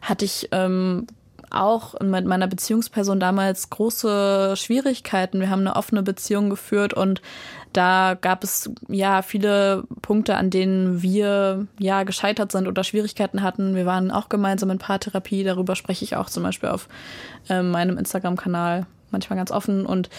hatte 0.01 0.25
ich 0.25 0.49
ähm, 0.51 1.07
auch 1.51 1.99
mit 2.01 2.25
meiner 2.25 2.47
Beziehungsperson 2.47 3.19
damals 3.19 3.69
große 3.69 4.55
Schwierigkeiten. 4.57 5.39
Wir 5.39 5.49
haben 5.49 5.61
eine 5.61 5.75
offene 5.75 6.03
Beziehung 6.03 6.49
geführt 6.49 6.93
und 6.93 7.21
da 7.75 8.15
gab 8.19 8.43
es 8.43 8.69
ja 8.87 9.21
viele 9.21 9.83
Punkte, 10.01 10.37
an 10.37 10.49
denen 10.49 11.01
wir 11.01 11.67
ja 11.77 12.03
gescheitert 12.03 12.51
sind 12.51 12.67
oder 12.67 12.83
Schwierigkeiten 12.83 13.41
hatten. 13.41 13.75
Wir 13.75 13.85
waren 13.85 14.11
auch 14.11 14.29
gemeinsam 14.29 14.69
in 14.69 14.77
Paartherapie. 14.77 15.43
Darüber 15.43 15.75
spreche 15.75 16.05
ich 16.05 16.15
auch 16.15 16.29
zum 16.29 16.43
Beispiel 16.43 16.69
auf 16.69 16.87
äh, 17.49 17.61
meinem 17.61 17.97
Instagram-Kanal 17.97 18.85
manchmal 19.11 19.37
ganz 19.37 19.51
offen 19.51 19.85
und 19.85 20.09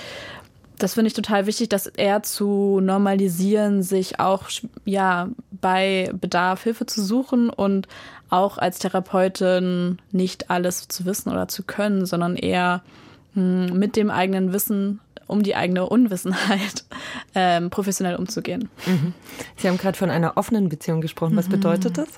das 0.78 0.94
finde 0.94 1.08
ich 1.08 1.14
total 1.14 1.46
wichtig, 1.46 1.70
dass 1.70 1.86
er 1.86 2.22
zu 2.22 2.80
normalisieren, 2.82 3.82
sich 3.82 4.20
auch 4.20 4.44
ja 4.84 5.28
bei 5.50 6.10
Bedarf 6.12 6.64
Hilfe 6.64 6.84
zu 6.84 7.02
suchen 7.02 7.48
und 7.48 7.88
auch 8.28 8.58
als 8.58 8.78
Therapeutin 8.78 9.98
nicht 10.12 10.50
alles 10.50 10.88
zu 10.88 11.06
wissen 11.06 11.30
oder 11.30 11.48
zu 11.48 11.62
können, 11.62 12.04
sondern 12.04 12.36
eher 12.36 12.82
hm, 13.32 13.78
mit 13.78 13.96
dem 13.96 14.10
eigenen 14.10 14.52
Wissen 14.52 15.00
um 15.26 15.42
die 15.42 15.56
eigene 15.56 15.86
Unwissenheit 15.86 16.84
ähm, 17.34 17.70
professionell 17.70 18.16
umzugehen. 18.16 18.68
Mhm. 18.86 19.12
Sie 19.56 19.68
haben 19.68 19.78
gerade 19.78 19.98
von 19.98 20.10
einer 20.10 20.36
offenen 20.36 20.68
Beziehung 20.68 21.00
gesprochen. 21.00 21.36
Was 21.36 21.48
mhm. 21.48 21.52
bedeutet 21.52 21.98
das? 21.98 22.08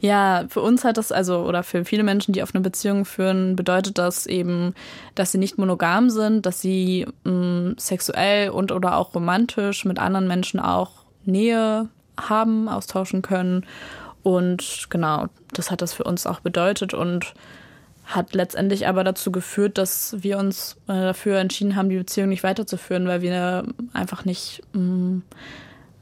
Ja, 0.00 0.44
für 0.48 0.60
uns 0.60 0.84
hat 0.84 0.96
das 0.96 1.12
also 1.12 1.40
oder 1.40 1.62
für 1.62 1.84
viele 1.84 2.02
Menschen, 2.02 2.32
die 2.32 2.42
offene 2.42 2.60
Beziehungen 2.60 3.04
führen, 3.04 3.56
bedeutet 3.56 3.98
das 3.98 4.26
eben, 4.26 4.74
dass 5.14 5.32
sie 5.32 5.38
nicht 5.38 5.58
monogam 5.58 6.10
sind, 6.10 6.46
dass 6.46 6.60
sie 6.60 7.06
mh, 7.24 7.32
mm, 7.32 7.74
sexuell 7.78 8.50
und 8.50 8.72
oder 8.72 8.96
auch 8.96 9.14
romantisch 9.14 9.84
mit 9.84 9.98
anderen 9.98 10.28
Menschen 10.28 10.60
auch 10.60 11.04
Nähe 11.24 11.88
haben, 12.18 12.68
austauschen 12.68 13.22
können. 13.22 13.64
Und 14.22 14.88
genau, 14.90 15.26
das 15.54 15.70
hat 15.70 15.80
das 15.80 15.94
für 15.94 16.04
uns 16.04 16.26
auch 16.26 16.40
bedeutet 16.40 16.92
und 16.92 17.34
hat 18.08 18.34
letztendlich 18.34 18.88
aber 18.88 19.04
dazu 19.04 19.30
geführt, 19.30 19.76
dass 19.76 20.16
wir 20.20 20.38
uns 20.38 20.76
äh, 20.88 20.94
dafür 20.94 21.38
entschieden 21.38 21.76
haben, 21.76 21.90
die 21.90 21.98
Beziehung 21.98 22.30
nicht 22.30 22.42
weiterzuführen, 22.42 23.06
weil 23.06 23.20
wir 23.20 23.64
einfach 23.92 24.24
nicht, 24.24 24.62
mm, 24.72 25.18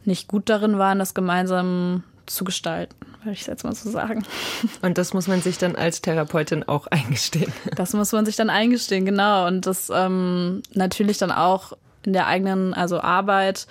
nicht 0.05 0.29
gut 0.29 0.49
darin 0.49 0.79
waren, 0.79 1.01
das 1.01 1.15
gemeinsam 1.15 2.05
zu 2.27 2.45
gestalten, 2.45 2.95
würde 3.23 3.33
ich 3.33 3.47
jetzt 3.47 3.65
mal 3.65 3.75
so 3.75 3.91
sagen. 3.91 4.25
Und 4.83 4.99
das 4.99 5.15
muss 5.15 5.27
man 5.27 5.43
sich 5.43 5.59
dann 5.59 5.75
als 5.75 6.01
Therapeutin 6.01 6.63
auch 6.63 6.87
eingestehen. 6.87 7.53
Das 7.75 7.93
muss 7.93 8.13
man 8.13 8.25
sich 8.25 8.37
dann 8.37 8.51
eingestehen, 8.51 9.05
genau. 9.05 9.47
Und 9.49 9.67
das 9.67 9.91
ähm, 9.93 10.63
natürlich 10.75 11.19
dann 11.19 11.33
auch 11.33 11.73
in 12.05 12.13
der 12.13 12.29
eigenen, 12.29 12.73
also 12.73 13.01
Arbeit 13.01 13.67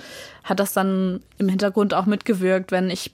hat 0.45 0.59
das 0.59 0.73
dann 0.73 1.21
im 1.39 1.49
Hintergrund 1.49 1.95
auch 1.95 2.05
mitgewirkt, 2.05 2.71
wenn 2.71 2.91
ich 2.91 3.11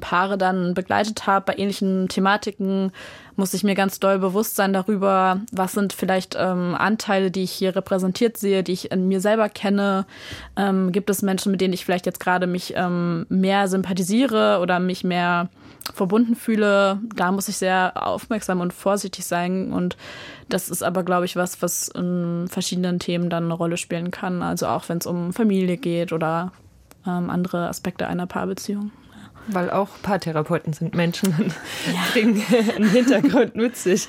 Paare 0.00 0.38
dann 0.38 0.74
begleitet 0.74 1.26
habe 1.26 1.46
bei 1.46 1.58
ähnlichen 1.58 2.08
Thematiken, 2.08 2.92
muss 3.34 3.52
ich 3.52 3.64
mir 3.64 3.74
ganz 3.74 3.98
doll 3.98 4.20
bewusst 4.20 4.54
sein 4.54 4.72
darüber, 4.72 5.40
was 5.50 5.72
sind 5.72 5.92
vielleicht 5.92 6.36
ähm, 6.38 6.76
Anteile, 6.76 7.32
die 7.32 7.42
ich 7.42 7.50
hier 7.50 7.74
repräsentiert 7.74 8.36
sehe, 8.36 8.62
die 8.62 8.72
ich 8.72 8.92
in 8.92 9.08
mir 9.08 9.20
selber 9.20 9.48
kenne. 9.48 10.06
Ähm, 10.56 10.92
gibt 10.92 11.10
es 11.10 11.22
Menschen, 11.22 11.50
mit 11.50 11.60
denen 11.60 11.74
ich 11.74 11.84
vielleicht 11.84 12.06
jetzt 12.06 12.20
gerade 12.20 12.46
mich 12.46 12.74
ähm, 12.76 13.26
mehr 13.28 13.66
sympathisiere 13.66 14.60
oder 14.62 14.78
mich 14.78 15.02
mehr 15.02 15.48
verbunden 15.94 16.36
fühle? 16.36 17.00
Da 17.16 17.32
muss 17.32 17.48
ich 17.48 17.56
sehr 17.56 17.92
aufmerksam 17.96 18.60
und 18.60 18.72
vorsichtig 18.72 19.24
sein. 19.24 19.72
Und 19.72 19.96
das 20.48 20.68
ist 20.68 20.84
aber, 20.84 21.02
glaube 21.02 21.24
ich, 21.24 21.34
was, 21.34 21.60
was 21.60 21.88
in 21.88 22.46
verschiedenen 22.48 23.00
Themen 23.00 23.30
dann 23.30 23.44
eine 23.44 23.54
Rolle 23.54 23.76
spielen 23.76 24.12
kann. 24.12 24.42
Also 24.42 24.66
auch 24.66 24.88
wenn 24.88 24.98
es 24.98 25.06
um 25.06 25.32
Familie 25.32 25.76
geht 25.76 26.12
oder 26.12 26.52
ähm, 27.08 27.30
andere 27.30 27.68
Aspekte 27.68 28.06
einer 28.06 28.26
Paarbeziehung. 28.26 28.90
Weil 29.50 29.70
auch 29.70 29.88
Paartherapeuten 30.02 30.74
sind 30.74 30.94
Menschen 30.94 31.34
und 31.38 31.46
ja. 31.86 32.00
bringen 32.12 32.42
einen 32.76 32.90
Hintergrund 32.90 33.56
mit 33.56 33.76
sich. 33.76 34.06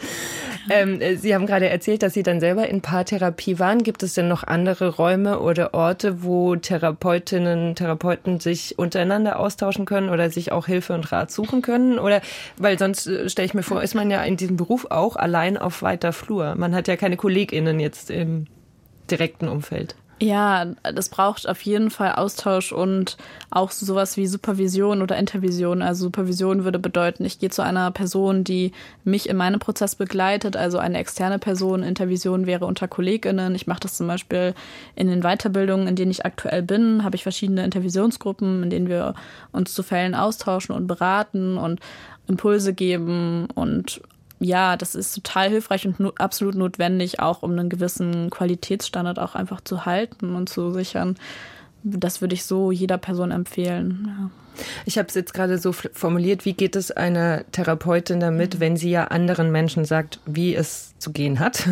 Ähm, 0.70 1.00
Sie 1.18 1.34
haben 1.34 1.46
gerade 1.46 1.70
erzählt, 1.70 2.04
dass 2.04 2.14
Sie 2.14 2.24
dann 2.24 2.40
selber 2.40 2.68
in 2.68 2.82
Paartherapie 2.82 3.58
waren. 3.58 3.84
Gibt 3.84 4.04
es 4.04 4.14
denn 4.14 4.28
noch 4.28 4.44
andere 4.44 4.96
Räume 4.96 5.40
oder 5.40 5.74
Orte, 5.74 6.24
wo 6.24 6.56
Therapeutinnen, 6.56 7.76
Therapeuten 7.76 8.40
sich 8.40 8.78
untereinander 8.78 9.40
austauschen 9.40 9.86
können 9.86 10.10
oder 10.10 10.30
sich 10.30 10.52
auch 10.52 10.66
Hilfe 10.66 10.94
und 10.94 11.12
Rat 11.12 11.32
suchen 11.32 11.62
können? 11.62 12.00
Oder 12.00 12.22
weil 12.58 12.78
sonst 12.78 13.08
äh, 13.08 13.30
stelle 13.30 13.46
ich 13.46 13.54
mir 13.54 13.64
vor, 13.64 13.82
ist 13.82 13.96
man 13.96 14.12
ja 14.12 14.22
in 14.24 14.36
diesem 14.36 14.58
Beruf 14.58 14.88
auch 14.90 15.16
allein 15.16 15.58
auf 15.58 15.82
weiter 15.82 16.12
Flur. 16.12 16.56
Man 16.56 16.76
hat 16.76 16.88
ja 16.88 16.98
keine 16.98 17.16
KollegInnen 17.16 17.80
jetzt 17.80 18.12
im 18.12 18.46
direkten 19.10 19.48
Umfeld. 19.48 19.96
Ja, 20.22 20.66
das 20.84 21.08
braucht 21.08 21.48
auf 21.48 21.62
jeden 21.62 21.90
Fall 21.90 22.12
Austausch 22.16 22.74
und 22.74 23.16
auch 23.52 23.72
sowas 23.72 24.18
wie 24.18 24.28
Supervision 24.28 25.02
oder 25.02 25.16
Intervision. 25.18 25.82
Also 25.82 26.04
Supervision 26.06 26.66
würde 26.66 26.78
bedeuten, 26.78 27.24
ich 27.24 27.40
gehe 27.40 27.50
zu 27.50 27.62
einer 27.64 27.90
Person, 27.92 28.44
die 28.44 28.74
mich 29.06 29.30
in 29.30 29.38
meinem 29.38 29.60
Prozess 29.62 29.96
begleitet, 29.96 30.58
also 30.58 30.78
eine 30.78 30.98
externe 30.98 31.40
Person. 31.40 31.84
Intervision 31.84 32.48
wäre 32.48 32.66
unter 32.66 32.90
KollegInnen. 32.90 33.56
Ich 33.56 33.66
mache 33.66 33.80
das 33.80 33.96
zum 33.96 34.08
Beispiel 34.08 34.54
in 34.98 35.08
den 35.08 35.22
Weiterbildungen, 35.22 35.88
in 35.88 35.96
denen 35.96 36.12
ich 36.12 36.26
aktuell 36.26 36.64
bin, 36.64 37.06
habe 37.06 37.16
ich 37.16 37.24
verschiedene 37.24 37.64
Intervisionsgruppen, 37.64 38.64
in 38.64 38.70
denen 38.70 38.90
wir 38.90 39.14
uns 39.54 39.74
zu 39.74 39.84
Fällen 39.84 40.16
austauschen 40.16 40.76
und 40.76 40.86
beraten 40.88 41.58
und 41.58 41.80
Impulse 42.28 42.74
geben 42.74 43.48
und 43.56 44.02
ja, 44.40 44.78
das 44.78 44.96
ist 44.96 45.14
total 45.14 45.50
hilfreich 45.50 45.86
und 45.86 46.00
no 46.00 46.14
absolut 46.18 46.56
notwendig, 46.56 47.20
auch 47.20 47.44
um 47.44 47.52
einen 47.52 47.70
gewissen 47.70 48.30
Qualitätsstandard 48.30 49.20
auch 49.20 49.36
einfach 49.36 49.62
zu 49.62 49.86
halten 49.86 50.36
und 50.36 50.48
zu 50.48 50.72
sichern. 50.72 51.16
Das 51.84 52.22
würde 52.22 52.36
ich 52.36 52.46
so 52.46 52.72
jeder 52.72 52.98
Person 52.98 53.32
empfehlen. 53.32 54.06
Ja. 54.08 54.30
Ich 54.86 54.98
habe 54.98 55.08
es 55.08 55.16
jetzt 55.16 55.34
gerade 55.34 55.58
so 55.58 55.72
formuliert, 55.72 56.46
wie 56.46 56.54
geht 56.54 56.76
es 56.76 56.92
einer 56.92 57.44
Therapeutin 57.52 58.20
damit, 58.20 58.56
mhm. 58.56 58.60
wenn 58.60 58.78
sie 58.78 58.92
ja 58.92 59.06
anderen 59.06 59.52
Menschen 59.52 59.86
sagt, 59.86 60.20
wie 60.26 60.56
es 60.56 60.94
zu 61.00 61.12
gehen 61.12 61.40
hat, 61.40 61.56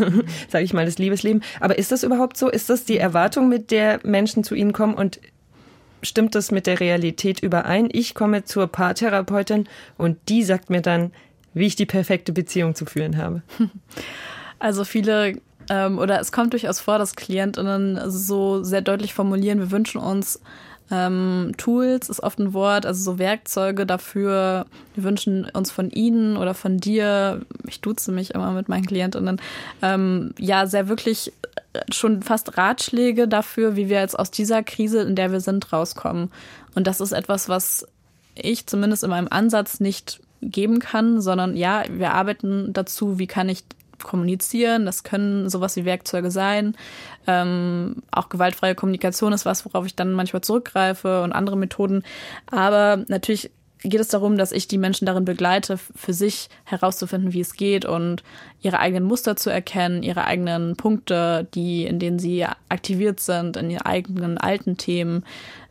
sage 0.50 0.64
ich 0.64 0.74
mal, 0.74 0.86
das 0.86 0.98
Liebesleben. 0.98 1.44
Aber 1.60 1.78
ist 1.78 1.92
das 1.92 2.04
überhaupt 2.04 2.38
so? 2.38 2.50
Ist 2.50 2.70
das 2.70 2.86
die 2.86 2.98
Erwartung, 2.98 3.50
mit 3.50 3.72
der 3.72 4.00
Menschen 4.04 4.44
zu 4.44 4.56
ihnen 4.56 4.74
kommen 4.74 4.94
und 4.94 5.20
stimmt 6.02 6.36
das 6.36 6.52
mit 6.52 6.68
der 6.68 6.80
Realität 6.80 7.42
überein? 7.42 7.90
Ich 7.92 8.14
komme 8.14 8.46
zur 8.46 8.68
Paartherapeutin 8.68 9.68
und 9.98 10.18
die 10.30 10.44
sagt 10.44 10.70
mir 10.70 10.82
dann, 10.82 11.12
wie 11.58 11.66
ich 11.66 11.76
die 11.76 11.86
perfekte 11.86 12.34
Beziehung 12.34 12.76
zu 12.76 12.86
führen 12.86 13.18
habe? 13.18 13.42
Also 14.60 14.86
viele 14.86 15.40
ähm, 15.70 16.00
oder 16.00 16.20
es 16.20 16.32
kommt 16.32 16.54
durchaus 16.54 16.80
vor, 16.80 16.98
dass 16.98 17.16
Klientinnen 17.16 18.10
so 18.10 18.64
sehr 18.64 18.82
deutlich 18.82 19.14
formulieren, 19.14 19.60
wir 19.60 19.70
wünschen 19.70 20.02
uns 20.02 20.40
ähm, 20.90 21.52
Tools 21.58 22.08
ist 22.10 22.24
oft 22.24 22.40
ein 22.40 22.54
Wort, 22.54 22.86
also 22.86 23.04
so 23.04 23.20
Werkzeuge 23.20 23.86
dafür. 23.86 24.66
Wir 24.96 25.04
wünschen 25.04 25.46
uns 25.54 25.70
von 25.70 25.90
Ihnen 25.90 26.38
oder 26.38 26.54
von 26.54 26.78
dir, 26.78 27.42
ich 27.68 27.82
duze 27.82 28.12
mich 28.12 28.34
immer 28.34 28.52
mit 28.52 28.70
meinen 28.70 28.86
Klientinnen, 28.86 29.42
ähm, 29.82 30.34
ja, 30.40 30.66
sehr 30.66 30.88
wirklich 30.88 31.34
äh, 31.74 31.82
schon 31.92 32.24
fast 32.24 32.58
Ratschläge 32.58 33.28
dafür, 33.28 33.76
wie 33.76 33.90
wir 33.90 34.00
jetzt 34.00 34.18
aus 34.18 34.32
dieser 34.32 34.64
Krise, 34.64 35.02
in 35.02 35.16
der 35.16 35.32
wir 35.32 35.42
sind, 35.42 35.74
rauskommen. 35.74 36.32
Und 36.74 36.88
das 36.88 37.02
ist 37.02 37.12
etwas, 37.12 37.50
was 37.50 37.86
ich 38.36 38.66
zumindest 38.68 39.04
in 39.04 39.10
meinem 39.10 39.28
Ansatz 39.30 39.80
nicht 39.82 40.22
geben 40.42 40.80
kann, 40.80 41.22
sondern 41.22 41.56
ja, 41.56 41.84
wir 41.90 42.14
arbeiten 42.14 42.74
dazu, 42.74 43.20
wie 43.20 43.28
kann 43.28 43.50
ich 43.50 43.64
kommunizieren. 44.04 44.86
Das 44.86 45.04
können 45.04 45.50
sowas 45.50 45.76
wie 45.76 45.86
Werkzeuge 45.86 46.32
sein. 46.32 46.76
Ähm, 47.26 48.04
auch 48.12 48.30
gewaltfreie 48.30 48.76
Kommunikation 48.76 49.34
ist 49.34 49.46
was, 49.46 49.66
worauf 49.66 49.86
ich 49.86 49.96
dann 49.96 50.14
manchmal 50.14 50.44
zurückgreife 50.44 51.24
und 51.24 51.34
andere 51.34 51.58
Methoden. 51.58 52.04
Aber 52.52 53.04
natürlich 53.08 53.52
geht 53.84 54.02
es 54.02 54.08
darum, 54.08 54.38
dass 54.38 54.52
ich 54.52 54.68
die 54.68 54.78
Menschen 54.78 55.06
darin 55.06 55.26
begleite, 55.26 55.78
für 55.78 56.14
sich 56.14 56.50
herauszufinden, 56.66 57.34
wie 57.34 57.42
es 57.42 57.54
geht 57.54 57.86
und 57.86 58.24
ihre 58.62 58.80
eigenen 58.80 59.04
Muster 59.04 59.36
zu 59.36 59.50
erkennen, 59.50 60.04
ihre 60.04 60.26
eigenen 60.26 60.76
Punkte, 60.76 61.48
die, 61.54 61.86
in 61.86 62.00
denen 62.00 62.20
sie 62.20 62.46
aktiviert 62.70 63.20
sind, 63.20 63.56
in 63.56 63.70
ihren 63.70 63.84
eigenen 63.84 64.38
alten 64.38 64.78
Themen 64.78 65.24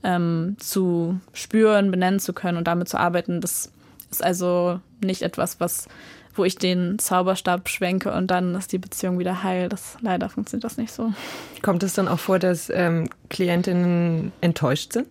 ähm, 0.04 0.56
zu 0.58 1.18
spüren, 1.32 1.90
benennen 1.90 2.20
zu 2.20 2.32
können 2.32 2.58
und 2.58 2.68
damit 2.68 2.88
zu 2.88 2.98
arbeiten. 2.98 3.40
Das 3.40 3.72
ist 4.10 4.22
also 4.22 4.80
nicht 5.02 5.22
etwas, 5.22 5.60
was, 5.60 5.88
wo 6.34 6.44
ich 6.44 6.56
den 6.56 6.98
Zauberstab 6.98 7.68
schwenke 7.68 8.12
und 8.12 8.30
dann 8.30 8.54
ist 8.54 8.72
die 8.72 8.78
Beziehung 8.78 9.18
wieder 9.18 9.42
heil. 9.42 9.68
Das 9.68 9.96
leider 10.00 10.28
funktioniert 10.28 10.64
das 10.64 10.76
nicht 10.76 10.92
so. 10.92 11.12
Kommt 11.62 11.82
es 11.82 11.94
dann 11.94 12.08
auch 12.08 12.18
vor, 12.18 12.38
dass 12.38 12.70
ähm, 12.70 13.08
Klientinnen 13.28 14.32
enttäuscht 14.40 14.92
sind? 14.92 15.08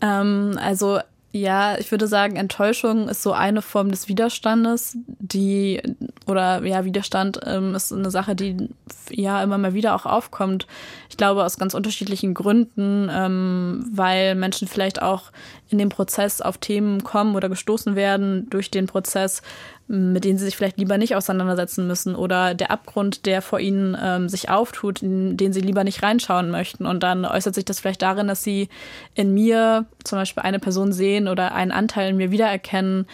Ähm, 0.00 0.58
also 0.62 1.00
ja, 1.32 1.78
ich 1.78 1.90
würde 1.92 2.08
sagen, 2.08 2.34
Enttäuschung 2.34 3.08
ist 3.08 3.22
so 3.22 3.32
eine 3.32 3.62
Form 3.62 3.90
des 3.90 4.08
Widerstandes, 4.08 4.96
die 5.06 5.80
oder 6.26 6.64
ja, 6.64 6.84
Widerstand 6.84 7.40
ähm, 7.46 7.74
ist 7.74 7.92
eine 7.92 8.10
Sache, 8.10 8.34
die 8.34 8.68
ja 9.10 9.40
immer 9.42 9.56
mal 9.56 9.72
wieder 9.72 9.94
auch 9.94 10.06
aufkommt. 10.06 10.66
Ich 11.08 11.16
glaube 11.16 11.44
aus 11.44 11.56
ganz 11.56 11.74
unterschiedlichen 11.74 12.34
Gründen, 12.34 13.08
ähm, 13.12 13.88
weil 13.92 14.34
Menschen 14.34 14.66
vielleicht 14.66 15.02
auch 15.02 15.30
in 15.68 15.78
dem 15.78 15.88
Prozess 15.88 16.40
auf 16.40 16.58
Themen 16.58 17.04
kommen 17.04 17.36
oder 17.36 17.48
gestoßen 17.48 17.94
werden 17.94 18.50
durch 18.50 18.72
den 18.72 18.86
Prozess, 18.86 19.42
mit 19.90 20.24
denen 20.24 20.38
sie 20.38 20.44
sich 20.44 20.56
vielleicht 20.56 20.78
lieber 20.78 20.98
nicht 20.98 21.16
auseinandersetzen 21.16 21.84
müssen 21.88 22.14
oder 22.14 22.54
der 22.54 22.70
Abgrund, 22.70 23.26
der 23.26 23.42
vor 23.42 23.58
ihnen 23.58 23.96
ähm, 24.00 24.28
sich 24.28 24.48
auftut, 24.48 25.02
in 25.02 25.36
den 25.36 25.52
sie 25.52 25.60
lieber 25.60 25.82
nicht 25.82 26.04
reinschauen 26.04 26.48
möchten. 26.48 26.86
Und 26.86 27.02
dann 27.02 27.24
äußert 27.24 27.56
sich 27.56 27.64
das 27.64 27.80
vielleicht 27.80 28.02
darin, 28.02 28.28
dass 28.28 28.44
sie 28.44 28.68
in 29.16 29.34
mir 29.34 29.86
zum 30.04 30.18
Beispiel 30.18 30.44
eine 30.44 30.60
Person 30.60 30.92
sehen 30.92 31.26
oder 31.26 31.56
einen 31.56 31.72
Anteil 31.72 32.10
in 32.10 32.16
mir 32.16 32.30
wiedererkennen, 32.30 33.06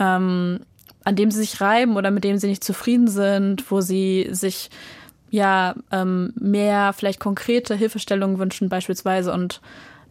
ähm, 0.00 0.58
an 1.04 1.14
dem 1.14 1.30
sie 1.30 1.38
sich 1.38 1.60
reiben 1.60 1.96
oder 1.96 2.10
mit 2.10 2.24
dem 2.24 2.36
sie 2.38 2.48
nicht 2.48 2.64
zufrieden 2.64 3.06
sind, 3.06 3.70
wo 3.70 3.80
sie 3.80 4.28
sich 4.32 4.70
ja 5.30 5.76
ähm, 5.92 6.32
mehr 6.34 6.92
vielleicht 6.94 7.20
konkrete 7.20 7.76
Hilfestellungen 7.76 8.40
wünschen 8.40 8.68
beispielsweise 8.68 9.32
und 9.32 9.60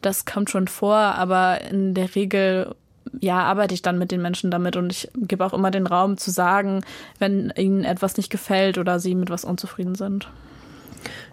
das 0.02 0.26
kommt 0.26 0.50
schon 0.50 0.68
vor, 0.68 0.96
aber 0.96 1.62
in 1.62 1.94
der 1.94 2.16
Regel 2.16 2.76
ja, 3.20 3.40
arbeite 3.40 3.74
ich 3.74 3.82
dann 3.82 3.98
mit 3.98 4.12
den 4.12 4.22
Menschen 4.22 4.52
damit 4.52 4.76
und 4.76 4.92
ich 4.92 5.10
gebe 5.16 5.46
auch 5.46 5.54
immer 5.54 5.72
den 5.72 5.88
Raum 5.88 6.18
zu 6.18 6.32
sagen, 6.32 6.82
wenn 7.20 7.54
ihnen 7.56 7.84
etwas 7.84 8.18
nicht 8.18 8.30
gefällt 8.30 8.78
oder 8.78 9.00
sie 9.00 9.16
mit 9.16 9.30
was 9.30 9.46
unzufrieden 9.46 9.96
sind. 9.96 10.28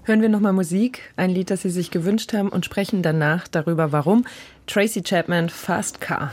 Hören 0.02 0.22
wir 0.22 0.28
nochmal 0.28 0.52
Musik, 0.52 1.12
ein 1.16 1.30
Lied, 1.30 1.50
das 1.50 1.62
Sie 1.62 1.70
sich 1.70 1.90
gewünscht 1.90 2.33
haben 2.33 2.48
und 2.48 2.64
sprechen 2.64 3.02
danach 3.02 3.46
darüber, 3.46 3.92
warum. 3.92 4.24
Tracy 4.66 5.02
Chapman, 5.02 5.48
Fast 5.48 6.00
Car. 6.00 6.33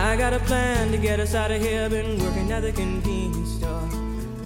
I 0.00 0.16
got 0.16 0.32
a 0.32 0.38
plan 0.40 0.90
to 0.92 0.96
get 0.96 1.20
us 1.20 1.34
out 1.34 1.50
of 1.50 1.60
here. 1.60 1.88
Been 1.90 2.18
working 2.18 2.50
at 2.52 2.62
the 2.62 2.72
convenience 2.72 3.56
store. 3.58 3.86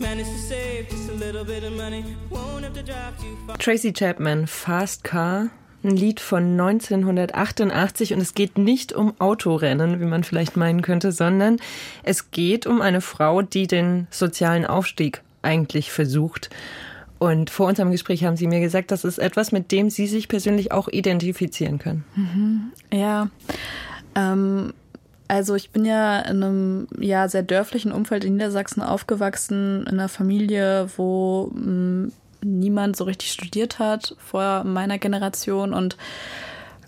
Managed 0.00 0.30
to 0.30 0.38
save 0.38 0.88
just 0.88 1.09
a 1.09 1.14
little 1.14 1.44
bit 1.44 1.62
of 1.62 1.72
money. 1.74 2.05
Won't 2.28 2.64
have 2.64 2.74
to 2.74 2.82
drive 2.82 3.16
too 3.20 3.36
far. 3.46 3.57
Tracy 3.57 3.92
Chapman, 3.92 4.48
Fast 4.48 5.05
Car. 5.05 5.50
Ein 5.84 5.96
Lied 5.96 6.18
von 6.18 6.59
1988 6.61 8.14
und 8.14 8.20
es 8.20 8.34
geht 8.34 8.59
nicht 8.59 8.92
um 8.92 9.14
Autorennen, 9.20 10.00
wie 10.00 10.07
man 10.07 10.24
vielleicht 10.24 10.57
meinen 10.57 10.82
könnte, 10.82 11.12
sondern 11.12 11.59
es 12.02 12.32
geht 12.32 12.66
um 12.66 12.80
eine 12.80 13.00
Frau, 13.00 13.42
die 13.42 13.68
den 13.68 14.09
sozialen 14.11 14.66
Aufstieg 14.66 15.22
eigentlich 15.42 15.92
versucht. 15.92 16.50
Und 17.20 17.48
vor 17.50 17.68
unserem 17.68 17.92
Gespräch 17.92 18.24
haben 18.24 18.36
Sie 18.36 18.48
mir 18.48 18.61
gesagt, 18.61 18.90
das 18.90 19.05
ist 19.05 19.18
etwas, 19.18 19.52
mit 19.52 19.70
dem 19.70 19.88
Sie 19.88 20.09
sich 20.09 20.26
persönlich 20.26 20.72
auch 20.72 20.88
identifizieren 20.88 21.78
können. 21.78 22.05
Mhm. 22.16 22.72
Ja. 22.92 23.28
Ähm, 24.16 24.72
also 25.29 25.55
ich 25.55 25.70
bin 25.70 25.85
ja 25.85 26.20
in 26.20 26.43
einem 26.43 26.89
ja 26.99 27.29
sehr 27.29 27.43
dörflichen 27.43 27.93
Umfeld 27.93 28.25
in 28.25 28.35
Niedersachsen 28.35 28.83
aufgewachsen, 28.83 29.83
in 29.83 29.99
einer 29.99 30.09
Familie, 30.09 30.89
wo 30.97 31.51
mm, 31.55 32.12
niemand 32.43 32.97
so 32.97 33.05
richtig 33.05 33.33
studiert 33.33 33.79
hat 33.79 34.16
vor 34.18 34.64
meiner 34.64 34.99
Generation. 34.99 35.72
Und 35.72 35.97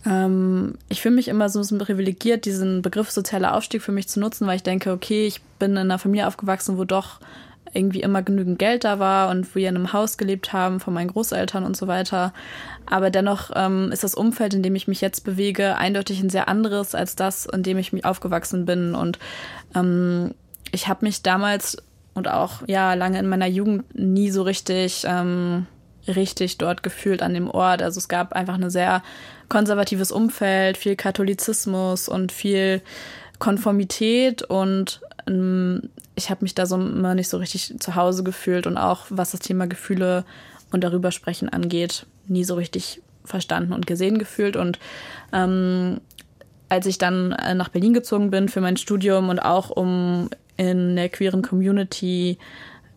ähm, 0.05 0.75
ich 0.89 1.01
fühle 1.01 1.15
mich 1.15 1.29
immer 1.29 1.49
so 1.49 1.59
ein 1.59 1.63
bisschen 1.63 1.79
privilegiert, 1.79 2.45
diesen 2.45 2.83
Begriff 2.83 3.11
sozialer 3.11 3.55
Aufstieg 3.55 3.83
für 3.83 3.93
mich 3.93 4.09
zu 4.09 4.21
nutzen, 4.21 4.47
weil 4.47 4.57
ich 4.57 4.63
denke, 4.63 4.93
okay, 4.93 5.27
ich 5.27 5.41
bin 5.59 5.73
in 5.73 5.79
einer 5.79 5.99
Familie 5.99 6.27
aufgewachsen, 6.27 6.77
wo 6.77 6.85
doch 6.85 7.21
irgendwie 7.77 8.01
immer 8.01 8.23
genügend 8.23 8.59
Geld 8.59 8.85
da 8.85 8.99
war 8.99 9.29
und 9.31 9.55
wir 9.55 9.69
in 9.69 9.77
einem 9.77 9.93
Haus 9.93 10.17
gelebt 10.17 10.53
haben 10.53 10.81
von 10.81 10.95
meinen 10.95 11.09
Großeltern 11.09 11.65
und 11.65 11.77
so 11.77 11.87
weiter. 11.87 12.33
Aber 12.87 13.11
dennoch 13.11 13.51
ähm, 13.55 13.91
ist 13.93 14.05
das 14.05 14.15
Umfeld, 14.15 14.55
in 14.55 14.63
dem 14.63 14.75
ich 14.75 14.89
mich 14.89 15.01
jetzt 15.01 15.21
bewege, 15.25 15.77
eindeutig 15.77 16.21
ein 16.21 16.31
sehr 16.31 16.49
anderes 16.49 16.95
als 16.95 17.17
das, 17.17 17.47
in 17.47 17.63
dem 17.63 17.79
ich 17.79 17.93
mich 17.93 18.05
aufgewachsen 18.05 18.65
bin. 18.65 18.95
Und 18.95 19.19
ähm, 19.75 20.35
ich 20.73 20.89
habe 20.89 21.05
mich 21.05 21.23
damals 21.23 21.77
und 22.15 22.29
auch 22.29 22.67
ja 22.67 22.95
lange 22.95 23.19
in 23.19 23.29
meiner 23.29 23.47
Jugend 23.47 23.95
nie 23.95 24.31
so 24.31 24.43
richtig 24.43 25.05
ähm, 25.07 25.67
richtig 26.09 26.59
dort 26.59 26.83
gefühlt 26.83 27.23
an 27.23 27.35
dem 27.35 27.51
Ort. 27.51 27.83
Also 27.83 27.99
es 27.99 28.09
gab 28.09 28.33
einfach 28.33 28.55
ein 28.55 28.71
sehr 28.71 29.03
konservatives 29.49 30.13
Umfeld, 30.13 30.77
viel 30.77 30.97
Katholizismus 30.97 32.09
und 32.09 32.33
viel 32.33 32.83
Konformität 33.39 34.43
und 34.43 35.01
ich 35.27 36.31
habe 36.31 36.43
mich 36.43 36.55
da 36.55 36.67
so 36.67 36.77
immer 36.77 37.15
nicht 37.15 37.29
so 37.29 37.39
richtig 37.39 37.75
zu 37.81 37.95
Hause 37.97 38.23
gefühlt 38.23 38.67
und 38.67 38.79
auch 38.79 39.07
was 39.11 39.33
das 39.33 39.41
Thema 39.41 39.67
Gefühle 39.67 40.25
und 40.71 40.85
darüber 40.85 41.11
sprechen 41.11 41.49
angeht, 41.49 42.07
nie 42.29 42.45
so 42.45 42.55
richtig 42.55 43.03
verstanden 43.25 43.73
und 43.73 43.87
gesehen 43.87 44.19
gefühlt. 44.19 44.57
Und 44.57 44.79
ähm, 45.33 46.01
als 46.69 46.87
ich 46.87 46.99
dann 46.99 47.33
äh, 47.33 47.55
nach 47.55 47.69
Berlin 47.69 47.93
gezogen 47.93 48.31
bin 48.31 48.49
für 48.49 48.61
mein 48.61 48.77
Studium 48.77 49.29
und 49.29 49.41
auch 49.41 49.71
um 49.71 50.31
in 50.57 50.97
der 50.97 51.09
queeren 51.09 51.43
Community 51.43 52.39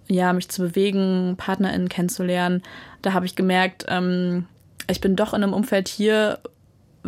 ja 0.07 0.33
mich 0.33 0.49
zu 0.49 0.61
bewegen, 0.61 1.35
PartnerInnen 1.37 1.89
kennenzulernen, 1.89 2.61
da 3.01 3.13
habe 3.13 3.25
ich 3.25 3.35
gemerkt, 3.35 3.85
ähm, 3.87 4.45
ich 4.87 5.01
bin 5.01 5.15
doch 5.15 5.33
in 5.33 5.43
einem 5.43 5.53
Umfeld 5.53 5.87
hier, 5.87 6.39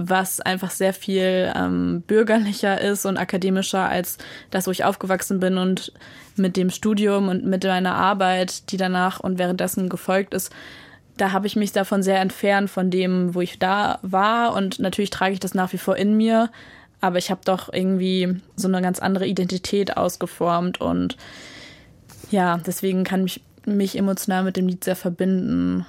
was 0.09 0.41
einfach 0.41 0.71
sehr 0.71 0.93
viel 0.93 1.51
ähm, 1.55 2.03
bürgerlicher 2.07 2.79
ist 2.79 3.05
und 3.05 3.17
akademischer 3.17 3.87
als 3.87 4.17
das, 4.49 4.67
wo 4.67 4.71
ich 4.71 4.83
aufgewachsen 4.83 5.39
bin 5.39 5.57
und 5.57 5.93
mit 6.35 6.57
dem 6.57 6.69
Studium 6.69 7.27
und 7.29 7.45
mit 7.45 7.63
meiner 7.63 7.95
Arbeit, 7.95 8.71
die 8.71 8.77
danach 8.77 9.19
und 9.19 9.37
währenddessen 9.37 9.89
gefolgt 9.89 10.33
ist, 10.33 10.51
da 11.17 11.31
habe 11.31 11.47
ich 11.47 11.55
mich 11.55 11.71
davon 11.71 12.03
sehr 12.03 12.19
entfernt 12.19 12.69
von 12.69 12.89
dem, 12.89 13.35
wo 13.35 13.41
ich 13.41 13.59
da 13.59 13.99
war 14.01 14.53
und 14.53 14.79
natürlich 14.79 15.09
trage 15.09 15.33
ich 15.33 15.39
das 15.39 15.53
nach 15.53 15.73
wie 15.73 15.77
vor 15.77 15.97
in 15.97 16.15
mir, 16.15 16.49
aber 17.01 17.17
ich 17.17 17.29
habe 17.29 17.41
doch 17.43 17.71
irgendwie 17.71 18.41
so 18.55 18.67
eine 18.67 18.81
ganz 18.81 18.99
andere 18.99 19.27
Identität 19.27 19.97
ausgeformt 19.97 20.79
und 20.79 21.17
ja, 22.31 22.57
deswegen 22.65 23.03
kann 23.03 23.23
mich 23.23 23.41
mich 23.65 23.97
emotional 23.97 24.43
mit 24.43 24.57
dem 24.57 24.67
Lied 24.67 24.83
sehr 24.83 24.95
verbinden. 24.95 25.85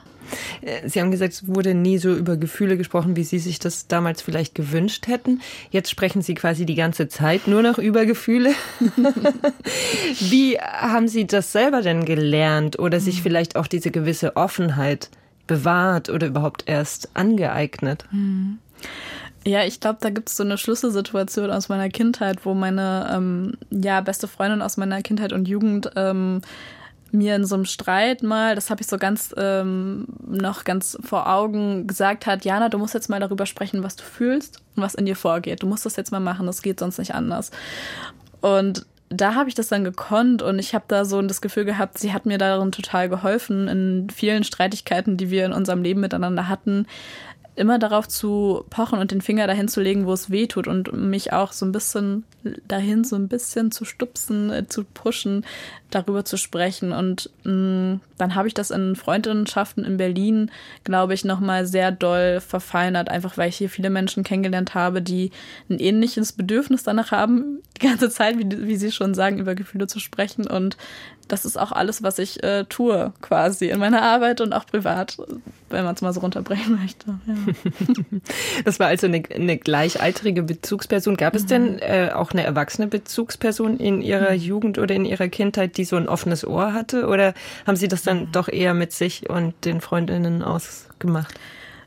Äh, 0.61 0.89
Sie 0.89 1.01
haben 1.01 1.11
gesagt, 1.11 1.33
es 1.33 1.47
wurde 1.47 1.75
nie 1.75 1.99
so 1.99 2.15
über 2.15 2.37
Gefühle 2.37 2.77
gesprochen, 2.77 3.17
wie 3.17 3.25
Sie 3.25 3.39
sich 3.39 3.59
das 3.59 3.89
damals 3.89 4.23
vielleicht 4.23 4.55
gewünscht 4.55 5.07
hätten. 5.07 5.41
Jetzt 5.71 5.91
sprechen 5.91 6.23
Sie 6.23 6.35
quasi 6.35 6.67
die 6.67 6.75
ganze 6.75 7.09
Zeit 7.09 7.47
nur 7.47 7.63
noch 7.63 7.79
über 7.79 8.07
Gefühle. 8.07 8.53
wie 10.21 10.59
haben 10.59 11.09
Sie 11.09 11.27
das 11.27 11.53
selber 11.53 11.83
denn 11.83 12.05
gelernt 12.05 12.79
oder 12.79 13.01
sich 13.01 13.19
mhm. 13.19 13.23
vielleicht 13.23 13.57
auch 13.57 13.67
diese 13.67 13.91
gewisse 13.91 14.37
Offenheit 14.37 15.11
bewahrt 15.47 16.09
oder 16.09 16.29
überhaupt 16.29 16.65
erst 16.67 17.11
angeeignet? 17.15 18.05
Mhm. 18.11 18.59
Ja, 19.45 19.65
ich 19.65 19.81
glaube, 19.81 19.99
da 20.01 20.11
gibt 20.11 20.29
es 20.29 20.37
so 20.37 20.45
eine 20.45 20.57
Schlüsselsituation 20.57 21.51
aus 21.51 21.69
meiner 21.69 21.89
Kindheit, 21.89 22.45
wo 22.47 22.55
meine 22.55 23.11
ähm, 23.13 23.55
ja, 23.71 24.01
beste 24.01 24.29
Freundin 24.29 24.63
aus 24.63 24.77
meiner 24.77 25.03
Kindheit 25.03 25.33
und 25.33 25.49
Jugend 25.49 25.91
ähm, 25.97 26.43
mir 27.13 27.37
in 27.37 27.45
so 27.45 27.55
einem 27.55 27.65
Streit 27.67 28.23
mal, 28.23 28.55
das 28.55 28.71
habe 28.71 28.81
ich 28.81 28.87
so 28.87 28.99
ganz 28.99 29.35
ähm, 29.37 30.07
noch 30.27 30.65
ganz 30.65 30.99
vor 31.03 31.29
Augen 31.29 31.87
gesagt 31.87 32.27
hat, 32.27 32.45
Jana, 32.45 32.69
du 32.69 32.79
musst 32.79 32.95
jetzt 32.95 33.11
mal 33.11 33.21
darüber 33.21 33.47
sprechen, 33.47 33.83
was 33.83 33.97
du 33.97 34.03
fühlst 34.03 34.63
und 34.75 34.83
was 34.83 34.95
in 34.95 35.07
dir 35.07 35.17
vorgeht. 35.17 35.63
Du 35.63 35.67
musst 35.67 35.87
das 35.87 35.97
jetzt 35.97 36.11
mal 36.11 36.21
machen, 36.21 36.47
das 36.47 36.63
geht 36.63 36.81
sonst 36.81 36.99
nicht 36.99 37.15
anders. 37.15 37.51
Und 38.41 38.87
da 39.11 39.35
habe 39.35 39.49
ich 39.49 39.55
das 39.55 39.69
dann 39.69 39.85
gekonnt 39.85 40.43
und 40.43 40.59
ich 40.59 40.75
habe 40.75 40.87
da 40.89 41.05
so 41.05 41.21
das 41.21 41.43
Gefühl 41.43 41.67
gehabt, 41.67 41.99
sie 41.99 42.13
hat 42.13 42.25
mir 42.25 42.39
darin 42.39 42.73
total 42.73 43.09
geholfen 43.11 43.69
in 43.69 44.09
vielen 44.11 44.43
Streitigkeiten, 44.43 45.19
die 45.19 45.31
wir 45.31 45.45
in 45.45 45.53
unserem 45.53 45.83
Leben 45.83 46.01
miteinander 46.01 46.49
hatten, 46.49 46.87
immer 47.55 47.79
darauf 47.79 48.09
zu 48.09 48.65
pochen 48.71 48.99
und 48.99 49.11
den 49.11 49.21
Finger 49.21 49.47
dahin 49.47 49.69
zu 49.69 49.83
legen, 49.83 50.07
wo 50.07 50.13
es 50.15 50.31
weh 50.31 50.47
tut 50.47 50.67
und 50.67 50.93
mich 50.93 51.35
auch 51.35 51.53
so 51.53 51.67
ein 51.67 51.73
bisschen 51.73 52.25
dahin 52.67 53.05
so 53.05 53.17
ein 53.17 53.29
bisschen 53.29 53.71
zu 53.71 53.85
stupsen, 53.85 54.51
äh, 54.51 54.67
zu 54.67 54.85
pushen, 54.85 55.45
darüber 55.95 56.25
zu 56.25 56.37
sprechen. 56.37 56.93
Und 56.93 57.31
mh, 57.45 57.53
mm, 57.53 58.01
dann 58.19 58.35
habe 58.35 58.49
ich 58.49 58.55
das 58.55 58.71
in 58.71 58.97
Freundinnenschaften 58.97 59.85
in 59.85 59.97
Berlin, 59.97 60.51
glaube 60.85 61.15
ich, 61.15 61.25
nochmal 61.25 61.67
sehr 61.67 61.93
doll 61.93 62.41
verfeinert, 62.41 63.09
einfach 63.09 63.37
weil 63.37 63.49
ich 63.49 63.57
hier 63.57 63.71
viele 63.71 63.91
Menschen 63.91 64.25
kennengelernt 64.25 64.75
habe, 64.75 65.03
die 65.03 65.31
ein 65.69 65.79
ähnliches 65.79 66.33
Bedürfnis 66.33 66.83
danach 66.83 67.11
haben, 67.11 67.61
die 67.81 67.87
ganze 67.87 68.11
Zeit, 68.11 68.39
wie, 68.39 68.67
wie 68.67 68.77
Sie 68.77 68.93
schon 68.93 69.15
sagen, 69.15 69.39
über 69.39 69.55
Gefühle 69.55 69.87
zu 69.87 69.99
sprechen. 69.99 70.47
Und 70.47 70.77
das 71.29 71.45
ist 71.45 71.59
auch 71.59 71.73
alles, 71.73 72.03
was 72.03 72.19
ich 72.19 72.43
äh, 72.43 72.65
tue, 72.65 73.13
quasi 73.23 73.69
in 73.69 73.79
meiner 73.79 74.03
Arbeit 74.03 74.41
und 74.41 74.53
auch 74.53 74.67
privat, 74.67 75.17
wenn 75.71 75.85
man 75.85 75.95
es 75.95 76.03
mal 76.03 76.13
so 76.13 76.21
runterbrechen 76.21 76.79
möchte. 76.81 77.19
Ja. 77.27 77.35
Das 78.65 78.79
war 78.79 78.89
also 78.89 79.07
eine, 79.07 79.23
eine 79.35 79.57
gleichaltrige 79.57 80.43
Bezugsperson. 80.43 81.17
Gab 81.17 81.35
es 81.35 81.47
denn 81.47 81.79
äh, 81.79 82.11
auch 82.15 82.33
eine 82.33 82.45
erwachsene 82.45 82.87
Bezugsperson 82.87 83.79
in 83.79 84.03
Ihrer 84.03 84.33
mhm. 84.33 84.41
Jugend 84.41 84.79
oder 84.79 84.95
in 84.95 85.05
Ihrer 85.05 85.29
Kindheit, 85.29 85.77
die 85.77 85.82
so 85.85 85.97
ein 85.97 86.09
offenes 86.09 86.47
Ohr 86.47 86.73
hatte? 86.73 87.07
Oder 87.07 87.35
haben 87.67 87.77
Sie 87.77 87.89
das 87.89 88.03
dann 88.03 88.21
mhm. 88.21 88.33
doch 88.33 88.49
eher 88.49 88.75
mit 88.75 88.93
sich 88.93 89.29
und 89.29 89.55
den 89.65 89.81
Freundinnen 89.81 90.43
ausgemacht? 90.43 91.35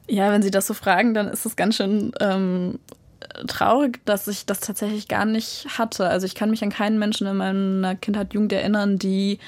Ja, 0.08 0.32
wenn 0.32 0.42
Sie 0.42 0.52
das 0.52 0.68
so 0.68 0.74
fragen, 0.74 1.14
dann 1.14 1.28
ist 1.28 1.46
es 1.46 1.56
ganz 1.56 1.78
schön 1.78 2.12
ähm, 2.20 2.80
traurig, 3.48 4.00
dass 4.06 4.28
ich 4.28 4.46
das 4.46 4.60
tatsächlich 4.60 5.08
gar 5.08 5.26
nicht 5.26 5.68
hatte. 5.78 6.08
Also 6.08 6.26
ich 6.26 6.36
kann 6.36 6.50
mich 6.50 6.64
an 6.64 6.70
keinen 6.70 7.00
Menschen 7.00 7.28
in 7.28 7.38
meiner 7.38 7.96
Kindheit, 7.96 8.34
Jugend 8.34 8.54
erinnern, 8.54 9.00
die 9.00 9.40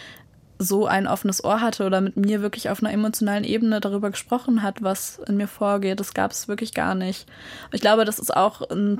so 0.60 0.88
ein 0.88 1.08
offenes 1.08 1.44
Ohr 1.44 1.62
hatte 1.62 1.86
oder 1.86 2.02
mit 2.02 2.18
mir 2.18 2.42
wirklich 2.42 2.70
auf 2.70 2.82
einer 2.82 2.92
emotionalen 2.92 3.44
Ebene 3.44 3.80
darüber 3.80 4.10
gesprochen 4.10 4.64
hat, 4.64 4.82
was 4.82 5.20
in 5.28 5.38
mir 5.38 5.48
vorgeht. 5.48 6.00
Das 6.00 6.14
gab 6.14 6.32
es 6.32 6.48
wirklich 6.48 6.74
gar 6.74 6.96
nicht. 6.96 7.28
Ich 7.72 7.82
glaube, 7.82 8.06
das 8.06 8.20
ist 8.20 8.36
auch 8.36 8.68
ein 8.70 9.00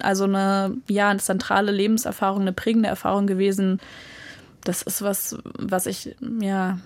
also 0.00 0.24
eine, 0.24 0.76
ja, 0.88 1.08
eine 1.08 1.20
zentrale 1.20 1.72
Lebenserfahrung, 1.72 2.42
eine 2.42 2.52
prägende 2.52 2.88
Erfahrung 2.88 3.26
gewesen. 3.26 3.80
Das 4.64 4.82
ist 4.82 5.02
was, 5.02 5.38
was 5.58 5.86
ich 5.86 6.16
ja 6.40 6.78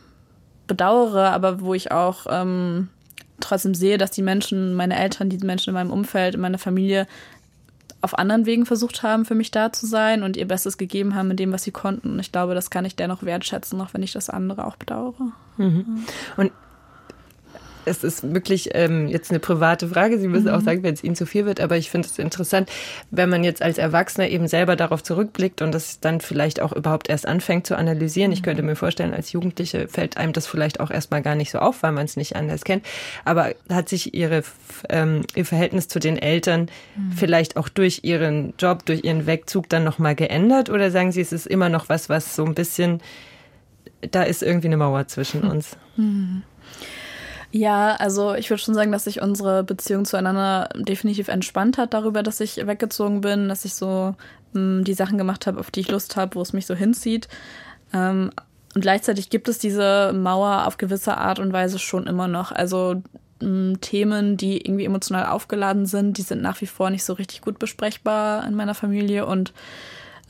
bedauere, 0.66 1.30
aber 1.30 1.60
wo 1.60 1.74
ich 1.74 1.92
auch 1.92 2.26
ähm, 2.28 2.88
trotzdem 3.40 3.74
sehe, 3.74 3.98
dass 3.98 4.10
die 4.10 4.22
Menschen, 4.22 4.74
meine 4.74 4.96
Eltern, 4.96 5.28
die 5.28 5.38
Menschen 5.38 5.70
in 5.70 5.74
meinem 5.74 5.90
Umfeld, 5.90 6.34
in 6.34 6.40
meiner 6.40 6.58
Familie 6.58 7.06
auf 8.00 8.18
anderen 8.18 8.44
Wegen 8.44 8.66
versucht 8.66 9.02
haben, 9.02 9.24
für 9.24 9.34
mich 9.34 9.50
da 9.50 9.72
zu 9.72 9.86
sein 9.86 10.22
und 10.22 10.36
ihr 10.36 10.46
Bestes 10.46 10.76
gegeben 10.76 11.14
haben 11.14 11.30
in 11.30 11.38
dem, 11.38 11.52
was 11.52 11.64
sie 11.64 11.70
konnten. 11.70 12.12
Und 12.12 12.20
ich 12.20 12.32
glaube, 12.32 12.54
das 12.54 12.70
kann 12.70 12.84
ich 12.84 12.96
dennoch 12.96 13.22
wertschätzen, 13.22 13.80
auch 13.80 13.94
wenn 13.94 14.02
ich 14.02 14.12
das 14.12 14.28
andere 14.28 14.66
auch 14.66 14.76
bedauere. 14.76 15.32
Mhm. 15.56 16.04
Und 16.36 16.52
es 17.86 18.04
ist 18.04 18.34
wirklich 18.34 18.70
ähm, 18.74 19.08
jetzt 19.08 19.30
eine 19.30 19.40
private 19.40 19.88
Frage. 19.88 20.18
Sie 20.18 20.28
müssen 20.28 20.48
mhm. 20.48 20.54
auch 20.54 20.60
sagen, 20.60 20.82
wenn 20.82 20.94
es 20.94 21.04
Ihnen 21.04 21.16
zu 21.16 21.26
viel 21.26 21.46
wird, 21.46 21.60
aber 21.60 21.76
ich 21.76 21.90
finde 21.90 22.08
es 22.08 22.18
interessant, 22.18 22.70
wenn 23.10 23.28
man 23.28 23.44
jetzt 23.44 23.62
als 23.62 23.78
Erwachsener 23.78 24.28
eben 24.28 24.48
selber 24.48 24.76
darauf 24.76 25.02
zurückblickt 25.02 25.62
und 25.62 25.72
das 25.72 26.00
dann 26.00 26.20
vielleicht 26.20 26.60
auch 26.60 26.72
überhaupt 26.72 27.08
erst 27.08 27.26
anfängt 27.26 27.66
zu 27.66 27.76
analysieren. 27.76 28.32
Ich 28.32 28.42
könnte 28.42 28.62
mir 28.62 28.76
vorstellen, 28.76 29.14
als 29.14 29.32
Jugendliche 29.32 29.88
fällt 29.88 30.16
einem 30.16 30.32
das 30.32 30.46
vielleicht 30.46 30.80
auch 30.80 30.90
erstmal 30.90 31.22
gar 31.22 31.34
nicht 31.34 31.50
so 31.50 31.58
auf, 31.58 31.82
weil 31.82 31.92
man 31.92 32.04
es 32.04 32.16
nicht 32.16 32.36
anders 32.36 32.64
kennt. 32.64 32.84
Aber 33.24 33.52
hat 33.70 33.88
sich 33.88 34.14
Ihre, 34.14 34.42
ähm, 34.88 35.22
Ihr 35.34 35.44
Verhältnis 35.44 35.88
zu 35.88 35.98
den 35.98 36.18
Eltern 36.18 36.68
mhm. 36.96 37.12
vielleicht 37.12 37.56
auch 37.56 37.68
durch 37.68 38.00
Ihren 38.02 38.54
Job, 38.58 38.86
durch 38.86 39.04
Ihren 39.04 39.26
Wegzug 39.26 39.68
dann 39.68 39.84
nochmal 39.84 40.14
geändert? 40.14 40.70
Oder 40.70 40.90
sagen 40.90 41.12
Sie, 41.12 41.20
es 41.20 41.32
ist 41.32 41.46
immer 41.46 41.68
noch 41.68 41.88
was, 41.88 42.08
was 42.08 42.34
so 42.36 42.44
ein 42.44 42.54
bisschen, 42.54 43.00
da 44.10 44.22
ist 44.22 44.42
irgendwie 44.42 44.68
eine 44.68 44.76
Mauer 44.76 45.06
zwischen 45.08 45.42
uns? 45.42 45.76
Mhm. 45.96 46.42
Ja, 47.56 47.94
also 47.94 48.34
ich 48.34 48.50
würde 48.50 48.60
schon 48.60 48.74
sagen, 48.74 48.90
dass 48.90 49.04
sich 49.04 49.22
unsere 49.22 49.62
Beziehung 49.62 50.04
zueinander 50.04 50.68
definitiv 50.74 51.28
entspannt 51.28 51.78
hat 51.78 51.94
darüber, 51.94 52.24
dass 52.24 52.40
ich 52.40 52.56
weggezogen 52.66 53.20
bin, 53.20 53.48
dass 53.48 53.64
ich 53.64 53.74
so 53.74 54.16
mh, 54.54 54.60
hm, 54.78 54.84
die 54.84 54.94
Sachen 54.94 55.18
gemacht 55.18 55.46
habe, 55.46 55.60
auf 55.60 55.70
die 55.70 55.78
ich 55.78 55.88
Lust 55.88 56.16
habe, 56.16 56.34
wo 56.34 56.42
es 56.42 56.52
mich 56.52 56.66
so 56.66 56.74
hinzieht. 56.74 57.28
Ähm, 57.92 58.32
und 58.74 58.80
gleichzeitig 58.80 59.30
gibt 59.30 59.46
es 59.46 59.58
diese 59.58 60.12
Mauer 60.12 60.66
auf 60.66 60.78
gewisse 60.78 61.16
Art 61.16 61.38
und 61.38 61.52
Weise 61.52 61.78
schon 61.78 62.08
immer 62.08 62.26
noch. 62.26 62.50
Also 62.50 63.00
mh, 63.40 63.76
Themen, 63.80 64.36
die 64.36 64.60
irgendwie 64.66 64.86
emotional 64.86 65.26
aufgeladen 65.26 65.86
sind, 65.86 66.18
die 66.18 66.22
sind 66.22 66.42
nach 66.42 66.60
wie 66.60 66.66
vor 66.66 66.90
nicht 66.90 67.04
so 67.04 67.12
richtig 67.12 67.40
gut 67.40 67.60
besprechbar 67.60 68.44
in 68.48 68.56
meiner 68.56 68.74
Familie 68.74 69.26
und 69.26 69.52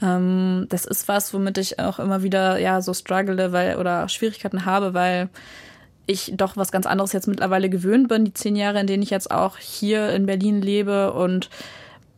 ähm, 0.02 0.66
das 0.68 0.84
ist 0.84 1.08
was, 1.08 1.32
womit 1.32 1.56
ich 1.56 1.78
auch 1.78 1.98
immer 2.00 2.22
wieder 2.22 2.58
ja 2.58 2.82
so 2.82 2.92
struggle, 2.92 3.52
weil 3.52 3.76
oder 3.76 4.10
Schwierigkeiten 4.10 4.66
habe, 4.66 4.92
weil 4.92 5.30
ich 6.06 6.32
doch 6.36 6.56
was 6.56 6.72
ganz 6.72 6.86
anderes 6.86 7.12
jetzt 7.12 7.28
mittlerweile 7.28 7.70
gewöhnt 7.70 8.08
bin, 8.08 8.24
die 8.24 8.34
zehn 8.34 8.56
Jahre, 8.56 8.80
in 8.80 8.86
denen 8.86 9.02
ich 9.02 9.10
jetzt 9.10 9.30
auch 9.30 9.56
hier 9.58 10.10
in 10.10 10.26
Berlin 10.26 10.60
lebe 10.60 11.12
und 11.12 11.50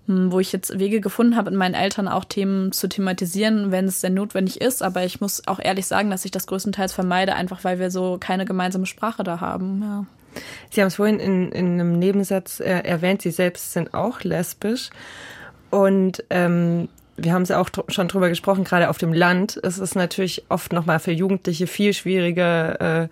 hm, 0.07 0.33
wo 0.33 0.41
ich 0.41 0.53
jetzt 0.53 0.79
Wege 0.79 1.01
gefunden 1.01 1.37
habe, 1.37 1.51
in 1.51 1.57
meinen 1.57 1.75
Eltern 1.75 2.09
auch 2.09 2.25
Themen 2.25 2.73
zu 2.73 2.89
thematisieren, 2.89 3.73
wenn 3.73 3.87
es 3.87 4.01
denn 4.01 4.15
notwendig 4.15 4.61
ist. 4.61 4.83
Aber 4.83 5.05
ich 5.05 5.21
muss 5.21 5.47
auch 5.47 5.59
ehrlich 5.59 5.87
sagen, 5.87 6.11
dass 6.11 6.25
ich 6.25 6.31
das 6.31 6.47
größtenteils 6.47 6.93
vermeide, 6.93 7.35
einfach 7.35 7.65
weil 7.65 7.79
wir 7.79 7.91
so 7.91 8.17
keine 8.19 8.45
gemeinsame 8.45 8.87
Sprache 8.87 9.25
da 9.25 9.41
haben. 9.41 9.83
Ja. 9.83 10.07
Sie 10.71 10.81
haben 10.81 10.89
es 10.89 10.97
vorhin 10.97 11.19
in, 11.19 11.51
in 11.53 11.73
einem 11.73 11.99
Nebensatz 11.99 12.61
äh, 12.61 12.81
erwähnt, 12.81 13.23
Sie 13.23 13.31
selbst 13.31 13.73
sind 13.73 13.95
auch 13.95 14.23
lesbisch. 14.23 14.91
Und 15.71 16.23
ähm, 16.31 16.89
wir 17.17 17.33
haben 17.33 17.43
es 17.43 17.51
auch 17.51 17.71
schon 17.89 18.09
drüber 18.09 18.29
gesprochen, 18.29 18.65
gerade 18.65 18.91
auf 18.91 18.99
dem 18.99 19.13
Land 19.13 19.57
ist 19.57 19.79
es 19.79 19.95
natürlich 19.95 20.45
oft 20.49 20.73
nochmal 20.73 20.99
für 20.99 21.13
Jugendliche 21.13 21.67
viel 21.67 21.95
schwieriger, 21.95 23.03
äh, 23.03 23.09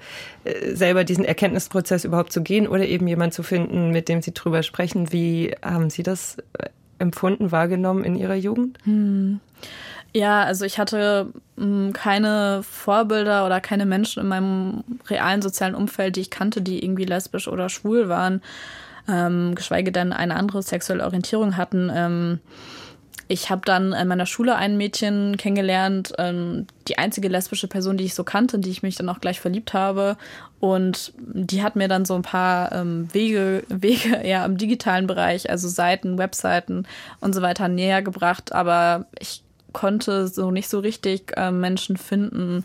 selber 0.75 1.05
diesen 1.05 1.25
Erkenntnisprozess 1.25 2.05
überhaupt 2.05 2.33
zu 2.33 2.43
gehen 2.43 2.69
oder 2.69 2.87
eben 2.87 3.07
jemand 3.09 3.33
zu 3.33 3.43
finden, 3.43 3.91
mit 3.91 4.09
dem 4.09 4.21
sie 4.21 4.35
drüber 4.35 4.63
sprechen. 4.63 5.13
Wie 5.13 5.55
haben 5.63 5.91
Sie 5.91 6.03
das 6.03 6.37
äh, 6.59 6.69
empfunden, 6.99 7.51
wahrgenommen 7.51 8.05
in 8.05 8.17
Ihrer 8.17 8.35
Jugend? 8.35 8.79
Hm. 8.85 9.41
Ja, 10.17 10.45
also 10.45 10.65
ich 10.65 10.79
hatte 10.79 11.33
mh, 11.57 11.65
hm, 11.65 11.93
keine 11.93 12.63
Vorbilder 12.63 13.47
oder 13.47 13.61
keine 13.61 13.87
Menschen 13.87 14.23
in 14.23 14.29
meinem 14.29 14.85
realen 15.09 15.43
sozialen 15.43 15.75
Umfeld, 15.75 16.17
die 16.17 16.21
ich 16.21 16.31
kannte, 16.31 16.63
die 16.63 16.85
irgendwie 16.85 17.05
lesbisch 17.05 17.49
oder 17.49 17.69
schwul 17.69 18.09
waren, 18.09 18.43
ähm, 19.09 19.55
geschweige 19.55 19.91
denn 19.91 20.13
eine 20.13 20.37
andere 20.37 20.63
sexuelle 20.63 21.05
Orientierung 21.05 21.57
hatten. 21.57 21.91
Ähm, 21.93 22.41
ich 23.29 23.51
habe 23.51 23.63
dann 23.65 23.93
in 23.93 24.09
meiner 24.09 24.27
Schule 24.27 24.57
ein 24.57 24.77
Mädchen 24.77 25.37
kennengelernt, 25.37 26.13
ähm, 26.19 26.67
die 26.89 26.99
einzige 26.99 27.29
lesbische 27.29 27.69
Person, 27.69 27.97
die 27.97 28.05
ich 28.05 28.15
so 28.15 28.25
kannte, 28.25 28.57
in 28.57 28.63
die 28.63 28.71
ich 28.71 28.83
mich 28.83 28.97
dann 28.97 29.09
auch 29.09 29.21
gleich 29.21 29.41
verliebt 29.41 29.73
habe. 29.73 30.17
Und 30.61 31.13
die 31.17 31.63
hat 31.63 31.77
mir 31.77 31.89
dann 31.89 32.05
so 32.05 32.15
ein 32.15 32.23
paar 32.23 32.73
ähm, 32.73 33.09
Wege, 33.13 33.65
Wege 33.69 34.17
eher 34.17 34.45
im 34.45 34.59
digitalen 34.59 35.07
Bereich, 35.07 35.49
also 35.51 35.69
Seiten, 35.69 36.19
Webseiten 36.19 36.87
und 37.21 37.35
so 37.35 37.43
weiter 37.43 37.69
näher 37.69 38.03
gebracht. 38.03 38.53
Aber 38.53 39.07
ich 39.19 39.43
konnte 39.73 40.29
so 40.29 40.51
nicht 40.51 40.69
so 40.69 40.79
richtig 40.79 41.33
äh, 41.37 41.51
Menschen 41.51 41.97
finden, 41.97 42.65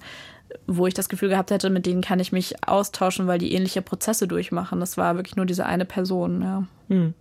wo 0.67 0.87
ich 0.87 0.93
das 0.93 1.09
Gefühl 1.09 1.29
gehabt 1.29 1.51
hätte, 1.51 1.69
mit 1.69 1.85
denen 1.85 2.01
kann 2.01 2.19
ich 2.19 2.31
mich 2.31 2.67
austauschen, 2.67 3.27
weil 3.27 3.39
die 3.39 3.53
ähnliche 3.53 3.81
Prozesse 3.81 4.27
durchmachen. 4.27 4.79
Das 4.79 4.97
war 4.97 5.15
wirklich 5.15 5.35
nur 5.35 5.45
diese 5.45 5.65
eine 5.65 5.85
Person, 5.85 6.41
ja. 6.41 6.63
Hm. 6.89 7.13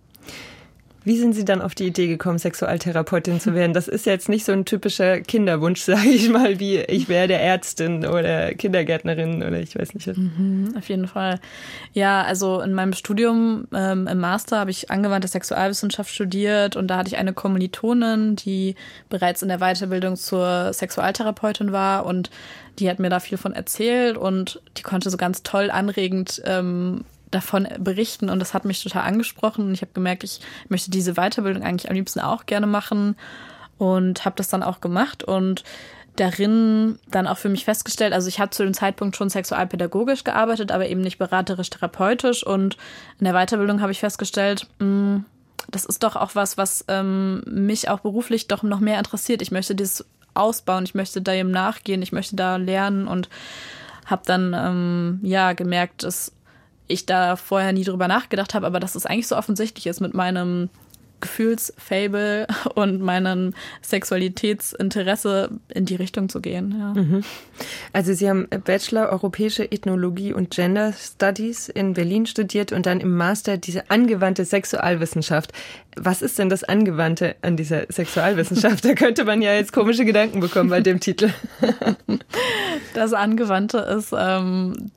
Wie 1.03 1.17
sind 1.17 1.33
Sie 1.33 1.45
dann 1.45 1.61
auf 1.61 1.75
die 1.75 1.87
Idee 1.87 2.07
gekommen, 2.07 2.39
Sexualtherapeutin 2.39 3.39
zu 3.39 3.53
werden? 3.53 3.73
Das 3.73 3.87
ist 3.87 4.05
jetzt 4.05 4.27
nicht 4.27 4.45
so 4.45 4.51
ein 4.51 4.65
typischer 4.65 5.21
Kinderwunsch, 5.21 5.81
sage 5.83 6.09
ich 6.09 6.29
mal, 6.29 6.59
wie 6.59 6.77
ich 6.77 7.07
werde 7.07 7.35
Ärztin 7.35 8.05
oder 8.05 8.53
Kindergärtnerin 8.53 9.41
oder 9.41 9.59
ich 9.59 9.77
weiß 9.77 9.93
nicht. 9.93 10.07
Mhm, 10.07 10.73
auf 10.77 10.89
jeden 10.89 11.07
Fall. 11.07 11.39
Ja, 11.93 12.23
also 12.23 12.61
in 12.61 12.73
meinem 12.73 12.93
Studium 12.93 13.67
ähm, 13.73 14.07
im 14.07 14.19
Master 14.19 14.59
habe 14.59 14.71
ich 14.71 14.91
angewandte 14.91 15.27
Sexualwissenschaft 15.27 16.13
studiert 16.13 16.75
und 16.75 16.87
da 16.87 16.97
hatte 16.97 17.09
ich 17.09 17.17
eine 17.17 17.33
Kommilitonin, 17.33 18.35
die 18.35 18.75
bereits 19.09 19.41
in 19.41 19.47
der 19.47 19.59
Weiterbildung 19.59 20.17
zur 20.17 20.73
Sexualtherapeutin 20.73 21.71
war 21.71 22.05
und 22.05 22.29
die 22.79 22.89
hat 22.89 22.99
mir 22.99 23.09
da 23.09 23.19
viel 23.19 23.37
von 23.37 23.53
erzählt 23.53 24.17
und 24.17 24.61
die 24.77 24.83
konnte 24.83 25.09
so 25.09 25.17
ganz 25.17 25.43
toll 25.43 25.69
anregend 25.69 26.41
ähm, 26.45 27.03
davon 27.31 27.67
berichten 27.79 28.29
und 28.29 28.39
das 28.39 28.53
hat 28.53 28.65
mich 28.65 28.83
total 28.83 29.03
angesprochen 29.03 29.65
und 29.65 29.73
ich 29.73 29.81
habe 29.81 29.91
gemerkt, 29.93 30.23
ich 30.23 30.39
möchte 30.67 30.91
diese 30.91 31.13
Weiterbildung 31.13 31.63
eigentlich 31.63 31.89
am 31.89 31.95
liebsten 31.95 32.19
auch 32.19 32.45
gerne 32.45 32.67
machen 32.67 33.15
und 33.77 34.25
habe 34.25 34.35
das 34.35 34.49
dann 34.49 34.63
auch 34.63 34.81
gemacht 34.81 35.23
und 35.23 35.63
darin 36.15 36.99
dann 37.09 37.27
auch 37.27 37.37
für 37.37 37.49
mich 37.49 37.65
festgestellt, 37.65 38.13
also 38.13 38.27
ich 38.27 38.39
habe 38.39 38.51
zu 38.51 38.63
dem 38.63 38.73
Zeitpunkt 38.73 39.15
schon 39.15 39.29
sexualpädagogisch 39.29 40.23
gearbeitet, 40.23 40.71
aber 40.71 40.87
eben 40.87 41.01
nicht 41.01 41.17
beraterisch 41.17 41.69
therapeutisch 41.69 42.45
und 42.45 42.77
in 43.19 43.25
der 43.25 43.33
Weiterbildung 43.33 43.81
habe 43.81 43.91
ich 43.91 43.99
festgestellt, 43.99 44.67
mh, 44.79 44.85
mm, 44.85 45.25
das 45.71 45.85
ist 45.85 46.03
doch 46.03 46.15
auch 46.15 46.35
was, 46.35 46.57
was 46.57 46.83
ähm, 46.87 47.43
mich 47.45 47.89
auch 47.89 47.99
beruflich 47.99 48.47
doch 48.47 48.63
noch 48.63 48.79
mehr 48.79 48.97
interessiert. 48.97 49.41
Ich 49.43 49.51
möchte 49.51 49.75
das 49.75 50.03
ausbauen, 50.33 50.83
ich 50.83 50.95
möchte 50.95 51.21
da 51.21 51.33
eben 51.33 51.51
nachgehen, 51.51 52.01
ich 52.01 52.11
möchte 52.11 52.35
da 52.35 52.55
lernen 52.55 53.07
und 53.07 53.29
habe 54.05 54.23
dann 54.25 54.55
ähm, 54.57 55.19
ja 55.21 55.53
gemerkt, 55.53 56.03
dass 56.03 56.31
ich 56.89 57.05
da 57.05 57.37
vorher 57.37 57.71
nie 57.71 57.85
drüber 57.85 58.07
nachgedacht 58.07 58.53
habe, 58.53 58.65
aber 58.65 58.79
dass 58.79 58.95
es 58.95 59.05
eigentlich 59.05 59.27
so 59.27 59.37
offensichtlich 59.37 59.87
ist 59.87 60.01
mit 60.01 60.13
meinem 60.13 60.69
Gefühlsfable 61.21 62.47
und 62.75 63.01
meinem 63.01 63.53
Sexualitätsinteresse 63.81 65.49
in 65.69 65.85
die 65.85 65.95
Richtung 65.95 66.29
zu 66.29 66.41
gehen. 66.41 66.75
Ja. 66.77 66.93
Mhm. 67.01 67.23
Also 67.93 68.13
Sie 68.13 68.29
haben 68.29 68.47
Bachelor 68.65 69.09
Europäische 69.09 69.71
Ethnologie 69.71 70.33
und 70.33 70.51
Gender 70.51 70.93
Studies 70.93 71.69
in 71.69 71.93
Berlin 71.93 72.25
studiert 72.25 72.71
und 72.71 72.85
dann 72.85 72.99
im 72.99 73.15
Master 73.15 73.57
diese 73.57 73.89
angewandte 73.89 74.45
Sexualwissenschaft. 74.45 75.51
Was 75.97 76.21
ist 76.21 76.39
denn 76.39 76.49
das 76.49 76.63
Angewandte 76.63 77.35
an 77.41 77.57
dieser 77.57 77.85
Sexualwissenschaft? 77.89 78.69
Da 78.89 78.95
könnte 78.95 79.23
man 79.23 79.41
ja 79.41 79.53
jetzt 79.53 79.71
komische 79.73 80.03
Gedanken 80.03 80.39
bekommen 80.39 80.69
bei 80.69 80.81
dem 80.81 80.99
Titel. 80.99 81.31
Das 82.95 83.13
Angewandte 83.13 83.77
ist 83.77 84.13
ähm, 84.17 84.89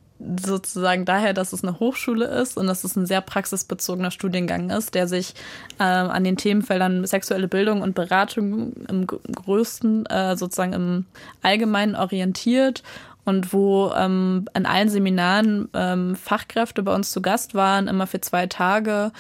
sozusagen 0.45 1.05
daher, 1.05 1.35
dass 1.35 1.53
es 1.53 1.63
eine 1.63 1.79
Hochschule 1.81 2.27
ist 2.27 2.57
und 2.57 2.67
dass 2.67 2.85
es 2.85 2.97
ein 2.97 3.07
sehr 3.07 3.21
praxisbezogener 3.21 4.11
Studiengang 4.11 4.71
ist, 4.71 4.95
der 4.95 5.09
sich 5.09 5.35
äh, 5.79 5.85
an 5.85 6.25
den 6.25 6.37
Themenfeldern 6.37 7.07
sexuelle 7.07 7.49
Bildung 7.49 7.83
und 7.83 7.95
Beratung 7.95 8.73
im 8.89 9.07
größten, 9.07 10.07
äh, 10.07 10.37
sozusagen 10.37 10.73
im 10.73 11.07
Allgemeinen 11.43 11.97
orientiert 11.97 12.83
und 13.25 13.53
wo 13.53 13.93
ähm, 13.97 14.47
an 14.53 14.67
allen 14.67 14.89
Seminaren 14.89 15.69
ähm, 15.75 16.17
Fachkräfte 16.17 16.83
bei 16.83 16.95
uns 16.95 17.13
zu 17.13 17.23
Gast 17.23 17.55
waren, 17.55 17.89
immer 17.89 18.07
für 18.07 18.21
zwei 18.21 18.47
Tage, 18.47 19.13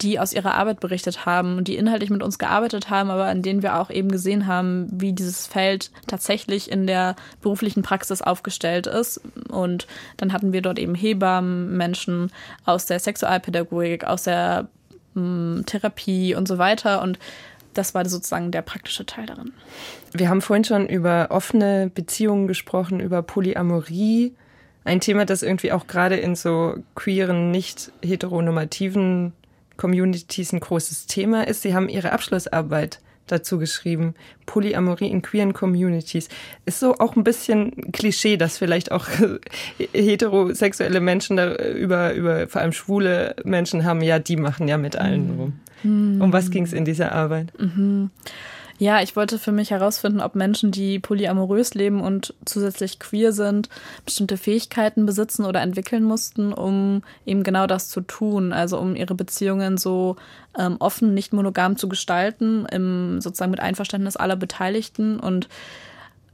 die 0.00 0.18
aus 0.18 0.32
ihrer 0.32 0.54
Arbeit 0.54 0.80
berichtet 0.80 1.26
haben 1.26 1.56
und 1.56 1.68
die 1.68 1.76
inhaltlich 1.76 2.10
mit 2.10 2.22
uns 2.22 2.38
gearbeitet 2.38 2.90
haben, 2.90 3.10
aber 3.10 3.26
an 3.26 3.42
denen 3.42 3.62
wir 3.62 3.78
auch 3.78 3.90
eben 3.90 4.10
gesehen 4.10 4.46
haben, 4.46 4.88
wie 4.90 5.12
dieses 5.12 5.46
Feld 5.46 5.90
tatsächlich 6.06 6.70
in 6.70 6.86
der 6.86 7.16
beruflichen 7.42 7.82
Praxis 7.82 8.22
aufgestellt 8.22 8.86
ist. 8.86 9.20
Und 9.48 9.86
dann 10.16 10.32
hatten 10.32 10.52
wir 10.52 10.62
dort 10.62 10.78
eben 10.78 10.94
Hebammen, 10.94 11.76
Menschen 11.76 12.30
aus 12.64 12.86
der 12.86 12.98
Sexualpädagogik, 12.98 14.04
aus 14.04 14.24
der 14.24 14.68
mh, 15.14 15.22
hm, 15.22 15.66
Therapie 15.66 16.34
und 16.34 16.48
so 16.48 16.58
weiter. 16.58 17.02
Und 17.02 17.18
das 17.74 17.94
war 17.94 18.04
sozusagen 18.08 18.50
der 18.50 18.62
praktische 18.62 19.06
Teil 19.06 19.26
darin. 19.26 19.52
Wir 20.12 20.28
haben 20.28 20.42
vorhin 20.42 20.64
schon 20.64 20.88
über 20.88 21.28
offene 21.30 21.90
Beziehungen 21.92 22.46
gesprochen, 22.46 23.00
über 23.00 23.22
Polyamorie. 23.22 24.34
Ein 24.84 25.00
Thema, 25.00 25.24
das 25.24 25.42
irgendwie 25.42 25.72
auch 25.72 25.86
gerade 25.86 26.16
in 26.16 26.36
so 26.36 26.76
queeren, 26.94 27.50
nicht 27.50 27.90
heteronormativen 28.02 29.32
Communities 29.76 30.52
ein 30.52 30.60
großes 30.60 31.06
Thema 31.06 31.46
ist. 31.46 31.62
Sie 31.62 31.74
haben 31.74 31.88
ihre 31.88 32.12
Abschlussarbeit 32.12 33.00
dazu 33.26 33.58
geschrieben. 33.58 34.14
Polyamorie 34.46 35.08
in 35.08 35.22
queeren 35.22 35.52
Communities. 35.52 36.28
Ist 36.66 36.80
so 36.80 36.94
auch 36.98 37.16
ein 37.16 37.24
bisschen 37.24 37.92
Klischee, 37.92 38.36
dass 38.36 38.58
vielleicht 38.58 38.92
auch 38.92 39.06
heterosexuelle 39.92 41.00
Menschen 41.00 41.36
da 41.36 41.54
über, 41.54 42.12
über 42.14 42.48
vor 42.48 42.60
allem 42.60 42.72
schwule 42.72 43.34
Menschen 43.44 43.84
haben, 43.84 44.02
ja, 44.02 44.18
die 44.18 44.36
machen 44.36 44.68
ja 44.68 44.76
mit 44.76 44.96
allen 44.96 45.38
rum. 45.38 45.52
Mhm. 45.82 46.20
Um 46.20 46.32
was 46.32 46.50
ging 46.50 46.64
es 46.64 46.72
in 46.72 46.84
dieser 46.84 47.12
Arbeit? 47.12 47.52
Mhm. 47.58 48.10
Ja, 48.78 49.00
ich 49.00 49.14
wollte 49.14 49.38
für 49.38 49.52
mich 49.52 49.70
herausfinden, 49.70 50.20
ob 50.20 50.34
Menschen, 50.34 50.72
die 50.72 50.98
polyamorös 50.98 51.74
leben 51.74 52.00
und 52.00 52.34
zusätzlich 52.44 52.98
queer 52.98 53.32
sind, 53.32 53.68
bestimmte 54.04 54.36
Fähigkeiten 54.36 55.06
besitzen 55.06 55.44
oder 55.44 55.60
entwickeln 55.60 56.02
mussten, 56.02 56.52
um 56.52 57.02
eben 57.24 57.44
genau 57.44 57.68
das 57.68 57.88
zu 57.88 58.00
tun. 58.00 58.52
Also 58.52 58.78
um 58.78 58.96
ihre 58.96 59.14
Beziehungen 59.14 59.78
so 59.78 60.16
ähm, 60.58 60.76
offen, 60.80 61.14
nicht 61.14 61.32
monogam 61.32 61.76
zu 61.76 61.88
gestalten, 61.88 62.66
im, 62.66 63.20
sozusagen 63.20 63.52
mit 63.52 63.60
Einverständnis 63.60 64.16
aller 64.16 64.36
Beteiligten 64.36 65.20
und 65.20 65.48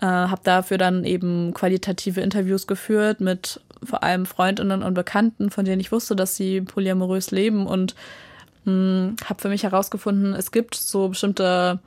äh, 0.01 0.07
habe 0.07 0.41
dafür 0.43 0.78
dann 0.78 1.05
eben 1.05 1.53
qualitative 1.53 2.22
Interviews 2.22 2.66
geführt 2.66 3.20
mit 3.20 3.61
vor 3.82 4.03
allem 4.03 4.24
Freundinnen 4.24 4.82
und 4.82 4.95
Bekannten, 4.95 5.51
von 5.51 5.66
denen 5.66 5.80
ich 5.80 5.93
wusste, 5.93 6.16
dass 6.16 6.36
sie 6.36 6.62
polyamorös 6.62 7.30
leben 7.30 7.66
und 7.66 7.95
habe 8.66 9.41
für 9.41 9.49
mich 9.49 9.62
herausgefunden, 9.62 10.34
es 10.34 10.53
gibt 10.53 10.74
so 10.74 11.09
bestimmte 11.09 11.80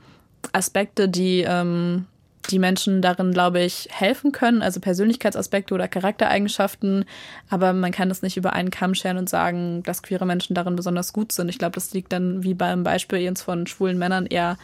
Aspekte, 0.52 1.08
die 1.08 1.44
ähm, 1.46 2.06
die 2.50 2.58
Menschen 2.58 3.00
darin, 3.00 3.32
glaube 3.32 3.60
ich, 3.60 3.88
helfen 3.90 4.32
können, 4.32 4.62
also 4.62 4.80
Persönlichkeitsaspekte 4.80 5.74
oder 5.74 5.88
Charaktereigenschaften, 5.88 7.04
aber 7.48 7.72
man 7.72 7.92
kann 7.92 8.08
das 8.08 8.22
nicht 8.22 8.36
über 8.36 8.52
einen 8.52 8.70
Kamm 8.70 8.94
scheren 8.94 9.16
und 9.16 9.28
sagen, 9.28 9.82
dass 9.84 10.02
queere 10.02 10.26
Menschen 10.26 10.54
darin 10.54 10.76
besonders 10.76 11.12
gut 11.12 11.32
sind. 11.32 11.48
Ich 11.48 11.58
glaube, 11.58 11.74
das 11.74 11.92
liegt 11.94 12.12
dann 12.12 12.42
wie 12.42 12.54
beim 12.54 12.82
Beispiel 12.82 13.18
jetzt 13.18 13.42
von 13.42 13.66
schwulen 13.66 13.98
Männern 13.98 14.26
eher, 14.26 14.58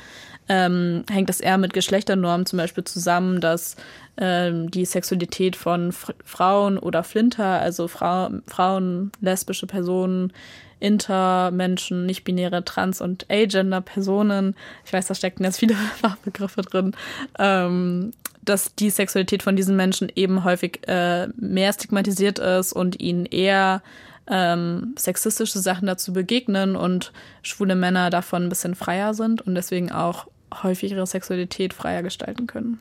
ähm, 0.49 1.05
hängt 1.11 1.29
das 1.29 1.41
eher 1.41 1.59
mit 1.59 1.73
Geschlechternormen 1.73 2.47
zum 2.47 2.59
Beispiel 2.59 2.85
zusammen, 2.85 3.41
dass 3.41 3.77
ähm, 4.17 4.71
die 4.71 4.85
Sexualität 4.85 5.57
von 5.57 5.93
Frauen 6.25 6.79
oder 6.79 7.03
Flinter, 7.03 7.61
also 7.61 7.89
Fra 7.89 8.31
Frauen, 8.47 9.13
lesbische 9.21 9.67
Personen, 9.67 10.33
Intermenschen, 10.81 12.07
nicht-binäre, 12.07 12.65
trans- 12.65 13.01
und 13.01 13.27
agender-Personen, 13.31 14.57
ich 14.85 14.93
weiß, 14.93 15.07
da 15.07 15.15
stecken 15.15 15.45
jetzt 15.45 15.59
viele 15.59 15.75
Fachbegriffe 16.01 16.63
drin, 16.63 16.97
ähm, 17.39 18.13
dass 18.43 18.75
die 18.75 18.91
Sexualität 18.91 19.43
von 19.43 19.57
diesen 19.57 19.77
Menschen 19.77 20.11
eben 20.15 20.45
häufig 20.45 20.81
äh, 20.89 21.29
mehr 21.37 21.73
stigmatisiert 21.73 22.39
ist 22.39 22.73
und 22.73 23.01
ihnen 23.01 23.27
eher 23.27 23.83
ähm, 24.27 24.95
sexistische 24.99 25.59
Sachen 25.59 25.87
dazu 25.87 26.13
begegnen 26.13 26.77
und 26.77 27.13
schwule 27.43 27.75
Männer 27.75 28.11
davon 28.11 28.45
ein 28.45 28.49
bisschen 28.49 28.75
freier 28.75 29.13
sind 29.13 29.43
und 29.43 29.55
deswegen 29.55 29.93
auch 29.93 30.27
häufig 30.63 30.93
ihre 30.93 31.07
Sexualität 31.07 31.75
freier 31.75 32.03
gestalten 32.03 32.47
können. 32.47 32.81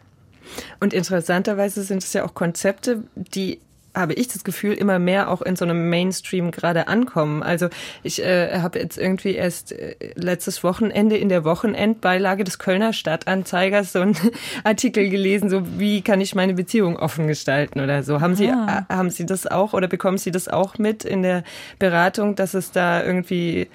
Und 0.80 0.93
interessanterweise 0.93 1.84
sind 1.84 2.04
es 2.04 2.14
ja 2.14 2.26
auch 2.26 2.34
Konzepte, 2.34 3.04
die 3.16 3.60
habe 3.96 4.14
ich 4.14 4.28
das 4.28 4.44
Gefühl, 4.44 4.74
immer 4.74 5.00
mehr 5.00 5.30
auch 5.32 5.42
in 5.42 5.56
so 5.56 5.66
einem 5.66 5.90
Mainstream 5.90 6.52
gerade 6.52 6.88
ankommen. 6.88 7.42
Also 7.44 7.70
ich 8.04 8.24
äh, 8.24 8.60
habe 8.60 8.80
jetzt 8.80 8.98
irgendwie 8.98 9.34
erst 9.36 9.72
äh, 9.72 9.96
letztes 10.16 10.64
Wochenende 10.64 11.18
in 11.18 11.28
der 11.30 11.44
Wochenendbeilage 11.44 12.44
des 12.44 12.60
Kölner 12.60 12.94
Stadtanzeigers 12.94 13.92
so 13.94 14.02
einen 14.02 14.16
Artikel 14.64 15.10
gelesen, 15.10 15.50
so 15.50 15.64
wie 15.80 16.02
kann 16.02 16.22
ich 16.22 16.36
meine 16.36 16.54
Beziehung 16.54 16.98
offen 16.98 17.28
gestalten 17.28 17.80
oder 17.80 18.04
so. 18.04 18.22
Haben 18.22 18.36
Sie, 18.36 18.50
Ah. 18.50 18.86
äh, 18.90 18.94
haben 18.94 19.10
Sie 19.10 19.26
das 19.26 19.48
auch 19.48 19.74
oder 19.74 19.88
bekommen 19.88 20.18
Sie 20.18 20.32
das 20.32 20.48
auch 20.48 20.78
mit 20.78 21.04
in 21.04 21.24
der 21.24 21.44
Beratung, 21.80 22.36
dass 22.36 22.54
es 22.54 22.72
da 22.72 23.04
irgendwie, 23.04 23.68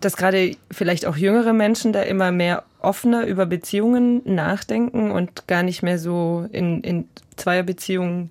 dass 0.00 0.16
gerade 0.16 0.52
vielleicht 0.70 1.06
auch 1.06 1.16
jüngere 1.16 1.52
Menschen 1.52 1.92
da 1.92 2.02
immer 2.02 2.32
mehr 2.32 2.64
offener 2.80 3.26
über 3.26 3.46
Beziehungen 3.46 4.22
nachdenken 4.24 5.10
und 5.10 5.46
gar 5.48 5.62
nicht 5.62 5.82
mehr 5.82 5.98
so 5.98 6.46
in, 6.52 6.82
in 6.82 7.08
Zweierbeziehungen 7.36 8.30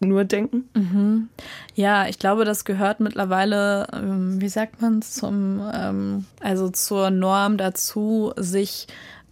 nur 0.00 0.24
denken? 0.24 0.68
Ja, 1.74 2.06
ich 2.06 2.18
glaube, 2.18 2.44
das 2.44 2.64
gehört 2.64 3.00
mittlerweile, 3.00 3.86
ähm, 3.92 4.40
wie 4.40 4.48
sagt 4.48 4.80
man, 4.80 5.02
zum, 5.02 5.60
ähm, 5.72 6.24
also 6.40 6.68
zur 6.70 7.10
Norm 7.10 7.56
dazu, 7.56 8.32
sich 8.36 8.86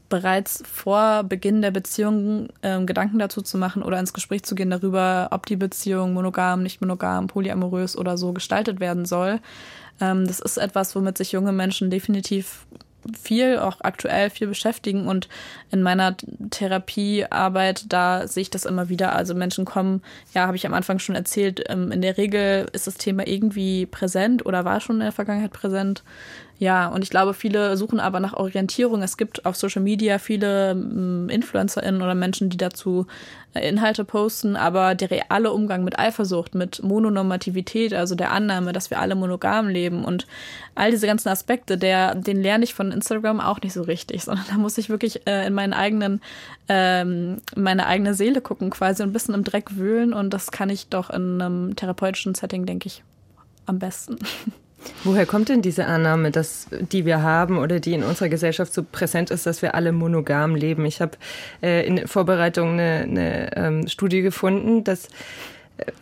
bereits 0.08 0.62
vor 0.66 1.24
Beginn 1.24 1.62
der 1.62 1.70
Beziehung 1.70 2.48
ähm, 2.62 2.86
Gedanken 2.86 3.18
dazu 3.18 3.42
zu 3.42 3.58
machen 3.58 3.82
oder 3.82 3.98
ins 3.98 4.12
Gespräch 4.12 4.44
zu 4.44 4.54
gehen 4.54 4.70
darüber, 4.70 5.28
ob 5.32 5.46
die 5.46 5.56
Beziehung 5.56 6.14
monogam, 6.14 6.62
nicht 6.62 6.80
monogam, 6.80 7.26
polyamorös 7.26 7.96
oder 7.96 8.16
so 8.16 8.32
gestaltet 8.32 8.80
werden 8.80 9.04
soll. 9.04 9.40
Ähm, 10.00 10.26
das 10.26 10.40
ist 10.40 10.58
etwas, 10.58 10.94
womit 10.94 11.18
sich 11.18 11.32
junge 11.32 11.52
Menschen 11.52 11.90
definitiv 11.90 12.66
viel, 13.20 13.58
auch 13.58 13.78
aktuell 13.80 14.30
viel 14.30 14.46
beschäftigen 14.46 15.06
und 15.06 15.28
in 15.70 15.82
meiner 15.82 16.16
Therapiearbeit, 16.50 17.84
da 17.88 18.26
sehe 18.26 18.42
ich 18.42 18.50
das 18.50 18.64
immer 18.64 18.88
wieder. 18.88 19.14
Also 19.14 19.34
Menschen 19.34 19.64
kommen, 19.64 20.02
ja, 20.34 20.46
habe 20.46 20.56
ich 20.56 20.66
am 20.66 20.74
Anfang 20.74 20.98
schon 20.98 21.14
erzählt, 21.14 21.64
ähm, 21.68 21.92
in 21.92 22.02
der 22.02 22.16
Regel 22.16 22.66
ist 22.72 22.86
das 22.86 22.96
Thema 22.96 23.26
irgendwie 23.26 23.86
präsent 23.86 24.46
oder 24.46 24.64
war 24.64 24.80
schon 24.80 24.96
in 24.96 25.02
der 25.02 25.12
Vergangenheit 25.12 25.52
präsent. 25.52 26.02
Ja, 26.58 26.88
und 26.88 27.02
ich 27.02 27.10
glaube, 27.10 27.34
viele 27.34 27.76
suchen 27.76 28.00
aber 28.00 28.18
nach 28.18 28.32
Orientierung. 28.32 29.02
Es 29.02 29.18
gibt 29.18 29.44
auf 29.44 29.56
Social 29.56 29.82
Media 29.82 30.18
viele 30.18 30.70
ähm, 30.70 31.28
InfluencerInnen 31.28 32.00
oder 32.00 32.14
Menschen, 32.14 32.48
die 32.48 32.56
dazu 32.56 33.06
äh, 33.52 33.68
Inhalte 33.68 34.06
posten, 34.06 34.56
aber 34.56 34.94
der 34.94 35.10
reale 35.10 35.52
Umgang 35.52 35.84
mit 35.84 35.98
Eifersucht, 35.98 36.54
mit 36.54 36.82
Mononormativität, 36.82 37.92
also 37.92 38.14
der 38.14 38.32
Annahme, 38.32 38.72
dass 38.72 38.88
wir 38.88 39.00
alle 39.00 39.14
monogam 39.14 39.68
leben 39.68 40.02
und 40.02 40.26
all 40.74 40.90
diese 40.90 41.06
ganzen 41.06 41.28
Aspekte, 41.28 41.76
der, 41.76 42.14
den 42.14 42.40
lerne 42.40 42.64
ich 42.64 42.72
von 42.72 42.90
Instagram 42.90 43.40
auch 43.40 43.60
nicht 43.60 43.74
so 43.74 43.82
richtig, 43.82 44.24
sondern 44.24 44.46
da 44.48 44.56
muss 44.56 44.78
ich 44.78 44.88
wirklich 44.88 45.26
äh, 45.26 45.46
in 45.46 45.52
meinen 45.52 45.74
eigenen, 45.74 46.22
ähm, 46.68 47.42
meine 47.54 47.86
eigene 47.86 48.14
Seele 48.14 48.40
gucken 48.40 48.70
quasi 48.70 49.02
ein 49.02 49.12
bisschen 49.12 49.34
im 49.34 49.44
Dreck 49.44 49.76
wühlen 49.76 50.14
und 50.14 50.30
das 50.30 50.50
kann 50.50 50.70
ich 50.70 50.88
doch 50.88 51.10
in 51.10 51.42
einem 51.42 51.76
therapeutischen 51.76 52.34
Setting, 52.34 52.64
denke 52.64 52.86
ich, 52.86 53.04
am 53.66 53.78
besten. 53.78 54.16
Woher 55.04 55.26
kommt 55.26 55.48
denn 55.48 55.62
diese 55.62 55.86
Annahme, 55.86 56.30
dass, 56.30 56.66
die 56.70 57.06
wir 57.06 57.22
haben 57.22 57.58
oder 57.58 57.80
die 57.80 57.94
in 57.94 58.02
unserer 58.02 58.28
Gesellschaft 58.28 58.72
so 58.72 58.82
präsent 58.84 59.30
ist, 59.30 59.46
dass 59.46 59.62
wir 59.62 59.74
alle 59.74 59.92
monogam 59.92 60.54
leben? 60.54 60.84
Ich 60.84 61.00
habe 61.00 61.12
äh, 61.62 61.86
in 61.86 62.06
Vorbereitung 62.06 62.72
eine, 62.72 63.02
eine 63.02 63.56
ähm, 63.56 63.88
Studie 63.88 64.22
gefunden, 64.22 64.84
dass 64.84 65.06
äh, 65.78 65.92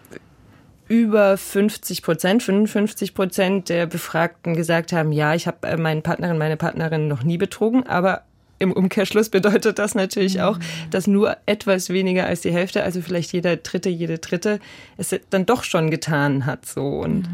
über 0.88 1.36
50 1.36 2.02
Prozent, 2.02 2.42
55 2.42 3.14
Prozent 3.14 3.68
der 3.68 3.86
Befragten 3.86 4.54
gesagt 4.54 4.92
haben, 4.92 5.12
ja, 5.12 5.34
ich 5.34 5.46
habe 5.46 5.66
äh, 5.66 5.76
meinen 5.76 6.02
Partnerin, 6.02 6.36
meine 6.36 6.56
Partnerin 6.56 7.08
noch 7.08 7.22
nie 7.22 7.38
betrogen, 7.38 7.86
aber 7.86 8.22
im 8.64 8.72
Umkehrschluss 8.72 9.28
bedeutet 9.28 9.78
das 9.78 9.94
natürlich 9.94 10.40
auch, 10.42 10.58
dass 10.90 11.06
nur 11.06 11.36
etwas 11.46 11.90
weniger 11.90 12.26
als 12.26 12.40
die 12.40 12.52
Hälfte, 12.52 12.82
also 12.82 13.00
vielleicht 13.00 13.32
jeder 13.32 13.56
Dritte, 13.56 13.88
jede 13.88 14.18
Dritte, 14.18 14.58
es 14.96 15.14
dann 15.30 15.46
doch 15.46 15.62
schon 15.62 15.90
getan 15.90 16.46
hat. 16.46 16.66
So 16.66 16.84
und 16.84 17.28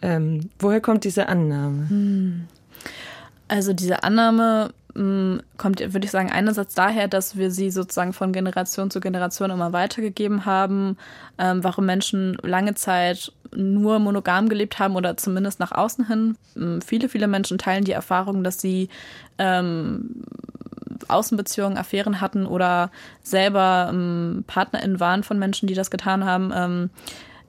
ähm, 0.00 0.48
woher 0.58 0.80
kommt 0.80 1.04
diese 1.04 1.28
Annahme? 1.28 2.46
Also 3.48 3.72
diese 3.72 4.02
Annahme 4.02 4.70
mh, 4.94 5.40
kommt, 5.56 5.80
würde 5.80 6.04
ich 6.04 6.10
sagen, 6.10 6.30
einerseits 6.30 6.74
daher, 6.74 7.08
dass 7.08 7.36
wir 7.36 7.50
sie 7.50 7.70
sozusagen 7.70 8.12
von 8.12 8.32
Generation 8.32 8.90
zu 8.90 9.00
Generation 9.00 9.50
immer 9.50 9.72
weitergegeben 9.72 10.46
haben, 10.46 10.96
ähm, 11.38 11.62
warum 11.62 11.86
Menschen 11.86 12.36
lange 12.42 12.74
Zeit 12.74 13.32
nur 13.54 13.98
monogam 13.98 14.48
gelebt 14.48 14.78
haben 14.78 14.96
oder 14.96 15.16
zumindest 15.16 15.60
nach 15.60 15.72
außen 15.72 16.08
hin. 16.08 16.36
Ähm, 16.56 16.80
viele, 16.82 17.08
viele 17.08 17.28
Menschen 17.28 17.58
teilen 17.58 17.84
die 17.84 17.92
Erfahrung, 17.92 18.42
dass 18.42 18.60
sie 18.60 18.88
ähm, 19.38 20.22
Außenbeziehungen, 21.08 21.78
Affären 21.78 22.20
hatten 22.20 22.46
oder 22.46 22.90
selber 23.22 23.88
ähm, 23.90 24.44
PartnerInnen 24.46 25.00
waren 25.00 25.22
von 25.22 25.38
Menschen, 25.38 25.66
die 25.66 25.74
das 25.74 25.90
getan 25.90 26.24
haben. 26.24 26.52
Ähm, 26.54 26.90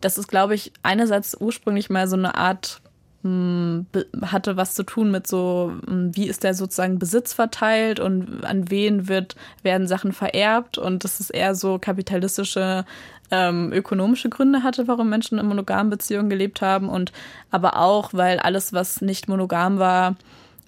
das 0.02 0.18
ist, 0.18 0.28
glaube 0.28 0.56
ich, 0.56 0.72
einerseits 0.84 1.36
ursprünglich 1.40 1.90
mal 1.90 2.08
so 2.08 2.16
eine 2.16 2.36
Art 2.36 2.82
be- 3.24 4.08
hatte 4.22 4.56
was 4.56 4.74
zu 4.76 4.84
tun 4.84 5.12
mit 5.12 5.28
so, 5.28 5.74
mh, 5.86 6.12
wie 6.14 6.28
ist 6.28 6.44
der 6.44 6.54
sozusagen 6.54 7.00
Besitz 7.00 7.34
verteilt 7.34 8.00
und 8.00 8.46
an 8.46 8.70
wen 8.70 9.10
wird, 9.10 9.36
werden 9.64 9.88
Sachen 9.88 10.14
vererbt 10.14 10.78
und 10.78 11.04
das 11.04 11.20
ist 11.20 11.32
eher 11.32 11.54
so 11.56 11.78
kapitalistische 11.80 12.86
ähm, 13.30 13.74
ökonomische 13.74 14.30
Gründe 14.30 14.64
hatte, 14.64 14.88
warum 14.88 15.10
Menschen 15.10 15.40
in 15.40 15.48
monogamen 15.48 15.90
Beziehungen 15.90 16.30
gelebt 16.30 16.62
haben 16.62 16.88
und 16.88 17.12
aber 17.52 17.78
auch, 17.78 18.14
weil 18.14 18.40
alles, 18.40 18.72
was 18.72 19.02
nicht 19.02 19.28
monogam 19.28 19.80
war, 19.80 20.16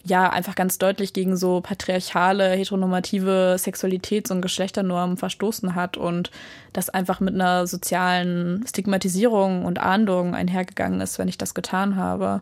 ja, 0.04 0.30
einfach 0.30 0.56
ganz 0.56 0.78
deutlich 0.78 1.14
gegen 1.14 1.36
so 1.36 1.62
patriarchale, 1.62 2.52
heteronormative 2.52 3.56
Sexualitäts- 3.58 4.32
und 4.32 4.42
Geschlechternormen 4.42 5.18
verstoßen 5.18 5.76
hat 5.76 5.98
und 5.98 6.32
das 6.74 6.90
einfach 6.90 7.20
mit 7.20 7.34
einer 7.34 7.68
sozialen 7.68 8.66
Stigmatisierung 8.68 9.66
und 9.66 9.80
Ahndung 9.80 10.36
einhergegangen 10.36 11.02
ist, 11.02 11.20
wenn 11.20 11.28
ich 11.28 11.38
das 11.38 11.54
getan 11.54 11.96
habe. 11.96 12.42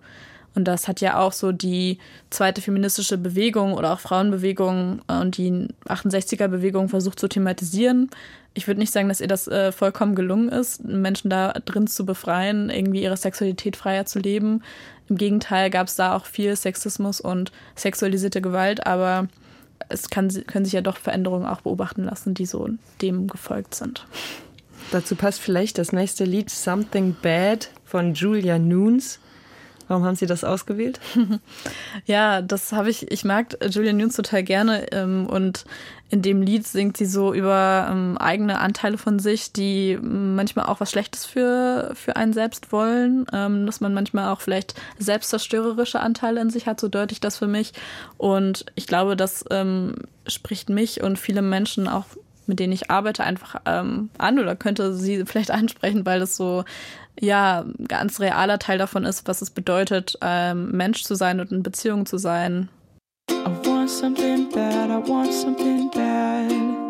Und 0.58 0.64
das 0.64 0.88
hat 0.88 1.01
ja 1.01 1.20
auch 1.20 1.34
so 1.34 1.51
die 1.51 1.99
zweite 2.32 2.64
feministische 2.64 3.20
Bewegung 3.20 3.76
oder 3.76 3.93
auch 3.93 3.99
Frauenbewegung 3.99 5.03
äh, 5.08 5.20
und 5.20 5.38
die 5.38 5.68
68er-Bewegung 5.86 6.89
versucht 6.89 7.20
zu 7.20 7.28
thematisieren. 7.28 8.10
Ich 8.55 8.66
würde 8.66 8.80
nicht 8.80 8.91
sagen, 8.91 9.08
dass 9.08 9.22
ihr 9.22 9.28
das 9.28 9.47
äh, 9.47 9.72
vollkommen 9.72 10.16
gelungen 10.16 10.49
ist, 10.49 10.84
Menschen 10.84 11.30
da 11.30 11.53
drin 11.53 11.86
zu 11.86 12.08
befreien, 12.08 12.72
irgendwie 12.72 13.03
ihre 13.03 13.18
Sexualität 13.18 13.76
freier 13.76 14.08
zu 14.08 14.18
leben. 14.18 14.64
Im 15.10 15.18
Gegenteil 15.18 15.70
gab 15.70 15.89
es 15.89 15.95
da 15.95 16.16
auch 16.16 16.26
viel 16.26 16.55
Sexismus 16.55 17.22
und 17.22 17.51
sexualisierte 17.76 18.41
Gewalt, 18.41 18.88
aber 18.88 19.28
es 19.89 20.10
kann, 20.10 20.30
können 20.47 20.66
sich 20.66 20.74
ja 20.74 20.82
doch 20.82 20.97
Veränderungen 20.97 21.45
auch 21.45 21.62
beobachten 21.62 22.03
lassen, 22.03 22.34
die 22.34 22.47
so 22.47 22.68
dem 23.03 23.28
gefolgt 23.28 23.76
sind. 23.76 24.08
Dazu 24.89 25.16
passt 25.16 25.39
vielleicht 25.39 25.78
das 25.78 25.91
nächste 25.91 26.24
Lied 26.24 26.49
Something 26.49 27.16
Bad 27.22 27.70
von 27.86 28.16
Julia 28.16 28.58
Nunes. 28.58 29.20
Warum 29.88 30.03
haben 30.03 30.15
Sie 30.15 30.25
das 30.25 30.43
ausgewählt? 30.43 30.99
Ja, 32.05 32.41
das 32.41 32.71
habe 32.71 32.89
ich, 32.89 33.11
ich 33.11 33.25
mag 33.25 33.57
Julia 33.69 33.91
Nunes 33.91 34.15
total 34.15 34.43
gerne 34.43 34.91
ähm, 34.91 35.27
und 35.27 35.65
in 36.09 36.21
dem 36.21 36.41
Lied 36.41 36.65
singt 36.65 36.95
sie 36.95 37.05
so 37.05 37.33
über 37.33 37.88
ähm, 37.91 38.17
eigene 38.17 38.59
Anteile 38.59 38.97
von 38.97 39.19
sich, 39.19 39.51
die 39.51 39.97
manchmal 40.01 40.65
auch 40.67 40.79
was 40.79 40.91
Schlechtes 40.91 41.25
für, 41.25 41.91
für 41.95 42.15
einen 42.15 42.31
selbst 42.31 42.71
wollen, 42.71 43.25
ähm, 43.33 43.65
dass 43.65 43.81
man 43.81 43.93
manchmal 43.93 44.31
auch 44.31 44.39
vielleicht 44.39 44.75
selbstzerstörerische 44.99 45.99
Anteile 45.99 46.39
in 46.39 46.49
sich 46.49 46.65
hat, 46.65 46.79
so 46.79 46.88
deutlich 46.88 47.19
das 47.19 47.38
für 47.38 47.47
mich. 47.47 47.73
Und 48.17 48.65
ich 48.75 48.88
glaube, 48.88 49.17
das 49.17 49.43
ähm, 49.51 49.95
spricht 50.27 50.69
mich 50.69 51.03
und 51.03 51.19
viele 51.19 51.41
Menschen 51.41 51.89
auch 51.89 52.05
mit 52.48 52.60
denen 52.60 52.74
ich 52.74 52.89
arbeite, 52.89 53.24
einfach 53.24 53.62
ähm, 53.66 54.10
an 54.18 54.39
oder 54.39 54.56
könnte 54.56 54.93
sie 54.93 55.26
vielleicht 55.26 55.52
ansprechen, 55.58 56.06
weil 56.06 56.20
das 56.20 56.36
so 56.36 56.64
ja 57.20 57.66
ganz 57.88 58.20
realer 58.20 58.60
Teil 58.60 58.78
davon 58.78 59.06
ist, 59.06 59.28
was 59.28 59.41
es 59.41 59.50
bedeutet, 59.50 60.18
ähm, 60.22 60.72
Mensch 60.72 61.04
zu 61.04 61.16
sein 61.16 61.39
und 61.39 61.52
in 61.52 61.64
Beziehung 61.64 62.06
zu 62.06 62.18
sein. 62.18 62.70
I 63.30 63.50
want 63.68 63.89
something 63.89 64.50
bad, 64.50 64.89
I 64.89 65.10
want 65.10 65.34
something 65.34 65.89
bad. 65.91 66.86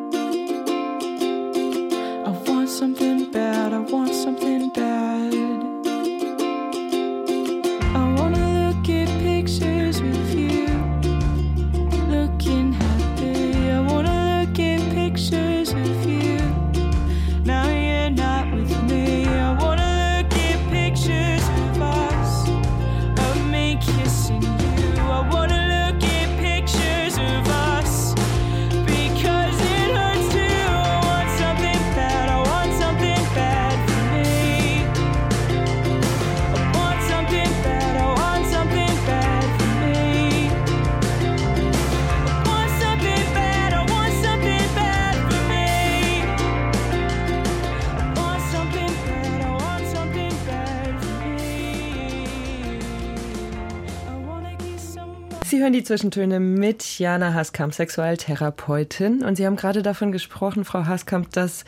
Sie 55.57 55.63
hören 55.63 55.73
die 55.73 55.83
Zwischentöne 55.83 56.39
mit 56.39 56.99
Jana 56.99 57.33
Haskamp, 57.33 57.73
Sexualtherapeutin. 57.73 59.23
Und 59.23 59.37
Sie 59.37 59.45
haben 59.47 59.55
gerade 59.55 59.81
davon 59.81 60.11
gesprochen, 60.11 60.65
Frau 60.65 60.85
Haskamp, 60.85 61.31
dass 61.31 61.65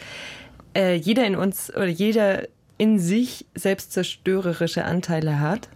äh, 0.75 0.93
jeder 0.93 1.25
in 1.25 1.35
uns 1.35 1.73
oder 1.75 1.87
jeder 1.87 2.47
in 2.77 2.99
sich 2.99 3.47
selbstzerstörerische 3.55 4.85
Anteile 4.85 5.39
hat. 5.39 5.69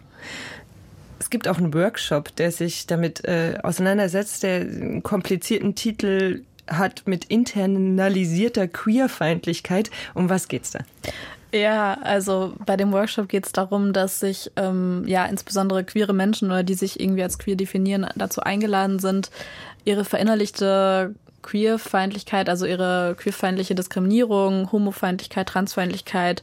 Es 1.18 1.28
gibt 1.28 1.48
auch 1.48 1.58
einen 1.58 1.74
Workshop, 1.74 2.36
der 2.36 2.52
sich 2.52 2.86
damit 2.86 3.24
äh, 3.24 3.58
auseinandersetzt, 3.64 4.44
der 4.44 4.60
einen 4.60 5.02
komplizierten 5.02 5.74
Titel 5.74 6.44
hat 6.68 7.02
mit 7.06 7.24
internalisierter 7.24 8.68
Queerfeindlichkeit. 8.68 9.90
Um 10.14 10.30
was 10.30 10.46
geht's 10.46 10.70
da? 10.70 10.78
Ja, 11.54 11.98
also 12.02 12.52
bei 12.66 12.76
dem 12.76 12.90
Workshop 12.90 13.28
geht 13.28 13.46
es 13.46 13.52
darum, 13.52 13.92
dass 13.92 14.18
sich 14.18 14.50
ähm, 14.56 15.04
ja 15.06 15.24
insbesondere 15.26 15.84
queere 15.84 16.12
Menschen 16.12 16.50
oder 16.50 16.64
die 16.64 16.74
sich 16.74 16.98
irgendwie 16.98 17.22
als 17.22 17.38
queer 17.38 17.54
definieren, 17.54 18.08
dazu 18.16 18.40
eingeladen 18.40 18.98
sind, 18.98 19.30
ihre 19.84 20.04
verinnerlichte 20.04 21.14
Queerfeindlichkeit, 21.42 22.48
also 22.48 22.66
ihre 22.66 23.14
queerfeindliche 23.16 23.76
Diskriminierung, 23.76 24.72
Homofeindlichkeit, 24.72 25.48
Transfeindlichkeit 25.48 26.42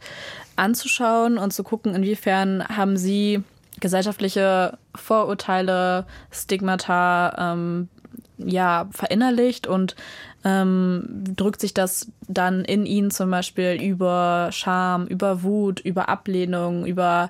anzuschauen 0.56 1.38
und 1.38 1.52
zu 1.52 1.64
gucken, 1.64 1.94
inwiefern 1.94 2.66
haben 2.70 2.96
sie 2.96 3.44
gesellschaftliche 3.82 4.78
Vorurteile, 4.96 6.06
Stigmata, 6.30 7.52
ähm, 7.54 7.90
ja, 8.38 8.88
verinnerlicht 8.92 9.68
und 9.68 9.98
ähm, 10.44 11.24
drückt 11.36 11.62
sich 11.62 11.74
das 11.74 12.12
dann 12.28 12.66
in 12.66 12.86
ihnen 12.86 13.12
zum 13.12 13.30
Beispiel 13.30 13.82
über 13.82 14.50
Scham, 14.52 15.06
über 15.08 15.44
Wut, 15.44 15.80
über 15.80 16.10
Ablehnung, 16.10 16.86
über 16.86 17.30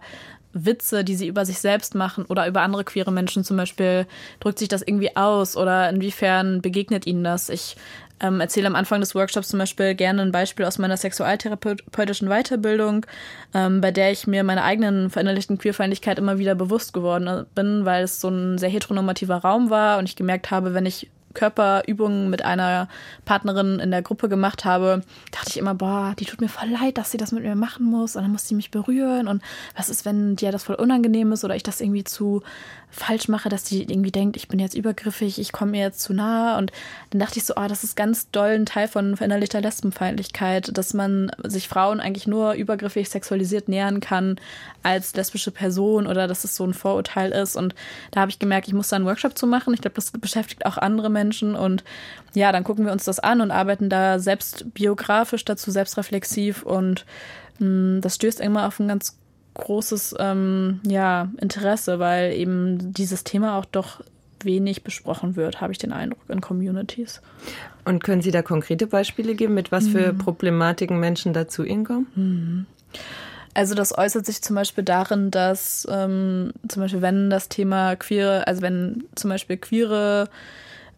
Witze, 0.54 1.04
die 1.04 1.16
sie 1.16 1.28
über 1.28 1.46
sich 1.46 1.60
selbst 1.60 1.96
machen 1.96 2.26
oder 2.26 2.48
über 2.48 2.62
andere 2.62 2.84
queere 2.84 3.12
Menschen 3.12 3.44
zum 3.44 3.58
Beispiel, 3.58 4.06
drückt 4.40 4.60
sich 4.60 4.68
das 4.68 4.82
irgendwie 4.82 5.16
aus 5.16 5.56
oder 5.56 5.90
inwiefern 5.90 6.62
begegnet 6.62 7.08
ihnen 7.08 7.24
das? 7.24 7.50
Ich 7.50 7.78
ähm, 8.20 8.40
erzähle 8.40 8.68
am 8.68 8.76
Anfang 8.76 9.00
des 9.00 9.16
Workshops 9.16 9.50
zum 9.50 9.60
Beispiel 9.60 9.96
gerne 9.96 10.22
ein 10.22 10.32
Beispiel 10.32 10.66
aus 10.66 10.78
meiner 10.78 10.98
sexualtherapeutischen 10.98 12.30
Weiterbildung, 12.30 13.06
ähm, 13.54 13.82
bei 13.82 13.92
der 13.92 14.12
ich 14.12 14.28
mir 14.28 14.44
meiner 14.44 14.64
eigenen 14.64 15.10
verinnerlichten 15.10 15.58
Queerfeindlichkeit 15.58 16.20
immer 16.20 16.38
wieder 16.38 16.56
bewusst 16.56 16.94
geworden 16.94 17.46
bin, 17.56 17.86
weil 17.86 18.04
es 18.04 18.22
so 18.22 18.30
ein 18.30 18.58
sehr 18.58 18.70
heteronormativer 18.70 19.38
Raum 19.38 19.70
war 19.70 19.98
und 19.98 20.08
ich 20.08 20.16
gemerkt 20.16 20.52
habe, 20.52 20.74
wenn 20.74 20.86
ich 20.86 21.10
Körperübungen 21.34 22.30
mit 22.30 22.44
einer 22.44 22.88
Partnerin 23.26 23.80
in 23.80 23.92
der 23.92 24.02
Gruppe 24.02 24.30
gemacht 24.30 24.66
habe, 24.66 25.04
dachte 25.32 25.50
ich 25.50 25.58
immer, 25.58 25.76
boah, 25.76 26.14
die 26.20 26.26
tut 26.26 26.42
mir 26.42 26.50
voll 26.50 26.70
leid, 26.70 26.98
dass 26.98 27.12
sie 27.12 27.18
das 27.18 27.32
mit 27.32 27.44
mir 27.44 27.56
machen 27.56 27.86
muss 27.86 28.16
und 28.16 28.24
dann 28.24 28.32
muss 28.32 28.48
sie 28.48 28.56
mich 28.56 28.72
berühren 28.72 29.28
und 29.28 29.42
was 29.76 29.90
ist, 29.90 30.06
wenn 30.06 30.36
dir 30.36 30.52
das 30.52 30.64
voll 30.64 30.76
unangenehm 30.76 31.32
ist 31.32 31.44
oder 31.44 31.56
ich 31.56 31.64
das 31.64 31.82
irgendwie 31.82 32.04
zu 32.04 32.42
falsch 32.92 33.30
mache, 33.30 33.50
dass 33.50 33.64
die 33.64 33.82
irgendwie 33.82 34.12
denkt, 34.12 34.36
ich 34.36 34.50
bin 34.50 34.60
jetzt 34.60 34.76
übergriffig, 34.76 35.40
ich 35.40 35.52
komme 35.54 35.72
mir 35.72 35.82
jetzt 35.82 36.02
zu 36.02 36.14
nahe. 36.14 36.58
Und 36.58 36.72
dann 37.10 37.20
dachte 37.20 37.40
ich 37.40 37.46
so, 37.46 37.54
oh, 37.56 37.68
das 37.68 37.84
ist 37.84 37.96
ganz 37.96 38.30
doll 38.32 38.50
ein 38.50 38.66
Teil 38.66 38.88
von 38.88 39.16
verinnerlichter 39.16 39.62
Lesbenfeindlichkeit, 39.62 40.78
dass 40.78 40.94
man 40.94 41.32
sich 41.44 41.70
Frauen 41.70 42.02
eigentlich 42.02 42.28
nur 42.28 42.54
übergriffig 42.54 43.10
sexualisiert 43.10 43.70
nähern 43.70 44.02
kann 44.02 44.40
als 44.84 45.16
lesbische 45.16 45.52
Person 45.52 46.06
oder 46.06 46.28
dass 46.28 46.44
es 46.44 46.56
so 46.56 46.66
ein 46.66 46.74
Vorurteil 46.74 47.32
ist. 47.32 47.56
Und 47.56 47.74
da 48.12 48.22
habe 48.22 48.32
ich 48.32 48.40
gemerkt, 48.40 48.68
ich 48.68 48.74
muss 48.74 48.90
da 48.90 48.98
einen 48.98 49.06
Workshop 49.06 49.38
zu 49.38 49.48
machen. 49.48 49.74
Ich 49.74 49.82
glaube, 49.82 49.96
das 49.96 50.12
beschäftigt 50.12 50.66
auch 50.66 50.78
andere 50.78 51.10
Menschen. 51.10 51.56
Und 51.56 51.86
ja, 52.34 52.52
dann 52.52 52.66
gucken 52.66 52.86
wir 52.86 52.92
uns 52.92 53.06
das 53.06 53.20
an 53.20 53.40
und 53.40 53.52
arbeiten 53.52 53.90
da 53.90 54.20
selbst 54.20 54.74
biografisch 54.74 55.46
dazu, 55.46 55.72
selbstreflexiv 55.72 56.64
und 56.64 57.06
hm, 57.58 58.00
das 58.02 58.16
stößt 58.16 58.42
immer 58.42 58.68
auf 58.68 58.80
ein 58.80 58.88
ganz 58.88 59.18
großes 59.54 60.16
ähm, 60.20 60.80
ja, 60.88 61.30
Interesse, 61.40 62.00
weil 62.00 62.34
eben 62.34 62.94
dieses 62.94 63.24
Thema 63.24 63.58
auch 63.58 63.66
doch 63.66 64.02
wenig 64.44 64.84
besprochen 64.84 65.36
wird, 65.36 65.62
habe 65.62 65.72
ich 65.72 65.78
den 65.78 65.94
Eindruck, 65.94 66.22
in 66.30 66.42
Communities. 66.42 67.22
Und 67.86 68.04
können 68.04 68.22
Sie 68.22 68.32
da 68.32 68.42
konkrete 68.42 68.88
Beispiele 68.88 69.36
geben, 69.36 69.54
mit 69.54 69.72
was 69.72 69.88
für 69.88 70.14
mhm. 70.14 70.18
Problematiken 70.18 71.00
Menschen 71.00 71.34
dazu 71.34 71.64
Ihnen 71.64 71.86
kommen? 71.86 72.08
Mhm. 72.16 72.66
Also 73.54 73.76
das 73.76 73.98
äußert 73.98 74.26
sich 74.26 74.42
zum 74.42 74.56
Beispiel 74.56 74.84
darin, 74.84 75.30
dass 75.30 75.86
ähm, 75.92 76.54
zum 76.68 76.82
Beispiel 76.82 77.02
wenn 77.02 77.30
das 77.30 77.50
Thema 77.50 77.96
queere, 77.98 78.48
also 78.48 78.62
wenn 78.62 79.04
zum 79.16 79.30
Beispiel 79.30 79.58
queere 79.58 80.30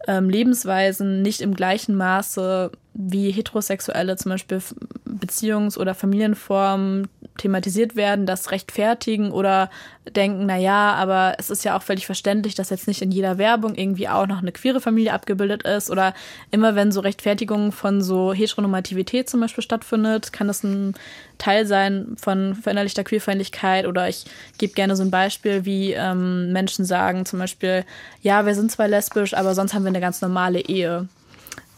ähm, 0.08 0.30
Lebensweisen 0.30 1.22
nicht 1.22 1.42
im 1.42 1.56
gleichen 1.56 1.96
Maße 1.96 2.72
wie 2.94 3.32
heterosexuelle 3.32 4.16
zum 4.18 4.32
Beispiel 4.32 4.62
Beziehungs- 5.06 5.78
oder 5.78 5.96
Familienformen 5.96 7.08
thematisiert 7.38 7.96
werden, 7.96 8.28
das 8.28 8.52
rechtfertigen 8.52 9.32
oder 9.32 9.72
denken, 10.16 10.46
na 10.46 10.58
ja, 10.58 10.94
aber 10.94 11.36
es 11.40 11.50
ist 11.50 11.64
ja 11.64 11.76
auch 11.76 11.82
völlig 11.82 12.06
verständlich, 12.06 12.54
dass 12.54 12.70
jetzt 12.70 12.88
nicht 12.88 13.02
in 13.02 13.12
jeder 13.12 13.40
Werbung 13.40 13.74
irgendwie 13.74 14.08
auch 14.08 14.28
noch 14.28 14.40
eine 14.40 14.52
queere 14.52 14.80
Familie 14.80 15.14
abgebildet 15.14 15.64
ist 15.64 15.90
oder 15.90 16.14
immer 16.52 16.76
wenn 16.76 16.92
so 16.92 17.00
Rechtfertigungen 17.00 17.72
von 17.72 18.04
so 18.04 18.34
Heteronormativität 18.34 19.28
zum 19.28 19.40
Beispiel 19.40 19.64
stattfindet, 19.64 20.32
kann 20.32 20.48
das 20.48 20.64
ein 20.64 20.94
Teil 21.40 21.66
sein 21.66 22.16
von 22.18 22.54
verinnerlichter 22.54 23.04
Queerfeindlichkeit 23.04 23.88
oder 23.88 24.08
ich 24.08 24.26
gebe 24.60 24.74
gerne 24.74 24.96
so 24.96 25.04
ein 25.04 25.12
Beispiel, 25.12 25.66
wie 25.66 25.94
ähm, 25.94 26.52
Menschen 26.52 26.86
sagen 26.86 27.26
zum 27.26 27.40
Beispiel, 27.40 27.86
ja, 28.22 28.46
wir 28.46 28.54
sind 28.54 28.72
zwar 28.72 28.88
lesbisch, 28.88 29.34
aber 29.34 29.56
sonst 29.56 29.74
haben 29.74 29.84
wir 29.84 29.90
eine 29.90 30.02
ganz 30.02 30.22
normale 30.22 30.60
Ehe. 30.60 31.08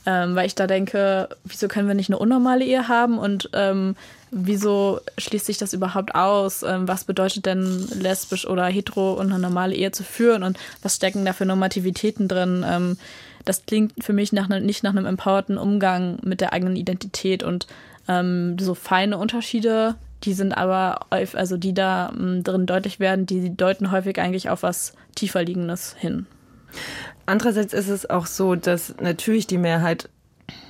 Ähm, 0.06 0.36
weil 0.36 0.46
ich 0.46 0.56
da 0.56 0.68
denke, 0.68 1.30
wieso 1.44 1.68
können 1.68 1.88
wir 1.88 1.96
nicht 1.96 2.10
eine 2.10 2.20
unnormale 2.20 2.64
Ehe 2.64 2.88
haben 2.88 3.18
und 3.18 3.50
ähm, 3.54 3.96
wieso 4.30 5.00
schließt 5.18 5.46
sich 5.46 5.58
das 5.58 5.74
überhaupt 5.74 6.14
aus? 6.14 6.62
Ähm, 6.62 6.88
was 6.88 7.06
bedeutet 7.06 7.46
denn 7.46 7.88
lesbisch 8.00 8.48
oder 8.48 8.66
hetero 8.66 9.14
und 9.14 9.32
eine 9.32 9.40
normale 9.40 9.74
Ehe 9.74 9.92
zu 9.92 10.04
führen 10.04 10.44
und 10.44 10.60
was 10.84 10.98
stecken 10.98 11.26
da 11.26 11.34
für 11.34 11.46
Normativitäten 11.46 12.28
drin? 12.28 12.64
Ähm, 12.68 12.98
das 13.46 13.66
klingt 13.66 14.04
für 14.04 14.14
mich 14.14 14.32
nach 14.34 14.48
ne, 14.48 14.62
nicht 14.62 14.84
nach 14.84 14.92
einem 14.92 15.06
empowerten 15.06 15.58
Umgang 15.58 16.20
mit 16.24 16.42
der 16.42 16.54
eigenen 16.54 16.76
Identität 16.76 17.42
und 17.44 17.68
ähm, 18.08 18.58
so 18.60 18.76
feine 18.76 19.18
Unterschiede, 19.18 19.96
die 20.24 20.34
sind 20.34 20.54
aber, 20.54 21.08
also 21.10 21.58
die 21.58 21.74
da 21.74 22.12
ähm, 22.16 22.44
drin 22.44 22.66
deutlich 22.66 23.00
werden, 23.00 23.26
die 23.26 23.56
deuten 23.56 23.92
häufig 23.92 24.20
eigentlich 24.20 24.50
auf 24.50 24.64
was 24.64 24.94
tiefer 25.16 25.44
liegendes 25.44 25.96
hin. 25.98 26.26
Andererseits 27.26 27.74
ist 27.74 27.90
es 27.90 28.10
auch 28.10 28.28
so, 28.28 28.56
dass 28.56 28.96
natürlich 29.00 29.48
die 29.48 29.58
Mehrheit 29.58 30.10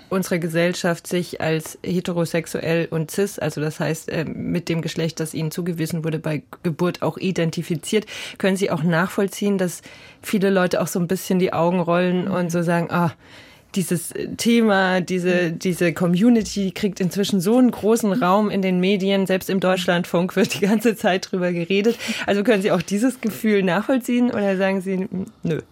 unserer 0.09 0.37
Gesellschaft 0.37 1.07
sich 1.07 1.41
als 1.41 1.77
heterosexuell 1.83 2.87
und 2.89 3.11
cis, 3.11 3.39
also 3.39 3.59
das 3.61 3.79
heißt 3.79 4.09
äh, 4.09 4.25
mit 4.25 4.69
dem 4.69 4.81
Geschlecht, 4.81 5.19
das 5.19 5.33
ihnen 5.33 5.51
zugewiesen 5.51 6.03
wurde 6.03 6.19
bei 6.19 6.43
Geburt 6.63 7.01
auch 7.01 7.17
identifiziert, 7.17 8.05
können 8.37 8.55
Sie 8.55 8.71
auch 8.71 8.83
nachvollziehen, 8.83 9.57
dass 9.57 9.81
viele 10.21 10.49
Leute 10.49 10.81
auch 10.81 10.87
so 10.87 10.99
ein 10.99 11.07
bisschen 11.07 11.39
die 11.39 11.53
Augen 11.53 11.79
rollen 11.79 12.27
und 12.27 12.51
so 12.51 12.61
sagen, 12.61 12.87
ah, 12.91 13.13
dieses 13.75 14.13
Thema, 14.37 15.01
diese, 15.01 15.51
diese 15.51 15.93
Community 15.93 16.71
kriegt 16.71 16.99
inzwischen 16.99 17.41
so 17.41 17.57
einen 17.57 17.71
großen 17.71 18.13
Raum 18.13 18.49
in 18.49 18.61
den 18.61 18.79
Medien, 18.79 19.27
selbst 19.27 19.49
im 19.49 19.59
Deutschlandfunk 19.59 20.35
wird 20.35 20.53
die 20.55 20.59
ganze 20.59 20.95
Zeit 20.95 21.31
drüber 21.31 21.51
geredet. 21.51 21.97
Also 22.25 22.43
können 22.43 22.61
Sie 22.61 22.71
auch 22.71 22.81
dieses 22.81 23.21
Gefühl 23.21 23.63
nachvollziehen 23.63 24.31
oder 24.31 24.57
sagen 24.57 24.81
Sie, 24.81 25.07
nö? 25.43 25.61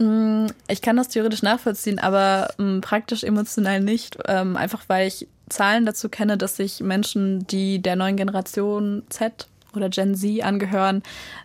Mm, 0.00 0.46
ich 0.68 0.80
kann 0.80 0.96
das 0.96 1.08
theoretisch 1.08 1.42
nachvollziehen, 1.42 1.98
aber 1.98 2.50
mm, 2.56 2.82
praktisch 2.82 3.24
emotional 3.24 3.80
nicht. 3.80 4.16
Ähm, 4.28 4.56
einfach 4.56 4.84
weil 4.86 5.08
ich 5.08 5.26
Zahlen 5.48 5.86
dazu 5.86 6.08
kenne, 6.08 6.38
dass 6.38 6.56
sich 6.56 6.80
Menschen, 6.80 7.46
die 7.48 7.82
der 7.82 7.96
neuen 7.96 8.16
Generation 8.16 9.02
Z 9.08 9.48
oder 9.74 9.88
Gen 9.88 10.14
Z 10.14 10.42
angehören, 10.42 11.02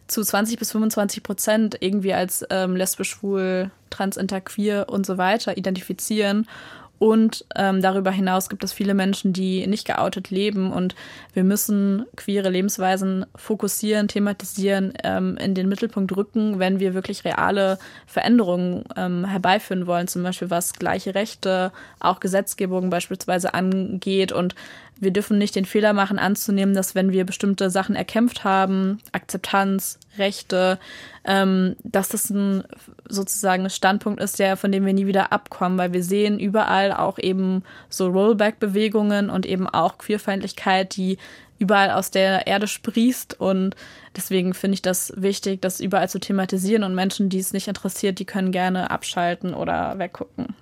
zu 0.07 0.23
20 0.23 0.59
bis 0.59 0.71
25 0.71 1.23
Prozent 1.23 1.77
irgendwie 1.79 2.13
als 2.13 2.45
ähm, 2.49 2.75
lesbisch, 2.75 3.11
schwul, 3.11 3.71
trans, 3.89 4.17
interqueer 4.17 4.87
und 4.89 5.05
so 5.05 5.17
weiter 5.17 5.57
identifizieren 5.57 6.47
und 7.03 7.43
ähm, 7.57 7.81
darüber 7.81 8.11
hinaus 8.11 8.47
gibt 8.47 8.63
es 8.63 8.71
viele 8.71 8.93
Menschen, 8.93 9.33
die 9.33 9.67
nicht 9.67 9.85
geoutet 9.85 10.29
leben. 10.29 10.71
Und 10.71 10.95
wir 11.33 11.43
müssen 11.43 12.05
queere 12.15 12.49
Lebensweisen 12.49 13.25
fokussieren, 13.35 14.07
thematisieren, 14.07 14.93
ähm, 15.03 15.35
in 15.35 15.53
den 15.53 15.67
Mittelpunkt 15.67 16.15
rücken, 16.15 16.59
wenn 16.59 16.79
wir 16.79 16.93
wirklich 16.93 17.25
reale 17.25 17.77
Veränderungen 18.07 18.85
ähm, 18.95 19.25
herbeiführen 19.25 19.85
wollen. 19.85 20.07
Zum 20.07 20.23
Beispiel 20.23 20.49
was 20.49 20.75
gleiche 20.75 21.13
Rechte, 21.13 21.73
auch 21.99 22.21
Gesetzgebung 22.21 22.89
beispielsweise 22.89 23.53
angeht. 23.53 24.31
Und 24.31 24.55
wir 25.03 25.11
dürfen 25.11 25.37
nicht 25.37 25.55
den 25.55 25.65
Fehler 25.65 25.93
machen, 25.93 26.19
anzunehmen, 26.19 26.73
dass 26.73 26.95
wenn 26.95 27.11
wir 27.11 27.25
bestimmte 27.25 27.69
Sachen 27.69 27.95
erkämpft 27.95 28.43
haben, 28.43 28.99
Akzeptanz, 29.11 29.99
Rechte, 30.17 30.79
ähm, 31.25 31.75
dass 31.83 32.09
das 32.09 32.29
ein 32.29 32.63
sozusagen 33.07 33.63
ein 33.63 33.69
Standpunkt 33.69 34.21
ist, 34.21 34.39
der 34.39 34.57
von 34.57 34.71
dem 34.71 34.85
wir 34.85 34.93
nie 34.93 35.07
wieder 35.07 35.31
abkommen, 35.31 35.77
weil 35.77 35.93
wir 35.93 36.03
sehen 36.03 36.39
überall 36.39 36.91
auch 36.93 37.19
eben 37.19 37.63
so 37.89 38.07
Rollback-Bewegungen 38.07 39.29
und 39.29 39.45
eben 39.45 39.67
auch 39.67 39.97
Queerfeindlichkeit, 39.97 40.95
die 40.95 41.17
überall 41.59 41.91
aus 41.91 42.11
der 42.11 42.47
Erde 42.47 42.67
sprießt 42.67 43.39
und 43.39 43.75
deswegen 44.15 44.53
finde 44.53 44.75
ich 44.75 44.81
das 44.81 45.13
wichtig, 45.15 45.61
das 45.61 45.79
überall 45.79 46.09
zu 46.09 46.19
thematisieren 46.19 46.83
und 46.83 46.93
Menschen, 46.95 47.29
die 47.29 47.39
es 47.39 47.53
nicht 47.53 47.67
interessiert, 47.67 48.19
die 48.19 48.25
können 48.25 48.51
gerne 48.51 48.91
abschalten 48.91 49.53
oder 49.53 49.97
weggucken. 49.97 50.55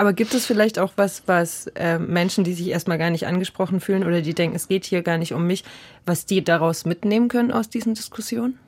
Aber 0.00 0.14
gibt 0.14 0.32
es 0.32 0.46
vielleicht 0.46 0.78
auch 0.78 0.92
was, 0.96 1.24
was 1.26 1.66
äh, 1.74 1.98
Menschen, 1.98 2.42
die 2.42 2.54
sich 2.54 2.68
erstmal 2.68 2.96
gar 2.96 3.10
nicht 3.10 3.26
angesprochen 3.26 3.80
fühlen 3.80 4.02
oder 4.06 4.22
die 4.22 4.32
denken, 4.32 4.56
es 4.56 4.66
geht 4.66 4.86
hier 4.86 5.02
gar 5.02 5.18
nicht 5.18 5.34
um 5.34 5.46
mich, 5.46 5.62
was 6.06 6.24
die 6.24 6.42
daraus 6.42 6.86
mitnehmen 6.86 7.28
können 7.28 7.52
aus 7.52 7.68
diesen 7.68 7.92
Diskussionen? 7.92 8.58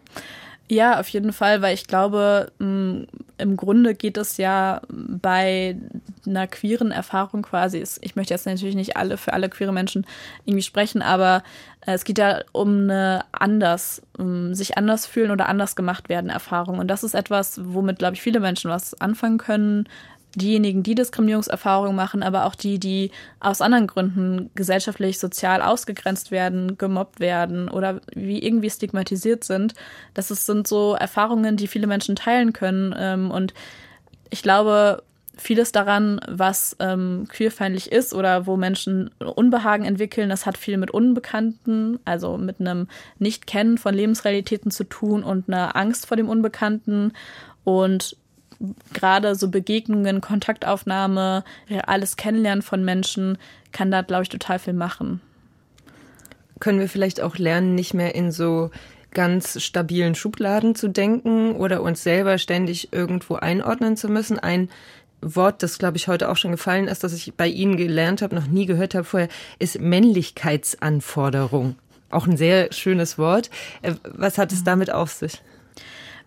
Ja, 0.68 1.00
auf 1.00 1.08
jeden 1.08 1.32
Fall, 1.32 1.62
weil 1.62 1.72
ich 1.72 1.86
glaube, 1.86 2.52
mm, 2.58 3.04
im 3.38 3.56
Grunde 3.56 3.94
geht 3.94 4.18
es 4.18 4.36
ja 4.36 4.82
bei 4.88 5.76
einer 6.26 6.46
queeren 6.46 6.92
Erfahrung 6.92 7.40
quasi, 7.42 7.82
ich 8.02 8.14
möchte 8.14 8.34
jetzt 8.34 8.44
natürlich 8.46 8.74
nicht 8.74 8.98
alle 8.98 9.16
für 9.16 9.32
alle 9.32 9.48
queere 9.48 9.72
Menschen 9.72 10.06
irgendwie 10.44 10.62
sprechen, 10.62 11.00
aber 11.00 11.42
äh, 11.86 11.92
es 11.92 12.04
geht 12.04 12.18
ja 12.18 12.42
um 12.52 12.82
eine 12.82 13.24
anders, 13.32 14.02
um 14.18 14.54
sich 14.54 14.76
anders 14.76 15.06
fühlen 15.06 15.30
oder 15.30 15.48
anders 15.48 15.76
gemacht 15.76 16.08
werden 16.08 16.30
Erfahrung. 16.30 16.78
Und 16.78 16.88
das 16.88 17.02
ist 17.02 17.14
etwas, 17.14 17.60
womit, 17.62 17.98
glaube 17.98 18.14
ich, 18.14 18.22
viele 18.22 18.40
Menschen 18.40 18.70
was 18.70 19.00
anfangen 19.00 19.38
können, 19.38 19.88
diejenigen, 20.34 20.82
die 20.82 20.94
Diskriminierungserfahrungen 20.94 21.94
machen, 21.94 22.22
aber 22.22 22.46
auch 22.46 22.54
die, 22.54 22.78
die 22.78 23.10
aus 23.40 23.60
anderen 23.60 23.86
Gründen 23.86 24.50
gesellschaftlich, 24.54 25.18
sozial 25.18 25.62
ausgegrenzt 25.62 26.30
werden, 26.30 26.78
gemobbt 26.78 27.20
werden 27.20 27.68
oder 27.68 28.00
wie 28.14 28.42
irgendwie 28.42 28.70
stigmatisiert 28.70 29.44
sind. 29.44 29.74
Das 30.14 30.30
ist, 30.30 30.46
sind 30.46 30.66
so 30.66 30.94
Erfahrungen, 30.94 31.56
die 31.56 31.66
viele 31.66 31.86
Menschen 31.86 32.16
teilen 32.16 32.52
können. 32.52 32.94
Ähm, 32.96 33.30
und 33.30 33.52
ich 34.30 34.42
glaube, 34.42 35.02
vieles 35.36 35.72
daran, 35.72 36.20
was 36.28 36.76
ähm, 36.78 37.26
queerfeindlich 37.28 37.90
ist 37.90 38.14
oder 38.14 38.46
wo 38.46 38.56
Menschen 38.56 39.10
Unbehagen 39.18 39.84
entwickeln, 39.84 40.28
das 40.28 40.46
hat 40.46 40.56
viel 40.56 40.76
mit 40.76 40.90
Unbekannten, 40.90 41.98
also 42.04 42.36
mit 42.36 42.60
einem 42.60 42.88
Nicht-Kennen 43.18 43.78
von 43.78 43.94
Lebensrealitäten 43.94 44.70
zu 44.70 44.84
tun 44.84 45.22
und 45.22 45.48
einer 45.48 45.76
Angst 45.76 46.06
vor 46.06 46.16
dem 46.16 46.28
Unbekannten. 46.28 47.12
Und 47.64 48.16
gerade 48.92 49.34
so 49.34 49.48
Begegnungen, 49.48 50.20
Kontaktaufnahme, 50.20 51.44
alles 51.86 52.16
Kennenlernen 52.16 52.62
von 52.62 52.84
Menschen 52.84 53.38
kann 53.72 53.90
da, 53.90 54.02
glaube 54.02 54.24
ich, 54.24 54.28
total 54.28 54.58
viel 54.58 54.74
machen. 54.74 55.20
Können 56.60 56.78
wir 56.78 56.88
vielleicht 56.88 57.20
auch 57.20 57.38
lernen, 57.38 57.74
nicht 57.74 57.94
mehr 57.94 58.14
in 58.14 58.30
so 58.30 58.70
ganz 59.12 59.60
stabilen 59.62 60.14
Schubladen 60.14 60.74
zu 60.74 60.88
denken 60.88 61.56
oder 61.56 61.82
uns 61.82 62.02
selber 62.02 62.38
ständig 62.38 62.92
irgendwo 62.92 63.34
einordnen 63.34 63.96
zu 63.96 64.08
müssen? 64.08 64.38
Ein 64.38 64.70
Wort, 65.20 65.62
das 65.62 65.78
glaube 65.78 65.96
ich 65.96 66.08
heute 66.08 66.28
auch 66.28 66.36
schon 66.36 66.50
gefallen 66.50 66.88
ist, 66.88 67.04
das 67.04 67.12
ich 67.12 67.34
bei 67.34 67.46
Ihnen 67.46 67.76
gelernt 67.76 68.22
habe, 68.22 68.34
noch 68.34 68.46
nie 68.46 68.66
gehört 68.66 68.94
habe 68.94 69.04
vorher, 69.04 69.28
ist 69.58 69.80
Männlichkeitsanforderung. 69.80 71.76
Auch 72.10 72.26
ein 72.26 72.36
sehr 72.36 72.72
schönes 72.72 73.18
Wort. 73.18 73.50
Äh, 73.80 73.94
was 74.04 74.36
hat 74.38 74.52
es 74.52 74.64
damit 74.64 74.92
auf 74.92 75.12
sich? 75.12 75.40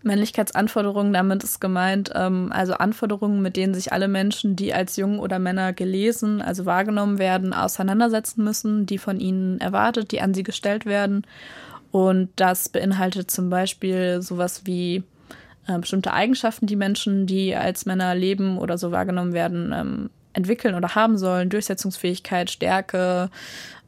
Männlichkeitsanforderungen, 0.06 1.12
damit 1.14 1.44
ist 1.44 1.60
gemeint, 1.60 2.12
ähm, 2.14 2.52
also 2.52 2.74
Anforderungen, 2.74 3.42
mit 3.42 3.58
denen 3.58 3.74
sich 3.74 3.92
alle 3.92 4.08
Menschen, 4.08 4.56
die 4.56 4.74
als 4.74 4.96
Jungen 4.96 5.20
oder 5.20 5.40
Männer 5.40 5.74
gelesen, 5.74 6.42
also 6.42 6.66
wahrgenommen 6.66 7.18
werden, 7.18 7.54
auseinandersetzen 7.54 8.44
müssen, 8.44 8.86
die 8.86 8.98
von 8.98 9.20
ihnen 9.20 9.60
erwartet, 9.60 10.12
die 10.12 10.22
an 10.22 10.34
sie 10.34 10.44
gestellt 10.44 10.86
werden. 10.86 11.26
Und 11.92 12.30
das 12.36 12.70
beinhaltet 12.70 13.32
zum 13.32 13.50
Beispiel 13.50 14.22
sowas 14.22 14.62
wie 14.66 15.04
äh, 15.68 15.80
bestimmte 15.80 16.14
Eigenschaften, 16.14 16.68
die 16.68 16.76
Menschen, 16.76 17.26
die 17.26 17.56
als 17.56 17.86
Männer 17.86 18.14
leben 18.16 18.58
oder 18.58 18.78
so 18.78 18.92
wahrgenommen 18.92 19.34
werden, 19.34 19.74
ähm, 19.74 20.10
entwickeln 20.34 20.76
oder 20.76 20.96
haben 20.96 21.18
sollen. 21.18 21.50
Durchsetzungsfähigkeit, 21.50 22.52
Stärke, 22.52 23.30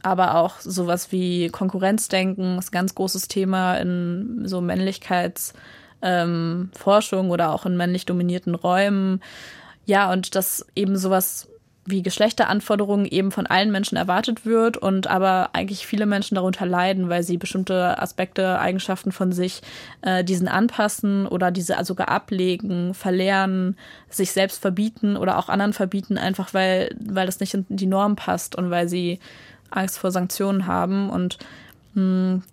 aber 0.02 0.36
auch 0.36 0.60
sowas 0.62 1.12
wie 1.12 1.50
Konkurrenzdenken 1.50 2.58
ist 2.58 2.70
ein 2.70 2.72
ganz 2.72 2.96
großes 2.96 3.28
Thema 3.28 3.76
in 3.76 4.44
so 4.46 4.60
Männlichkeits- 4.60 5.54
ähm, 6.02 6.70
Forschung 6.74 7.30
oder 7.30 7.54
auch 7.54 7.66
in 7.66 7.78
männlich 7.78 8.06
dominierten 8.06 8.56
Räumen. 8.56 9.22
Ja, 9.86 10.12
und 10.12 10.36
dass 10.36 10.66
eben 10.76 10.98
sowas 10.98 11.48
wie 11.88 12.04
Geschlechteranforderungen 12.04 13.06
eben 13.06 13.32
von 13.32 13.48
allen 13.48 13.72
Menschen 13.72 13.96
erwartet 13.96 14.46
wird 14.46 14.76
und 14.76 15.08
aber 15.08 15.52
eigentlich 15.54 15.88
viele 15.88 16.06
Menschen 16.06 16.36
darunter 16.36 16.66
leiden, 16.66 17.08
weil 17.08 17.24
sie 17.24 17.38
bestimmte 17.38 17.98
Aspekte, 17.98 18.60
Eigenschaften 18.60 19.14
von 19.14 19.32
sich 19.32 19.62
äh, 20.02 20.22
diesen 20.26 20.50
anpassen 20.50 21.26
oder 21.26 21.50
diese 21.50 21.76
sogar 21.86 22.10
ablegen, 22.10 22.94
verlernen, 22.94 23.78
sich 24.10 24.34
selbst 24.34 24.62
verbieten 24.62 25.16
oder 25.16 25.38
auch 25.38 25.48
anderen 25.48 25.72
verbieten, 25.72 26.18
einfach 26.18 26.54
weil, 26.54 26.94
weil 27.00 27.26
das 27.26 27.40
nicht 27.40 27.54
in 27.54 27.66
die 27.70 27.86
Norm 27.86 28.18
passt 28.18 28.58
und 28.58 28.70
weil 28.70 28.90
sie 28.90 29.20
Angst 29.70 29.98
vor 29.98 30.12
Sanktionen 30.12 30.68
haben 30.68 31.10
und 31.10 31.38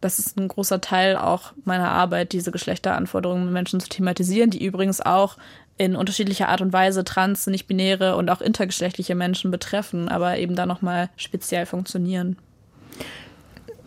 das 0.00 0.18
ist 0.18 0.38
ein 0.38 0.48
großer 0.48 0.80
Teil 0.80 1.16
auch 1.16 1.52
meiner 1.64 1.90
Arbeit, 1.90 2.32
diese 2.32 2.50
Geschlechteranforderungen 2.50 3.44
mit 3.44 3.52
Menschen 3.52 3.80
zu 3.80 3.88
thematisieren, 3.88 4.50
die 4.50 4.64
übrigens 4.64 5.00
auch 5.00 5.36
in 5.76 5.96
unterschiedlicher 5.96 6.48
Art 6.48 6.60
und 6.60 6.72
Weise 6.72 7.04
trans, 7.04 7.46
nicht-binäre 7.46 8.16
und 8.16 8.30
auch 8.30 8.40
intergeschlechtliche 8.40 9.14
Menschen 9.14 9.50
betreffen, 9.50 10.08
aber 10.08 10.38
eben 10.38 10.54
da 10.54 10.66
nochmal 10.66 11.10
speziell 11.16 11.66
funktionieren. 11.66 12.36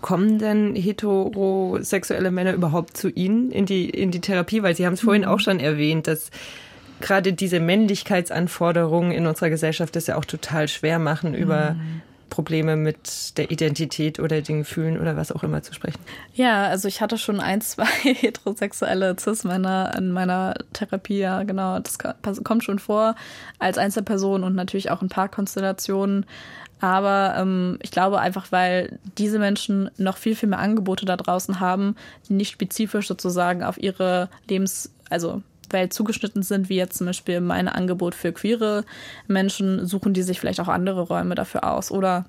Kommen 0.01 0.38
denn 0.38 0.76
heterosexuelle 0.76 2.30
Männer 2.30 2.53
überhaupt 2.53 2.97
zu 2.97 3.10
Ihnen 3.10 3.51
in 3.51 3.66
die, 3.66 3.89
in 3.89 4.12
die 4.12 4.22
Therapie? 4.22 4.62
Weil 4.62 4.76
Sie 4.76 4.86
haben 4.86 4.93
es 4.93 5.01
vorhin 5.01 5.24
mhm. 5.24 5.30
auch 5.30 5.39
schon 5.39 5.60
erwähnt, 5.60 6.05
dass 6.05 6.30
gerade 7.01 7.34
diese 7.34 7.60
Männlichkeitsanforderungen 7.60 9.12
in 9.12 9.26
unserer 9.26 9.49
Gesellschaft 9.49 9.95
das 9.95 10.08
ja 10.08 10.18
auch 10.18 10.26
total 10.26 10.68
schwer 10.68 10.99
machen, 10.99 11.34
über 11.34 11.72
mhm. 11.72 12.01
Probleme 12.30 12.75
mit 12.75 13.38
der 13.38 13.51
Identität 13.51 14.19
oder 14.19 14.41
den 14.41 14.59
Gefühlen 14.59 14.99
oder 14.99 15.15
was 15.15 15.32
auch 15.32 15.43
immer 15.43 15.61
zu 15.63 15.73
sprechen? 15.73 15.99
Ja, 16.34 16.67
also 16.67 16.88
ich 16.88 17.01
hatte 17.01 17.17
schon 17.17 17.39
ein, 17.39 17.61
zwei 17.61 17.86
heterosexuelle 18.03 19.15
Cis-Männer 19.19 19.93
in 19.97 20.11
meiner 20.11 20.55
Therapie, 20.73 21.19
ja, 21.19 21.43
genau. 21.43 21.80
Das 21.80 21.97
kommt 22.43 22.63
schon 22.63 22.80
vor 22.80 23.15
als 23.59 23.78
Einzelperson 23.78 24.43
und 24.43 24.55
natürlich 24.55 24.91
auch 24.91 25.01
ein 25.01 25.09
paar 25.09 25.30
Konstellationen. 25.30 26.25
Aber 26.80 27.36
ähm, 27.38 27.80
ich 27.82 27.91
glaube 27.91 28.19
einfach, 28.19 28.51
weil 28.51 28.99
diese 29.17 29.39
Menschen 29.39 29.89
noch 29.97 30.17
viel, 30.17 30.36
viel 30.36 30.49
mehr 30.49 30.59
Angebote 30.59 31.05
da 31.05 31.17
draußen 31.17 31.59
haben, 31.59 31.95
die 32.28 32.34
nicht 32.34 32.51
spezifisch 32.51 33.07
sozusagen 33.07 33.63
auf 33.63 33.78
ihre 33.78 34.30
Lebens-, 34.47 34.91
also 35.09 35.41
Welt 35.70 35.93
zugeschnitten 35.93 36.43
sind, 36.43 36.70
wie 36.70 36.76
jetzt 36.76 36.97
zum 36.97 37.07
Beispiel 37.07 37.41
mein 37.41 37.68
Angebot 37.68 38.15
für 38.15 38.32
queere 38.32 38.86
Menschen, 39.28 39.86
suchen 39.86 40.13
die 40.13 40.24
sich 40.24 40.39
vielleicht 40.39 40.59
auch 40.59 40.68
andere 40.68 41.01
Räume 41.01 41.36
dafür 41.36 41.63
aus 41.63 41.91
oder 41.91 42.26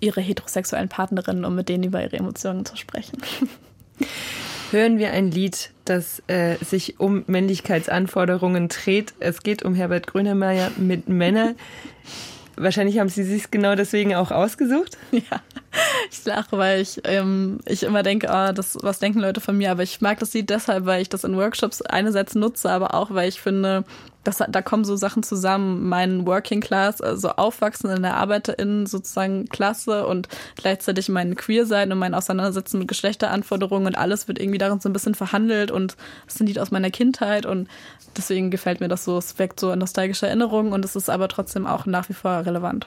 ihre 0.00 0.20
heterosexuellen 0.20 0.88
Partnerinnen, 0.88 1.44
um 1.44 1.54
mit 1.54 1.68
denen 1.68 1.84
über 1.84 2.02
ihre 2.02 2.16
Emotionen 2.16 2.64
zu 2.64 2.76
sprechen. 2.76 3.18
Hören 4.70 4.98
wir 4.98 5.10
ein 5.12 5.32
Lied, 5.32 5.72
das 5.84 6.22
äh, 6.28 6.56
sich 6.64 7.00
um 7.00 7.24
Männlichkeitsanforderungen 7.26 8.68
dreht. 8.68 9.14
Es 9.18 9.42
geht 9.42 9.64
um 9.64 9.74
Herbert 9.74 10.06
Grönemeyer 10.06 10.70
mit 10.76 11.08
Männer. 11.08 11.54
Wahrscheinlich 12.62 12.98
haben 12.98 13.08
Sie 13.08 13.22
sich 13.22 13.50
genau 13.50 13.74
deswegen 13.74 14.14
auch 14.14 14.30
ausgesucht. 14.30 14.98
Ja, 15.12 15.40
ich 16.10 16.24
lache, 16.24 16.58
weil 16.58 16.80
ich, 16.80 17.00
ähm, 17.04 17.60
ich 17.64 17.84
immer 17.84 18.02
denke, 18.02 18.28
ah, 18.28 18.52
das, 18.52 18.76
was 18.82 18.98
denken 18.98 19.20
Leute 19.20 19.40
von 19.40 19.56
mir? 19.56 19.70
Aber 19.70 19.84
ich 19.84 20.00
mag 20.00 20.18
das 20.18 20.34
Lied 20.34 20.50
deshalb, 20.50 20.84
weil 20.84 21.00
ich 21.02 21.08
das 21.08 21.22
in 21.22 21.36
Workshops 21.36 21.80
einerseits 21.80 22.34
nutze, 22.34 22.70
aber 22.70 22.94
auch, 22.94 23.12
weil 23.12 23.28
ich 23.28 23.40
finde, 23.40 23.84
das, 24.24 24.38
da 24.48 24.62
kommen 24.62 24.84
so 24.84 24.96
Sachen 24.96 25.22
zusammen. 25.22 25.88
Mein 25.88 26.26
Working 26.26 26.60
Class, 26.60 27.00
also 27.00 27.30
Aufwachsen 27.30 27.90
in 27.90 28.02
der 28.02 28.16
ArbeiterInnen 28.16 28.86
sozusagen 28.86 29.46
Klasse 29.46 30.06
und 30.06 30.28
gleichzeitig 30.56 31.08
mein 31.08 31.36
Queer-Sein 31.36 31.90
und 31.92 31.98
mein 31.98 32.14
Auseinandersetzen 32.14 32.78
mit 32.78 32.88
Geschlechteranforderungen 32.88 33.86
und 33.86 33.96
alles 33.96 34.28
wird 34.28 34.38
irgendwie 34.38 34.58
darin 34.58 34.80
so 34.80 34.88
ein 34.88 34.92
bisschen 34.92 35.14
verhandelt 35.14 35.70
und 35.70 35.96
es 36.26 36.40
ein 36.40 36.46
Lied 36.46 36.58
aus 36.58 36.70
meiner 36.70 36.90
Kindheit 36.90 37.46
und 37.46 37.68
deswegen 38.16 38.50
gefällt 38.50 38.80
mir 38.80 38.88
das 38.88 39.04
so. 39.04 39.16
Es 39.18 39.38
weckt 39.38 39.60
so 39.60 39.74
nostalgische 39.74 40.26
Erinnerungen 40.26 40.72
und 40.72 40.84
es 40.84 40.96
ist 40.96 41.08
aber 41.08 41.28
trotzdem 41.28 41.66
auch 41.66 41.86
nach 41.86 42.08
wie 42.08 42.14
vor 42.14 42.44
relevant. 42.44 42.86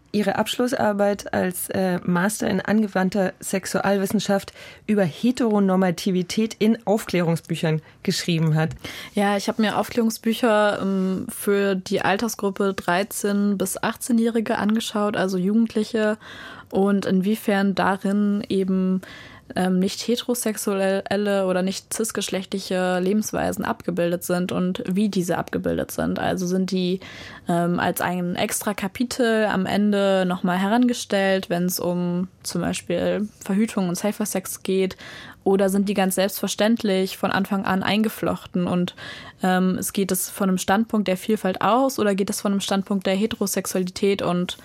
ihre 0.11 0.35
Abschlussarbeit 0.37 1.33
als 1.33 1.69
äh, 1.69 1.99
Master 2.03 2.49
in 2.49 2.61
angewandter 2.61 3.33
Sexualwissenschaft 3.39 4.53
über 4.87 5.03
Heteronormativität 5.03 6.55
in 6.59 6.77
Aufklärungsbüchern 6.85 7.81
geschrieben 8.03 8.55
hat. 8.55 8.71
Ja, 9.13 9.37
ich 9.37 9.47
habe 9.47 9.61
mir 9.61 9.77
Aufklärungsbücher 9.77 10.79
ähm, 10.81 11.27
für 11.29 11.75
die 11.75 12.01
Altersgruppe 12.01 12.73
13 12.73 13.57
bis 13.57 13.79
18-Jährige 13.79 14.57
angeschaut, 14.57 15.15
also 15.15 15.37
Jugendliche, 15.37 16.17
und 16.71 17.05
inwiefern 17.05 17.75
darin 17.75 18.43
eben 18.47 19.01
ähm, 19.55 19.79
nicht 19.79 20.05
heterosexuelle 20.07 21.45
oder 21.45 21.61
nicht 21.61 21.93
cisgeschlechtliche 21.93 22.99
Lebensweisen 22.99 23.65
abgebildet 23.65 24.23
sind 24.23 24.51
und 24.51 24.83
wie 24.87 25.09
diese 25.09 25.37
abgebildet 25.37 25.91
sind. 25.91 26.19
Also 26.19 26.47
sind 26.47 26.71
die 26.71 26.99
ähm, 27.47 27.79
als 27.79 28.01
ein 28.01 28.35
extra 28.35 28.73
Kapitel 28.73 29.45
am 29.45 29.65
Ende 29.65 30.25
nochmal 30.27 30.57
herangestellt, 30.57 31.49
wenn 31.49 31.65
es 31.65 31.79
um 31.79 32.27
zum 32.43 32.61
Beispiel 32.61 33.27
Verhütung 33.39 33.89
und 33.89 33.95
Safer 33.95 34.25
Sex 34.25 34.63
geht, 34.63 34.97
oder 35.43 35.69
sind 35.69 35.89
die 35.89 35.93
ganz 35.93 36.15
selbstverständlich 36.15 37.17
von 37.17 37.31
Anfang 37.31 37.65
an 37.65 37.83
eingeflochten 37.83 38.67
und 38.67 38.95
ähm, 39.41 39.77
es 39.79 39.91
geht 39.93 40.11
es 40.11 40.29
von 40.29 40.49
einem 40.49 40.57
Standpunkt 40.57 41.07
der 41.07 41.17
Vielfalt 41.17 41.61
aus 41.61 41.97
oder 41.97 42.13
geht 42.13 42.29
es 42.29 42.41
von 42.41 42.51
einem 42.51 42.61
Standpunkt 42.61 43.07
der 43.07 43.15
Heterosexualität 43.15 44.21
und 44.21 44.57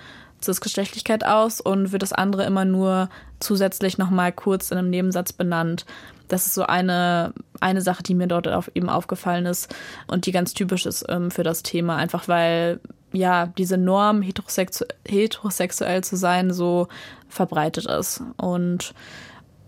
Cisgeschlechtlichkeit 0.43 1.25
aus 1.25 1.61
und 1.61 1.93
wird 1.93 2.03
das 2.03 2.13
andere 2.13 2.45
immer 2.45 2.65
nur 2.65 3.09
zusätzlich 3.41 3.99
nochmal 3.99 4.33
kurz 4.33 4.71
in 4.71 4.79
einem 4.79 4.91
Nebensatz 4.91 5.33
benannt. 5.33 5.87
Das 6.29 6.47
ist 6.47 6.55
so 6.55 6.65
eine, 6.65 7.33
eine 7.61 7.81
Sache, 7.81 8.03
die 8.03 8.15
mir 8.15 8.27
dort 8.27 8.49
auf, 8.49 8.71
eben 8.75 8.89
aufgefallen 8.89 9.47
ist 9.47 9.75
und 10.07 10.27
die 10.27 10.33
ganz 10.33 10.55
typisch 10.55 10.87
ist 10.87 11.05
ähm, 11.09 11.31
für 11.31 11.43
das 11.43 11.63
Thema, 11.63 11.97
einfach 11.97 12.29
weil 12.29 12.81
ja 13.13 13.47
diese 13.47 13.79
Norm, 13.79 14.23
heterosexu 14.23 14.85
heterosexuell 15.07 16.03
zu 16.03 16.17
sein, 16.17 16.53
so 16.53 16.89
verbreitet 17.29 17.87
ist. 17.87 18.23
Und 18.37 18.95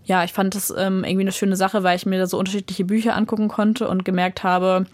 ja, 0.05 0.23
ich 0.23 0.33
fand 0.33 0.55
das 0.55 0.73
ähm, 0.75 1.03
irgendwie 1.03 1.21
eine 1.21 1.31
schöne 1.31 1.55
Sache, 1.55 1.83
weil 1.83 1.95
ich 1.95 2.05
mir 2.05 2.19
da 2.19 2.27
so 2.27 2.37
unterschiedliche 2.37 2.85
Bücher 2.85 3.15
angucken 3.15 3.47
konnte 3.47 3.87
und 3.87 4.05
gemerkt 4.05 4.43
habe, 4.43 4.85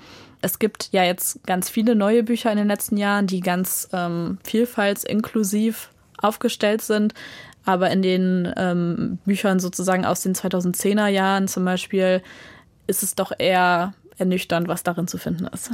es 0.41 0.59
gibt 0.59 0.89
ja 0.91 1.03
jetzt 1.03 1.45
ganz 1.45 1.69
viele 1.69 1.95
neue 1.95 2.23
Bücher 2.23 2.51
in 2.51 2.57
den 2.57 2.67
letzten 2.67 2.97
Jahren, 2.97 3.27
die 3.27 3.39
ganz 3.39 3.89
ähm, 3.93 4.38
vielfaltsinklusiv 4.43 5.89
aufgestellt 6.17 6.81
sind. 6.81 7.13
Aber 7.65 7.89
in 7.89 8.01
den 8.01 8.53
ähm, 8.57 9.17
Büchern 9.25 9.59
sozusagen 9.59 10.05
aus 10.05 10.21
den 10.21 10.36
2010er 10.36 11.07
Jahren 11.07 11.47
zum 11.47 11.65
Beispiel 11.65 12.21
ist 12.88 13.01
es 13.01 13.15
doch 13.15 13.31
eher 13.38 13.93
ernüchternd, 14.17 14.67
was 14.67 14.83
darin 14.83 15.07
zu 15.07 15.17
finden 15.17 15.47
ist. 15.47 15.71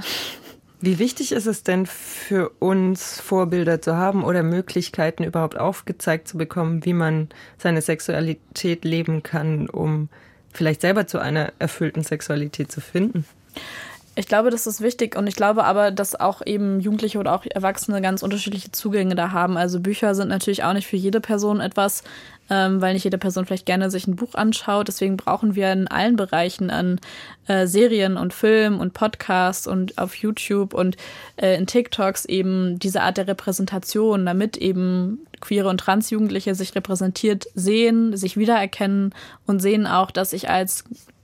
Wie 0.84 0.97
wichtig 0.97 1.32
ist 1.32 1.45
es 1.45 1.62
denn 1.62 1.86
für 1.86 2.49
uns, 2.57 3.22
Vorbilder 3.22 3.82
zu 3.82 3.97
haben 3.97 4.24
oder 4.24 4.41
Möglichkeiten 4.41 5.24
überhaupt 5.24 5.59
aufgezeigt 5.59 6.28
zu 6.28 6.39
bekommen, 6.39 6.86
wie 6.86 6.93
man 6.93 7.30
seine 7.59 7.82
Sexualität 7.82 8.84
leben 8.84 9.22
kann, 9.22 9.70
um 9.70 10.09
vielleicht 10.51 10.82
selber 10.82 11.05
zu 11.05 11.20
einer 11.20 11.53
erfüllten 11.59 12.03
Sexualität 12.03 12.72
zu 12.72 12.82
finden? 12.82 13.26
Ich 14.22 14.28
glaube, 14.28 14.52
das 14.52 14.68
ist 14.68 14.82
wichtig 14.82 15.16
und 15.16 15.26
ich 15.26 15.36
glaube 15.36 15.64
aber, 15.64 15.90
dass 15.90 16.14
auch 16.14 16.46
eben 16.46 16.80
Jugendliche 16.80 17.18
oder 17.18 17.34
auch 17.34 17.44
Erwachsene 17.44 18.04
ganz 18.04 18.22
unterschiedliche 18.22 18.72
Zugänge 18.72 19.16
da 19.16 19.32
haben. 19.32 19.58
Also 19.58 19.80
Bücher 19.80 20.14
sind 20.14 20.28
natürlich 20.28 20.64
auch 20.64 20.74
nicht 20.74 20.86
für 20.86 20.96
jede 20.96 21.20
Person 21.20 21.60
etwas, 21.60 22.04
ähm, 22.48 22.82
weil 22.82 22.94
nicht 22.94 23.04
jede 23.04 23.18
Person 23.18 23.48
vielleicht 23.48 23.66
gerne 23.66 23.90
sich 23.90 24.06
ein 24.06 24.16
Buch 24.16 24.36
anschaut. 24.36 24.88
Deswegen 24.88 25.18
brauchen 25.18 25.56
wir 25.56 25.74
in 25.74 25.88
allen 25.88 26.18
Bereichen 26.18 26.70
an 26.70 27.00
äh, 27.48 27.66
Serien 27.66 28.16
und 28.16 28.32
Filmen 28.32 28.80
und 28.80 28.94
Podcasts 28.94 29.66
und 29.66 29.98
auf 29.98 30.14
YouTube 30.14 30.76
und 30.76 30.98
äh, 31.38 31.56
in 31.56 31.66
TikToks 31.66 32.26
eben 32.26 32.78
diese 32.78 33.02
Art 33.02 33.18
der 33.18 33.28
Repräsentation, 33.28 34.24
damit 34.24 34.56
eben 34.56 35.26
queere 35.40 35.68
und 35.68 35.80
Transjugendliche 35.80 36.54
sich 36.54 36.76
repräsentiert 36.76 37.48
sehen, 37.56 38.16
sich 38.16 38.38
wiedererkennen 38.38 39.16
und 39.48 39.64
sehen 39.64 39.88
auch, 39.88 40.12
dass 40.12 40.32
ich 40.32 40.48
als 40.48 40.84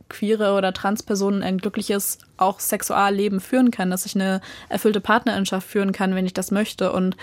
queere 0.09 0.53
oder 0.53 0.73
Transpersonen 0.73 1.43
ein 1.43 1.57
glückliches 1.57 2.19
auch 2.37 2.59
Sexualleben 2.59 3.39
führen 3.39 3.71
kann, 3.71 3.89
dass 3.89 4.05
ich 4.05 4.15
eine 4.15 4.41
erfüllte 4.69 5.01
Partnerschaft 5.01 5.67
führen 5.67 5.91
kann, 5.91 6.15
wenn 6.15 6.25
ich 6.25 6.33
das 6.33 6.51
möchte. 6.51 6.91
Und 6.91 7.17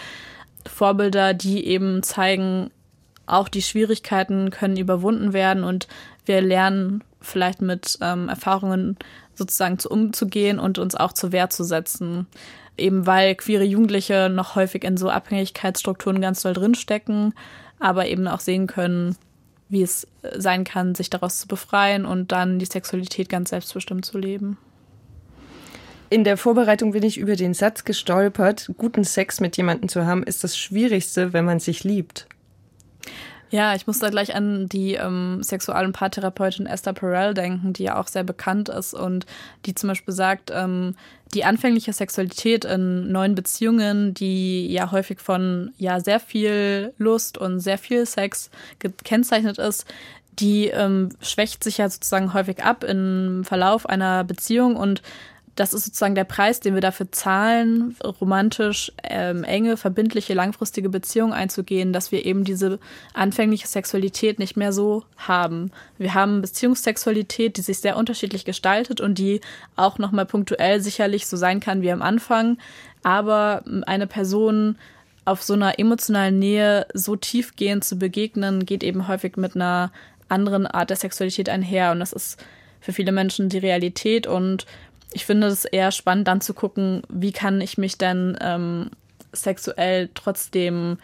Vorbilder, 0.66 1.34
die 1.34 1.66
eben 1.66 2.02
zeigen, 2.02 2.70
auch 3.26 3.48
die 3.48 3.62
Schwierigkeiten 3.62 4.50
können 4.50 4.76
überwunden 4.76 5.32
werden 5.32 5.64
und 5.64 5.88
wir 6.26 6.40
lernen 6.40 7.02
vielleicht 7.20 7.62
mit 7.62 7.98
ähm, 8.02 8.28
Erfahrungen 8.28 8.96
sozusagen 9.34 9.78
zu 9.78 9.88
umzugehen 9.88 10.58
und 10.58 10.78
uns 10.78 10.94
auch 10.94 11.12
zur 11.12 11.32
Wehr 11.32 11.50
zu 11.50 11.64
setzen. 11.64 12.26
Eben 12.76 13.06
weil 13.06 13.34
queere 13.34 13.64
Jugendliche 13.64 14.28
noch 14.28 14.56
häufig 14.56 14.84
in 14.84 14.96
so 14.96 15.08
Abhängigkeitsstrukturen 15.08 16.20
ganz 16.20 16.42
doll 16.42 16.52
drinstecken, 16.52 17.34
aber 17.78 18.06
eben 18.06 18.28
auch 18.28 18.40
sehen 18.40 18.66
können, 18.66 19.16
wie 19.68 19.82
es 19.82 20.06
äh, 20.22 20.40
sein 20.40 20.64
kann, 20.64 20.94
sich 20.94 21.10
daraus 21.10 21.38
zu 21.38 21.48
befreien 21.48 22.06
und 22.06 22.32
dann 22.32 22.58
die 22.58 22.66
Sexualität 22.66 23.28
ganz 23.28 23.50
selbstbestimmt 23.50 24.04
zu 24.04 24.18
leben. 24.18 24.58
In 26.10 26.22
der 26.22 26.36
Vorbereitung 26.36 26.92
bin 26.92 27.02
ich 27.02 27.18
über 27.18 27.34
den 27.34 27.54
Satz 27.54 27.84
gestolpert, 27.84 28.70
guten 28.78 29.04
Sex 29.04 29.40
mit 29.40 29.56
jemandem 29.56 29.88
zu 29.88 30.06
haben, 30.06 30.22
ist 30.22 30.44
das 30.44 30.56
Schwierigste, 30.56 31.32
wenn 31.32 31.44
man 31.44 31.60
sich 31.60 31.82
liebt. 31.82 32.28
Ja, 33.54 33.76
ich 33.76 33.86
muss 33.86 34.00
da 34.00 34.10
gleich 34.10 34.34
an 34.34 34.68
die 34.68 34.94
ähm, 34.94 35.40
Sexual- 35.40 35.84
und 35.84 35.92
Paartherapeutin 35.92 36.66
Esther 36.66 36.92
Perel 36.92 37.34
denken, 37.34 37.72
die 37.72 37.84
ja 37.84 38.00
auch 38.00 38.08
sehr 38.08 38.24
bekannt 38.24 38.68
ist 38.68 38.94
und 38.94 39.26
die 39.64 39.76
zum 39.76 39.90
Beispiel 39.90 40.12
sagt, 40.12 40.50
ähm, 40.52 40.96
die 41.34 41.44
anfängliche 41.44 41.92
Sexualität 41.92 42.64
in 42.64 43.12
neuen 43.12 43.36
Beziehungen, 43.36 44.12
die 44.12 44.66
ja 44.72 44.90
häufig 44.90 45.20
von 45.20 45.72
ja 45.78 46.00
sehr 46.00 46.18
viel 46.18 46.94
Lust 46.98 47.38
und 47.38 47.60
sehr 47.60 47.78
viel 47.78 48.06
Sex 48.06 48.50
gekennzeichnet 48.80 49.58
ist, 49.58 49.86
die 50.40 50.66
ähm, 50.66 51.10
schwächt 51.20 51.62
sich 51.62 51.78
ja 51.78 51.88
sozusagen 51.88 52.34
häufig 52.34 52.64
ab 52.64 52.82
im 52.82 53.44
Verlauf 53.44 53.88
einer 53.88 54.24
Beziehung 54.24 54.74
und 54.74 55.00
das 55.56 55.72
ist 55.72 55.84
sozusagen 55.84 56.14
der 56.14 56.24
Preis, 56.24 56.60
den 56.60 56.74
wir 56.74 56.80
dafür 56.80 57.12
zahlen, 57.12 57.96
romantisch, 58.20 58.90
ähm, 59.04 59.44
enge, 59.44 59.76
verbindliche, 59.76 60.34
langfristige 60.34 60.88
Beziehungen 60.88 61.32
einzugehen, 61.32 61.92
dass 61.92 62.10
wir 62.10 62.24
eben 62.26 62.44
diese 62.44 62.80
anfängliche 63.12 63.68
Sexualität 63.68 64.38
nicht 64.38 64.56
mehr 64.56 64.72
so 64.72 65.04
haben. 65.16 65.70
Wir 65.96 66.14
haben 66.14 66.42
Beziehungssexualität, 66.42 67.56
die 67.56 67.62
sich 67.62 67.78
sehr 67.78 67.96
unterschiedlich 67.96 68.44
gestaltet 68.44 69.00
und 69.00 69.18
die 69.18 69.40
auch 69.76 69.98
nochmal 69.98 70.26
punktuell 70.26 70.80
sicherlich 70.80 71.26
so 71.26 71.36
sein 71.36 71.60
kann 71.60 71.82
wie 71.82 71.92
am 71.92 72.02
Anfang. 72.02 72.58
Aber 73.04 73.62
eine 73.86 74.08
Person 74.08 74.76
auf 75.24 75.42
so 75.42 75.54
einer 75.54 75.78
emotionalen 75.78 76.38
Nähe 76.38 76.86
so 76.94 77.16
tiefgehend 77.16 77.84
zu 77.84 77.96
begegnen, 77.96 78.66
geht 78.66 78.82
eben 78.82 79.08
häufig 79.08 79.36
mit 79.36 79.54
einer 79.54 79.92
anderen 80.28 80.66
Art 80.66 80.90
der 80.90 80.96
Sexualität 80.96 81.48
einher. 81.48 81.92
Und 81.92 82.00
das 82.00 82.12
ist 82.12 82.44
für 82.84 82.92
viele 82.92 83.12
Menschen 83.12 83.48
die 83.48 83.58
Realität 83.58 84.26
und 84.26 84.66
ich 85.12 85.26
finde 85.26 85.46
es 85.46 85.64
eher 85.64 85.92
spannend, 85.92 86.28
dann 86.28 86.40
zu 86.40 86.54
gucken, 86.54 87.02
wie 87.08 87.32
kann 87.32 87.60
ich 87.60 87.78
mich 87.78 87.98
denn 87.98 88.36
ähm, 88.40 88.90
sexuell 89.32 90.08
trotzdem 90.14 90.98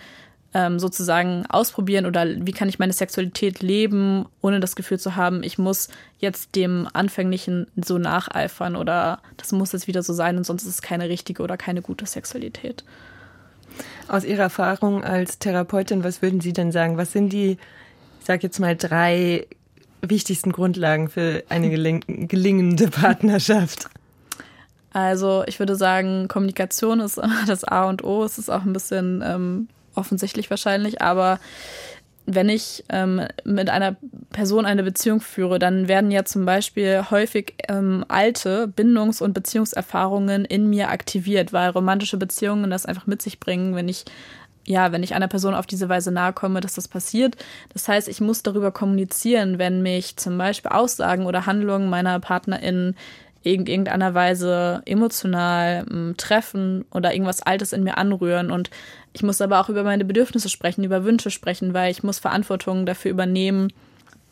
ähm, 0.52 0.80
sozusagen 0.80 1.46
ausprobieren 1.48 2.06
oder 2.06 2.26
wie 2.26 2.52
kann 2.52 2.68
ich 2.68 2.78
meine 2.78 2.92
Sexualität 2.92 3.62
leben, 3.62 4.26
ohne 4.40 4.58
das 4.58 4.74
Gefühl 4.74 4.98
zu 4.98 5.14
haben, 5.14 5.42
ich 5.42 5.58
muss 5.58 5.88
jetzt 6.18 6.56
dem 6.56 6.88
Anfänglichen 6.92 7.68
so 7.76 7.98
nacheifern 7.98 8.74
oder 8.74 9.20
das 9.36 9.52
muss 9.52 9.72
jetzt 9.72 9.86
wieder 9.86 10.02
so 10.02 10.12
sein 10.12 10.36
und 10.36 10.44
sonst 10.44 10.62
ist 10.62 10.74
es 10.74 10.82
keine 10.82 11.08
richtige 11.08 11.42
oder 11.42 11.56
keine 11.56 11.82
gute 11.82 12.06
Sexualität. 12.06 12.84
Aus 14.08 14.24
Ihrer 14.24 14.42
Erfahrung 14.42 15.04
als 15.04 15.38
Therapeutin, 15.38 16.02
was 16.02 16.20
würden 16.20 16.40
Sie 16.40 16.52
denn 16.52 16.72
sagen? 16.72 16.96
Was 16.96 17.12
sind 17.12 17.32
die, 17.32 17.52
ich 18.18 18.26
sage 18.26 18.42
jetzt 18.42 18.58
mal, 18.58 18.76
drei 18.76 19.46
wichtigsten 20.02 20.52
Grundlagen 20.52 21.08
für 21.08 21.42
eine 21.48 21.70
geling 21.70 22.28
gelingende 22.28 22.88
Partnerschaft? 22.88 23.88
Also 24.92 25.44
ich 25.46 25.58
würde 25.58 25.76
sagen, 25.76 26.28
Kommunikation 26.28 27.00
ist 27.00 27.20
das 27.46 27.64
A 27.64 27.84
und 27.84 28.04
O. 28.04 28.24
Es 28.24 28.38
ist 28.38 28.50
auch 28.50 28.64
ein 28.64 28.72
bisschen 28.72 29.22
ähm, 29.24 29.68
offensichtlich 29.94 30.50
wahrscheinlich, 30.50 31.00
aber 31.00 31.38
wenn 32.26 32.48
ich 32.48 32.84
ähm, 32.90 33.22
mit 33.44 33.70
einer 33.70 33.96
Person 34.30 34.66
eine 34.66 34.82
Beziehung 34.82 35.20
führe, 35.20 35.58
dann 35.58 35.88
werden 35.88 36.10
ja 36.10 36.24
zum 36.24 36.44
Beispiel 36.44 37.06
häufig 37.10 37.54
ähm, 37.68 38.04
alte 38.08 38.68
Bindungs- 38.68 39.22
und 39.22 39.32
Beziehungserfahrungen 39.32 40.44
in 40.44 40.68
mir 40.70 40.90
aktiviert, 40.90 41.52
weil 41.52 41.70
romantische 41.70 42.18
Beziehungen 42.18 42.70
das 42.70 42.86
einfach 42.86 43.06
mit 43.06 43.20
sich 43.22 43.40
bringen, 43.40 43.74
wenn 43.74 43.88
ich 43.88 44.04
ja, 44.70 44.92
wenn 44.92 45.02
ich 45.02 45.14
einer 45.14 45.26
Person 45.26 45.54
auf 45.54 45.66
diese 45.66 45.88
Weise 45.88 46.12
nahe 46.12 46.32
komme, 46.32 46.60
dass 46.60 46.74
das 46.74 46.86
passiert. 46.86 47.36
Das 47.72 47.88
heißt, 47.88 48.08
ich 48.08 48.20
muss 48.20 48.44
darüber 48.44 48.70
kommunizieren, 48.70 49.58
wenn 49.58 49.82
mich 49.82 50.16
zum 50.16 50.38
Beispiel 50.38 50.70
Aussagen 50.70 51.26
oder 51.26 51.44
Handlungen 51.44 51.90
meiner 51.90 52.20
PartnerInnen 52.20 52.96
in 53.42 53.66
irgendeiner 53.66 54.14
Weise 54.14 54.82
emotional 54.86 55.86
m, 55.90 56.14
treffen 56.16 56.84
oder 56.92 57.12
irgendwas 57.12 57.42
Altes 57.42 57.72
in 57.72 57.82
mir 57.82 57.98
anrühren. 57.98 58.52
Und 58.52 58.70
ich 59.12 59.24
muss 59.24 59.40
aber 59.40 59.60
auch 59.60 59.70
über 59.70 59.82
meine 59.82 60.04
Bedürfnisse 60.04 60.48
sprechen, 60.48 60.84
über 60.84 61.04
Wünsche 61.04 61.30
sprechen, 61.30 61.74
weil 61.74 61.90
ich 61.90 62.04
muss 62.04 62.20
Verantwortung 62.20 62.86
dafür 62.86 63.10
übernehmen, 63.10 63.72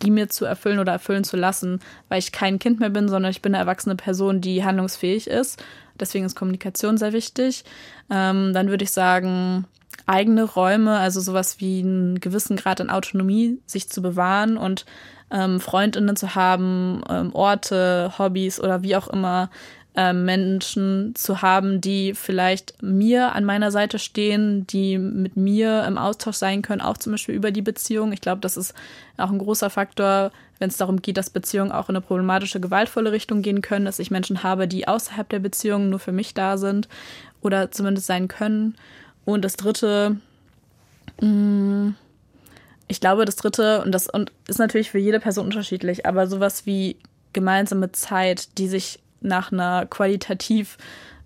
die 0.02 0.12
mir 0.12 0.28
zu 0.28 0.44
erfüllen 0.44 0.78
oder 0.78 0.92
erfüllen 0.92 1.24
zu 1.24 1.36
lassen, 1.36 1.80
weil 2.08 2.20
ich 2.20 2.30
kein 2.30 2.60
Kind 2.60 2.78
mehr 2.78 2.90
bin, 2.90 3.08
sondern 3.08 3.32
ich 3.32 3.42
bin 3.42 3.54
eine 3.54 3.62
erwachsene 3.62 3.96
Person, 3.96 4.40
die 4.40 4.64
handlungsfähig 4.64 5.26
ist. 5.26 5.60
Deswegen 5.98 6.26
ist 6.26 6.36
Kommunikation 6.36 6.96
sehr 6.96 7.12
wichtig. 7.12 7.64
Ähm, 8.08 8.52
dann 8.54 8.68
würde 8.68 8.84
ich 8.84 8.92
sagen, 8.92 9.64
eigene 10.06 10.44
Räume, 10.44 10.98
also 10.98 11.20
sowas 11.20 11.60
wie 11.60 11.80
einen 11.80 12.20
gewissen 12.20 12.56
Grad 12.56 12.80
an 12.80 12.90
Autonomie 12.90 13.60
sich 13.66 13.88
zu 13.88 14.02
bewahren 14.02 14.56
und 14.56 14.86
ähm, 15.30 15.60
Freundinnen 15.60 16.16
zu 16.16 16.34
haben, 16.34 17.02
ähm, 17.08 17.34
Orte, 17.34 18.12
Hobbys 18.18 18.60
oder 18.60 18.82
wie 18.82 18.96
auch 18.96 19.08
immer 19.08 19.50
ähm, 19.98 20.24
Menschen 20.24 21.14
zu 21.16 21.42
haben, 21.42 21.80
die 21.80 22.14
vielleicht 22.14 22.80
mir 22.82 23.34
an 23.34 23.44
meiner 23.44 23.72
Seite 23.72 23.98
stehen, 23.98 24.66
die 24.66 24.96
mit 24.96 25.36
mir 25.36 25.84
im 25.88 25.98
Austausch 25.98 26.36
sein 26.36 26.62
können, 26.62 26.80
auch 26.80 26.98
zum 26.98 27.12
Beispiel 27.12 27.34
über 27.34 27.50
die 27.50 27.62
Beziehung. 27.62 28.12
Ich 28.12 28.20
glaube, 28.20 28.40
das 28.40 28.56
ist 28.56 28.74
auch 29.16 29.30
ein 29.30 29.38
großer 29.38 29.70
Faktor, 29.70 30.30
wenn 30.60 30.70
es 30.70 30.76
darum 30.76 31.02
geht, 31.02 31.16
dass 31.16 31.30
Beziehungen 31.30 31.72
auch 31.72 31.88
in 31.88 31.96
eine 31.96 32.04
problematische, 32.04 32.60
gewaltvolle 32.60 33.12
Richtung 33.12 33.42
gehen 33.42 33.60
können, 33.60 33.86
dass 33.86 33.98
ich 33.98 34.10
Menschen 34.10 34.44
habe, 34.44 34.68
die 34.68 34.86
außerhalb 34.86 35.28
der 35.28 35.40
Beziehung 35.40 35.90
nur 35.90 35.98
für 35.98 36.12
mich 36.12 36.32
da 36.32 36.58
sind 36.58 36.88
oder 37.40 37.72
zumindest 37.72 38.06
sein 38.06 38.28
können. 38.28 38.76
Und 39.28 39.44
das 39.44 39.56
Dritte, 39.56 40.16
mm, 41.20 41.90
ich 42.86 42.98
glaube, 42.98 43.26
das 43.26 43.36
Dritte, 43.36 43.82
und 43.82 43.92
das 43.92 44.08
und 44.08 44.32
ist 44.46 44.58
natürlich 44.58 44.90
für 44.90 44.98
jede 44.98 45.20
Person 45.20 45.44
unterschiedlich, 45.44 46.06
aber 46.06 46.26
sowas 46.26 46.64
wie 46.64 46.96
gemeinsame 47.34 47.92
Zeit, 47.92 48.56
die 48.56 48.68
sich 48.68 49.00
nach 49.20 49.52
einer 49.52 49.84
qualitativ 49.84 50.78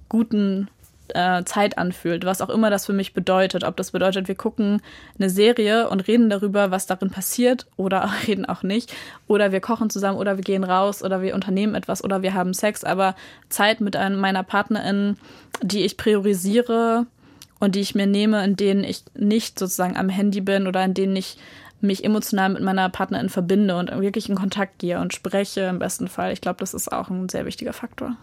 guten 0.09 0.68
äh, 1.14 1.44
Zeit 1.44 1.78
anfühlt, 1.78 2.24
was 2.24 2.40
auch 2.40 2.48
immer 2.48 2.70
das 2.70 2.86
für 2.86 2.92
mich 2.92 3.14
bedeutet. 3.14 3.62
Ob 3.62 3.76
das 3.76 3.92
bedeutet, 3.92 4.26
wir 4.26 4.34
gucken 4.34 4.82
eine 5.16 5.30
Serie 5.30 5.88
und 5.88 6.09
reden 6.09 6.28
darüber, 6.28 6.72
was 6.72 6.86
darin 6.86 7.11
passiert 7.11 7.68
oder 7.76 8.11
reden 8.26 8.46
auch 8.46 8.64
nicht. 8.64 8.92
Oder 9.28 9.53
wir 9.53 9.61
kochen 9.61 9.90
zusammen 9.90 10.18
oder 10.18 10.36
wir 10.36 10.42
gehen 10.42 10.64
raus 10.64 11.05
oder 11.05 11.22
wir 11.22 11.36
unternehmen 11.36 11.76
etwas 11.76 12.03
oder 12.03 12.22
wir 12.22 12.34
haben 12.34 12.53
Sex. 12.53 12.82
Aber 12.82 13.14
Zeit 13.48 13.80
mit 13.80 13.94
einem, 13.94 14.18
meiner 14.18 14.42
Partnerin, 14.42 15.18
die 15.62 15.84
ich 15.84 15.96
priorisiere 15.96 17.07
und 17.63 17.77
die 17.77 17.81
ich 17.81 17.95
mir 17.95 18.09
nehme, 18.09 18.45
in 18.45 18.57
denen 18.57 18.83
ich 18.83 19.05
nicht 19.15 19.57
sozusagen 19.57 19.97
am 19.97 20.09
Handy 20.09 20.41
bin 20.41 20.67
oder 20.67 20.85
in 20.85 20.95
denen 20.95 21.15
ich 21.15 21.37
mich 21.81 22.03
emotional 22.03 22.49
mit 22.49 22.61
meiner 22.61 22.89
Partnerin 22.89 23.29
verbinde 23.29 23.77
und 23.77 23.89
wirklich 24.01 24.29
in 24.29 24.35
Kontakt 24.35 24.81
gehe 24.81 24.99
und 24.99 25.15
spreche 25.15 25.61
im 25.61 25.79
besten 25.79 26.09
Fall. 26.09 26.33
Ich 26.33 26.41
glaube, 26.41 26.59
das 26.59 26.75
ist 26.75 26.91
auch 26.91 27.09
ein 27.09 27.29
sehr 27.29 27.47
wichtiger 27.47 27.73
Faktor. 27.73 28.17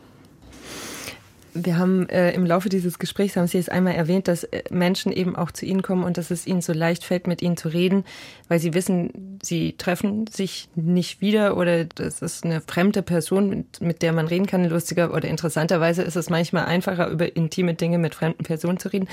Wir 1.54 1.78
haben 1.78 2.08
äh, 2.10 2.32
im 2.32 2.45
Laufe 2.45 2.70
dieses 2.70 3.00
Gesprächs, 3.00 3.36
haben 3.36 3.47
Sie 3.47 3.58
es 3.58 3.70
einmal 3.70 3.95
erwähnt, 3.95 4.28
dass 4.28 4.43
äh, 4.43 4.64
Menschen 4.70 5.12
eben 5.12 5.36
auch 5.36 5.52
zu 5.52 5.66
Ihnen 5.66 5.82
kommen 5.82 6.04
und 6.04 6.18
dass 6.18 6.32
es 6.32 6.45
Ihnen 6.45 6.62
so 6.62 6.74
leicht 6.74 7.04
fällt, 7.04 7.28
mit 7.28 7.41
Ihnen 7.41 7.58
zu 7.58 7.70
reden, 7.70 8.06
weil 8.47 8.60
Sie 8.60 8.74
wissen, 8.74 9.39
Sie 9.41 9.74
treffen 9.78 10.28
sich 10.28 10.70
nicht 10.76 11.22
wieder 11.22 11.58
oder 11.58 11.86
das 11.86 12.22
ist 12.22 12.45
eine 12.45 12.62
fremde 12.62 13.02
Person, 13.02 13.50
mit, 13.50 13.82
mit 13.82 14.02
der 14.02 14.14
man 14.14 14.28
reden 14.28 14.45
kann. 14.45 14.66
Lustiger 14.66 15.14
oder 15.14 15.28
interessanterweise 15.28 16.04
ist 16.04 16.16
es 16.16 16.30
manchmal 16.30 16.66
einfacher, 16.66 17.10
über 17.10 17.36
intime 17.36 17.74
Dinge 17.74 17.97
mit 17.97 18.16
fremden 18.16 18.43
Personen 18.43 18.78
zu 18.78 18.91
reden. 18.91 19.08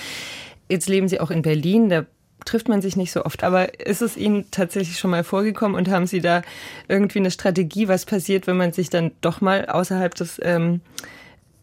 Jetzt 0.68 0.88
leben 0.88 1.08
Sie 1.08 1.20
auch 1.20 1.30
in 1.30 1.42
Berlin, 1.42 1.88
da 1.88 2.04
trifft 2.44 2.68
man 2.68 2.82
sich 2.82 2.96
nicht 2.96 3.12
so 3.12 3.24
oft. 3.24 3.44
Aber 3.44 3.80
ist 3.80 4.02
es 4.02 4.16
Ihnen 4.16 4.50
tatsächlich 4.50 4.98
schon 4.98 5.10
mal 5.10 5.24
vorgekommen 5.24 5.76
und 5.76 5.88
haben 5.88 6.06
Sie 6.06 6.20
da 6.20 6.42
irgendwie 6.88 7.18
eine 7.18 7.30
Strategie, 7.30 7.88
was 7.88 8.04
passiert, 8.04 8.46
wenn 8.46 8.56
man 8.56 8.72
sich 8.72 8.90
dann 8.90 9.12
doch 9.20 9.40
mal 9.40 9.66
außerhalb 9.66 10.14
des, 10.14 10.40
ähm, 10.42 10.80
äh, 10.84 11.06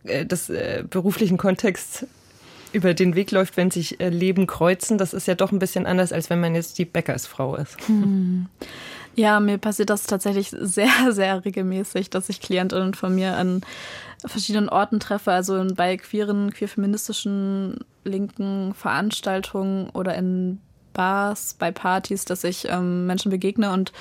des 0.03 0.49
äh, 0.49 0.83
beruflichen 0.89 1.37
Kontexts 1.37 2.05
über 2.73 2.93
den 2.93 3.15
Weg 3.15 3.31
läuft, 3.31 3.55
wenn 3.55 3.71
sich 3.71 3.99
äh, 3.99 4.09
Leben 4.09 4.47
kreuzen? 4.47 4.97
Das 4.97 5.13
ist 5.13 5.27
ja 5.27 5.35
doch 5.35 5.51
ein 5.51 5.59
bisschen 5.59 5.85
anders, 5.85 6.11
als 6.11 6.29
wenn 6.29 6.39
man 6.39 6.55
jetzt 6.55 6.77
die 6.79 6.85
Bäckersfrau 6.85 7.55
ist. 7.55 7.77
Hm. 7.87 8.47
Ja, 9.15 9.39
mir 9.39 9.59
passiert 9.59 9.89
das 9.89 10.03
tatsächlich 10.03 10.49
sehr, 10.49 10.89
sehr 11.11 11.45
regelmäßig, 11.45 12.09
dass 12.09 12.29
ich 12.29 12.41
Klientinnen 12.41 12.93
von 12.93 13.13
mir 13.13 13.37
an 13.37 13.61
verschiedenen 14.25 14.69
Orten 14.69 14.99
treffe, 14.99 15.31
also 15.31 15.65
bei 15.75 15.97
queeren, 15.97 16.51
queer-feministischen 16.51 17.79
linken 18.05 18.73
Veranstaltungen 18.73 19.89
oder 19.89 20.15
in 20.15 20.59
Bars, 20.93 21.55
bei 21.57 21.71
Partys, 21.71 22.25
dass 22.25 22.43
ich 22.43 22.67
ähm, 22.69 23.05
Menschen 23.07 23.31
begegne. 23.31 23.71
Und 23.71 23.91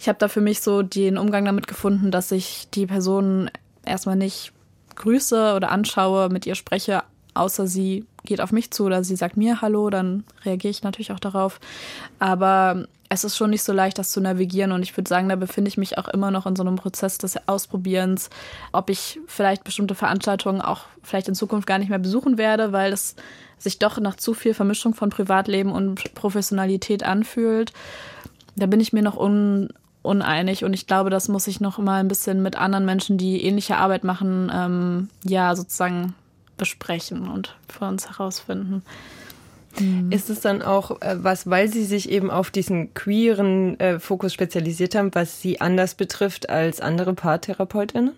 ich 0.00 0.08
habe 0.08 0.18
da 0.18 0.28
für 0.28 0.40
mich 0.40 0.60
so 0.60 0.82
den 0.82 1.18
Umgang 1.18 1.44
damit 1.44 1.66
gefunden, 1.66 2.10
dass 2.10 2.32
ich 2.32 2.68
die 2.72 2.86
Person 2.86 3.50
erstmal 3.84 4.16
nicht 4.16 4.52
grüße 4.96 5.54
oder 5.54 5.70
anschaue, 5.70 6.28
mit 6.28 6.46
ihr 6.46 6.54
spreche, 6.54 7.02
außer 7.34 7.66
sie 7.66 8.04
geht 8.24 8.40
auf 8.40 8.52
mich 8.52 8.70
zu 8.70 8.84
oder 8.84 9.04
sie 9.04 9.16
sagt 9.16 9.36
mir 9.36 9.60
Hallo, 9.62 9.90
dann 9.90 10.24
reagiere 10.44 10.70
ich 10.70 10.82
natürlich 10.82 11.12
auch 11.12 11.20
darauf. 11.20 11.60
Aber 12.18 12.86
es 13.08 13.24
ist 13.24 13.36
schon 13.36 13.50
nicht 13.50 13.62
so 13.62 13.72
leicht, 13.72 13.98
das 13.98 14.10
zu 14.10 14.20
navigieren. 14.20 14.72
Und 14.72 14.82
ich 14.82 14.96
würde 14.96 15.08
sagen, 15.08 15.28
da 15.28 15.36
befinde 15.36 15.68
ich 15.68 15.76
mich 15.76 15.98
auch 15.98 16.08
immer 16.08 16.30
noch 16.30 16.46
in 16.46 16.56
so 16.56 16.62
einem 16.62 16.76
Prozess 16.76 17.18
des 17.18 17.36
Ausprobierens, 17.48 18.30
ob 18.72 18.90
ich 18.90 19.20
vielleicht 19.26 19.64
bestimmte 19.64 19.94
Veranstaltungen 19.94 20.60
auch 20.60 20.82
vielleicht 21.02 21.28
in 21.28 21.34
Zukunft 21.34 21.66
gar 21.66 21.78
nicht 21.78 21.88
mehr 21.88 21.98
besuchen 21.98 22.36
werde, 22.36 22.72
weil 22.72 22.92
es 22.92 23.14
sich 23.58 23.78
doch 23.78 23.98
nach 24.00 24.16
zu 24.16 24.34
viel 24.34 24.54
Vermischung 24.54 24.94
von 24.94 25.10
Privatleben 25.10 25.72
und 25.72 26.14
Professionalität 26.14 27.04
anfühlt. 27.04 27.72
Da 28.56 28.66
bin 28.66 28.80
ich 28.80 28.92
mir 28.92 29.02
noch 29.02 29.16
un 29.16 29.68
uneinig 30.06 30.64
und 30.64 30.72
ich 30.72 30.86
glaube, 30.86 31.10
das 31.10 31.28
muss 31.28 31.46
ich 31.46 31.60
noch 31.60 31.78
mal 31.78 32.00
ein 32.00 32.08
bisschen 32.08 32.42
mit 32.42 32.56
anderen 32.56 32.84
Menschen, 32.84 33.18
die 33.18 33.44
ähnliche 33.44 33.76
Arbeit 33.76 34.04
machen, 34.04 34.50
ähm, 34.54 35.08
ja, 35.24 35.54
sozusagen 35.54 36.14
besprechen 36.56 37.28
und 37.28 37.56
für 37.68 37.84
uns 37.84 38.08
herausfinden. 38.08 38.82
Mhm. 39.78 40.10
Ist 40.10 40.30
es 40.30 40.40
dann 40.40 40.62
auch 40.62 41.02
äh, 41.02 41.16
was, 41.22 41.48
weil 41.48 41.68
Sie 41.68 41.84
sich 41.84 42.08
eben 42.10 42.30
auf 42.30 42.50
diesen 42.50 42.94
queeren 42.94 43.78
äh, 43.78 43.98
Fokus 43.98 44.32
spezialisiert 44.32 44.94
haben, 44.94 45.14
was 45.14 45.42
Sie 45.42 45.60
anders 45.60 45.94
betrifft 45.94 46.48
als 46.48 46.80
andere 46.80 47.14
Paartherapeutinnen? 47.14 48.12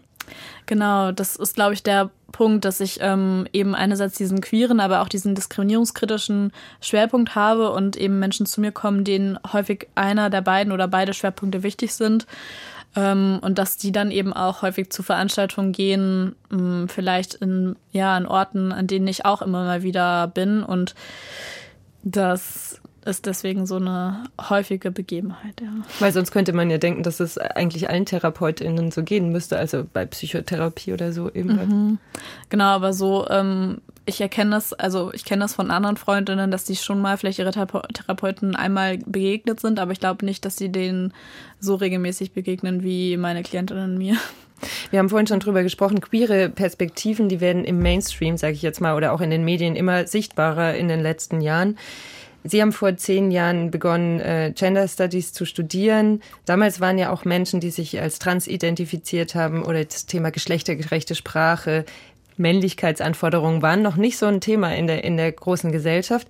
Genau, 0.66 1.12
das 1.12 1.36
ist, 1.36 1.54
glaube 1.54 1.74
ich, 1.74 1.82
der 1.82 2.10
Punkt, 2.32 2.64
dass 2.64 2.80
ich 2.80 2.98
ähm, 3.00 3.46
eben 3.52 3.74
einerseits 3.74 4.16
diesen 4.16 4.40
queeren, 4.40 4.80
aber 4.80 5.00
auch 5.00 5.08
diesen 5.08 5.34
diskriminierungskritischen 5.34 6.52
Schwerpunkt 6.80 7.34
habe 7.34 7.70
und 7.70 7.96
eben 7.96 8.18
Menschen 8.18 8.46
zu 8.46 8.60
mir 8.60 8.72
kommen, 8.72 9.04
denen 9.04 9.38
häufig 9.52 9.88
einer 9.94 10.28
der 10.28 10.42
beiden 10.42 10.72
oder 10.72 10.88
beide 10.88 11.14
Schwerpunkte 11.14 11.62
wichtig 11.62 11.94
sind. 11.94 12.26
Ähm, 12.96 13.38
und 13.42 13.58
dass 13.58 13.76
die 13.76 13.92
dann 13.92 14.10
eben 14.10 14.32
auch 14.32 14.62
häufig 14.62 14.90
zu 14.90 15.02
Veranstaltungen 15.02 15.72
gehen, 15.72 16.34
ähm, 16.52 16.88
vielleicht 16.88 17.34
in, 17.34 17.76
ja, 17.92 18.14
an 18.16 18.26
Orten, 18.26 18.72
an 18.72 18.86
denen 18.86 19.06
ich 19.06 19.24
auch 19.24 19.42
immer 19.42 19.64
mal 19.64 19.82
wieder 19.82 20.26
bin. 20.28 20.62
Und 20.62 20.94
das 22.02 22.80
ist 23.08 23.26
deswegen 23.26 23.66
so 23.66 23.76
eine 23.76 24.24
häufige 24.48 24.90
Begebenheit, 24.90 25.60
ja. 25.60 25.68
Weil 25.98 26.12
sonst 26.12 26.30
könnte 26.30 26.52
man 26.52 26.70
ja 26.70 26.78
denken, 26.78 27.02
dass 27.02 27.20
es 27.20 27.38
eigentlich 27.38 27.90
allen 27.90 28.06
TherapeutInnen 28.06 28.90
so 28.90 29.02
gehen 29.02 29.30
müsste, 29.30 29.58
also 29.58 29.84
bei 29.92 30.06
Psychotherapie 30.06 30.92
oder 30.92 31.12
so 31.12 31.30
eben. 31.32 31.56
Mhm. 31.56 31.98
Genau, 32.48 32.66
aber 32.66 32.92
so, 32.92 33.26
ähm, 33.28 33.78
ich 34.06 34.20
erkenne 34.20 34.52
das, 34.52 34.72
also 34.72 35.12
ich 35.12 35.24
kenne 35.24 35.42
das 35.42 35.54
von 35.54 35.70
anderen 35.70 35.96
Freundinnen, 35.96 36.50
dass 36.50 36.64
die 36.64 36.76
schon 36.76 37.00
mal 37.00 37.16
vielleicht 37.18 37.38
ihre 37.38 37.50
Therapeuten 37.50 38.56
einmal 38.56 38.98
begegnet 38.98 39.60
sind, 39.60 39.78
aber 39.78 39.92
ich 39.92 40.00
glaube 40.00 40.24
nicht, 40.24 40.44
dass 40.44 40.56
sie 40.56 40.70
denen 40.70 41.12
so 41.60 41.74
regelmäßig 41.74 42.32
begegnen 42.32 42.82
wie 42.82 43.16
meine 43.16 43.42
Klientinnen 43.42 43.98
mir. 43.98 44.16
Wir 44.90 44.98
haben 44.98 45.08
vorhin 45.08 45.26
schon 45.26 45.40
drüber 45.40 45.62
gesprochen, 45.62 46.00
queere 46.00 46.48
Perspektiven, 46.48 47.28
die 47.28 47.40
werden 47.40 47.64
im 47.64 47.80
Mainstream, 47.80 48.36
sage 48.36 48.54
ich 48.54 48.62
jetzt 48.62 48.80
mal, 48.80 48.96
oder 48.96 49.12
auch 49.12 49.20
in 49.20 49.30
den 49.30 49.44
Medien 49.44 49.76
immer 49.76 50.06
sichtbarer 50.06 50.74
in 50.74 50.88
den 50.88 51.00
letzten 51.00 51.40
Jahren. 51.40 51.78
Sie 52.44 52.62
haben 52.62 52.72
vor 52.72 52.96
zehn 52.96 53.30
Jahren 53.30 53.70
begonnen, 53.70 54.20
äh, 54.20 54.52
Gender 54.54 54.86
Studies 54.86 55.32
zu 55.32 55.44
studieren. 55.44 56.22
Damals 56.44 56.80
waren 56.80 56.98
ja 56.98 57.10
auch 57.10 57.24
Menschen, 57.24 57.60
die 57.60 57.70
sich 57.70 58.00
als 58.00 58.18
trans 58.18 58.46
identifiziert 58.46 59.34
haben 59.34 59.64
oder 59.64 59.84
das 59.84 60.06
Thema 60.06 60.30
geschlechtergerechte 60.30 61.14
Sprache, 61.14 61.84
Männlichkeitsanforderungen 62.38 63.62
waren 63.62 63.82
noch 63.82 63.96
nicht 63.96 64.18
so 64.18 64.26
ein 64.26 64.40
Thema 64.40 64.74
in 64.74 64.86
der, 64.86 65.04
in 65.04 65.16
der 65.16 65.30
großen 65.32 65.72
Gesellschaft. 65.72 66.28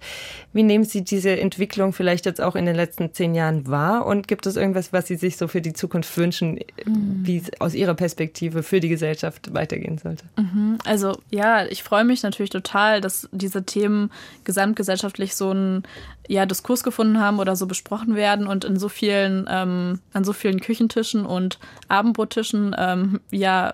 Wie 0.53 0.63
nehmen 0.63 0.85
Sie 0.85 1.05
diese 1.05 1.39
Entwicklung 1.39 1.93
vielleicht 1.93 2.27
jetzt 2.27 2.41
auch 2.41 2.57
in 2.57 2.67
den 2.67 2.75
letzten 2.75 3.13
zehn 3.13 3.35
Jahren 3.35 3.69
wahr? 3.69 4.07
Und 4.07 4.29
gibt 4.29 4.47
es 4.47 4.57
irgendwas, 4.57 4.93
was 4.93 5.07
Sie 5.07 5.17
sich 5.17 5.37
so 5.37 5.49
für 5.49 5.61
die 5.61 5.73
Zukunft 5.73 6.17
wünschen, 6.17 6.61
mhm. 6.85 7.21
wie 7.23 7.39
es 7.39 7.61
aus 7.61 7.75
Ihrer 7.75 7.95
Perspektive 7.95 8.63
für 8.63 8.81
die 8.81 8.89
Gesellschaft 8.89 9.55
weitergehen 9.55 9.99
sollte? 9.99 10.25
Mhm. 10.37 10.79
Also 10.85 11.19
ja, 11.31 11.67
ich 11.67 11.83
freue 11.83 12.05
mich 12.05 12.23
natürlich 12.23 12.51
total, 12.51 13.01
dass 13.01 13.29
diese 13.33 13.65
Themen 13.65 14.11
gesamtgesellschaftlich 14.45 15.35
so 15.35 15.51
einen 15.51 15.83
ja, 16.29 16.47
Diskurs 16.47 16.83
gefunden 16.83 17.21
haben 17.21 17.39
oder 17.39 17.57
so 17.57 17.67
besprochen 17.67 18.15
werden 18.15 18.47
und 18.47 18.65
in 18.65 18.79
so 18.79 18.89
vielen, 18.89 19.47
ähm, 19.51 20.01
an 20.13 20.25
so 20.25 20.33
vielen 20.33 20.61
Küchentischen 20.61 21.27
und 21.27 21.59
Abendbrottischen 21.89 22.77
ähm, 22.79 23.21
ja 23.31 23.73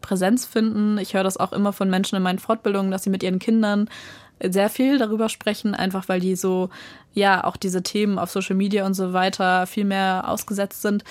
Präsenz 0.00 0.46
finden. 0.46 0.98
Ich 0.98 1.14
höre 1.14 1.24
das 1.24 1.36
auch 1.36 1.52
immer 1.52 1.72
von 1.72 1.90
Menschen 1.90 2.16
in 2.16 2.22
meinen 2.22 2.38
Fortbildungen, 2.38 2.90
dass 2.90 3.04
sie 3.04 3.10
mit 3.10 3.22
ihren 3.22 3.38
Kindern 3.38 3.88
sehr 4.42 4.70
viel 4.70 4.98
darüber 4.98 5.28
sprechen, 5.28 5.74
einfach 5.74 6.08
weil 6.08 6.20
die 6.20 6.34
so 6.34 6.70
ja 7.12 7.44
auch 7.44 7.56
diese 7.56 7.82
Themen 7.82 8.18
auf 8.18 8.30
Social 8.30 8.56
Media 8.56 8.86
und 8.86 8.94
so 8.94 9.12
weiter 9.12 9.66
viel 9.66 9.84
mehr 9.84 10.24
ausgesetzt 10.28 10.82
sind. 10.82 11.04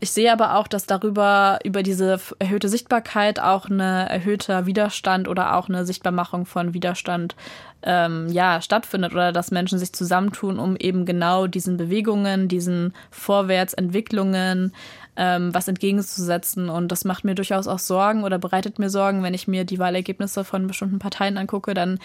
Ich 0.00 0.10
sehe 0.10 0.32
aber 0.32 0.56
auch, 0.56 0.66
dass 0.66 0.86
darüber, 0.86 1.60
über 1.64 1.82
diese 1.82 2.20
erhöhte 2.38 2.68
Sichtbarkeit 2.68 3.40
auch 3.40 3.66
eine 3.70 4.08
erhöhter 4.10 4.66
Widerstand 4.66 5.28
oder 5.28 5.56
auch 5.56 5.68
eine 5.68 5.86
Sichtbarmachung 5.86 6.46
von 6.46 6.74
Widerstand 6.74 7.36
ähm, 7.82 8.28
ja, 8.28 8.60
stattfindet 8.60 9.12
oder 9.12 9.32
dass 9.32 9.50
Menschen 9.50 9.78
sich 9.78 9.92
zusammentun, 9.92 10.58
um 10.58 10.76
eben 10.76 11.06
genau 11.06 11.46
diesen 11.46 11.76
Bewegungen, 11.76 12.48
diesen 12.48 12.92
Vorwärtsentwicklungen 13.10 14.74
ähm, 15.16 15.54
was 15.54 15.68
entgegenzusetzen. 15.68 16.68
Und 16.68 16.88
das 16.88 17.04
macht 17.04 17.24
mir 17.24 17.34
durchaus 17.34 17.66
auch 17.66 17.78
Sorgen 17.78 18.24
oder 18.24 18.38
bereitet 18.38 18.78
mir 18.78 18.90
Sorgen, 18.90 19.22
wenn 19.22 19.34
ich 19.34 19.48
mir 19.48 19.64
die 19.64 19.78
Wahlergebnisse 19.78 20.44
von 20.44 20.66
bestimmten 20.66 20.98
Parteien 20.98 21.36
angucke, 21.36 21.74
dann, 21.74 21.98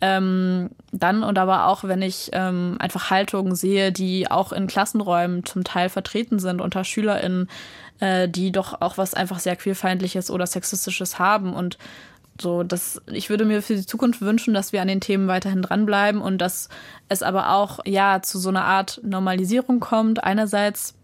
ähm, 0.00 0.70
dann 0.92 1.22
und 1.22 1.38
aber 1.38 1.66
auch, 1.66 1.84
wenn 1.84 2.02
ich 2.02 2.30
ähm, 2.32 2.76
einfach 2.78 3.10
Haltungen 3.10 3.54
sehe, 3.54 3.92
die 3.92 4.30
auch 4.30 4.52
in 4.52 4.66
Klassenräumen 4.66 5.44
zum 5.44 5.64
Teil 5.64 5.88
vertreten 5.88 6.38
sind 6.38 6.60
unter 6.60 6.84
SchülerInnen, 6.84 7.48
äh, 8.00 8.28
die 8.28 8.52
doch 8.52 8.80
auch 8.80 8.98
was 8.98 9.14
einfach 9.14 9.38
sehr 9.38 9.56
queerfeindliches 9.56 10.30
oder 10.30 10.46
sexistisches 10.46 11.18
haben 11.18 11.54
und 11.54 11.78
so, 12.40 12.62
das, 12.62 13.00
ich 13.06 13.30
würde 13.30 13.44
mir 13.44 13.62
für 13.62 13.76
die 13.76 13.86
Zukunft 13.86 14.20
wünschen, 14.20 14.54
dass 14.54 14.72
wir 14.72 14.82
an 14.82 14.88
den 14.88 15.00
Themen 15.00 15.28
weiterhin 15.28 15.62
dranbleiben 15.62 16.20
und 16.20 16.38
dass 16.38 16.68
es 17.08 17.22
aber 17.22 17.54
auch, 17.54 17.80
ja, 17.86 18.20
zu 18.22 18.38
so 18.38 18.48
einer 18.48 18.64
Art 18.64 19.00
Normalisierung 19.02 19.80
kommt. 19.80 20.22
Einerseits, 20.22 20.94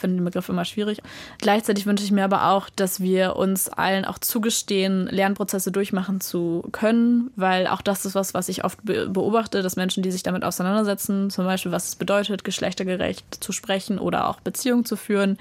finde 0.00 0.16
den 0.16 0.24
Begriff 0.24 0.48
immer 0.48 0.64
schwierig. 0.64 0.98
Gleichzeitig 1.38 1.86
wünsche 1.86 2.04
ich 2.04 2.12
mir 2.12 2.24
aber 2.24 2.50
auch, 2.50 2.68
dass 2.70 3.00
wir 3.00 3.36
uns 3.36 3.68
allen 3.68 4.04
auch 4.04 4.18
zugestehen, 4.18 5.06
Lernprozesse 5.06 5.70
durchmachen 5.72 6.20
zu 6.20 6.64
können, 6.72 7.30
weil 7.36 7.66
auch 7.66 7.82
das 7.82 8.04
ist 8.04 8.14
was, 8.14 8.34
was 8.34 8.48
ich 8.48 8.64
oft 8.64 8.78
beobachte, 8.84 9.62
dass 9.62 9.76
Menschen, 9.76 10.02
die 10.02 10.10
sich 10.10 10.22
damit 10.22 10.44
auseinandersetzen, 10.44 11.30
zum 11.30 11.44
Beispiel, 11.44 11.72
was 11.72 11.88
es 11.88 11.96
bedeutet, 11.96 12.44
geschlechtergerecht 12.44 13.42
zu 13.42 13.52
sprechen 13.52 13.98
oder 13.98 14.28
auch 14.28 14.40
Beziehungen 14.40 14.84
zu 14.84 14.96
führen, 14.96 15.38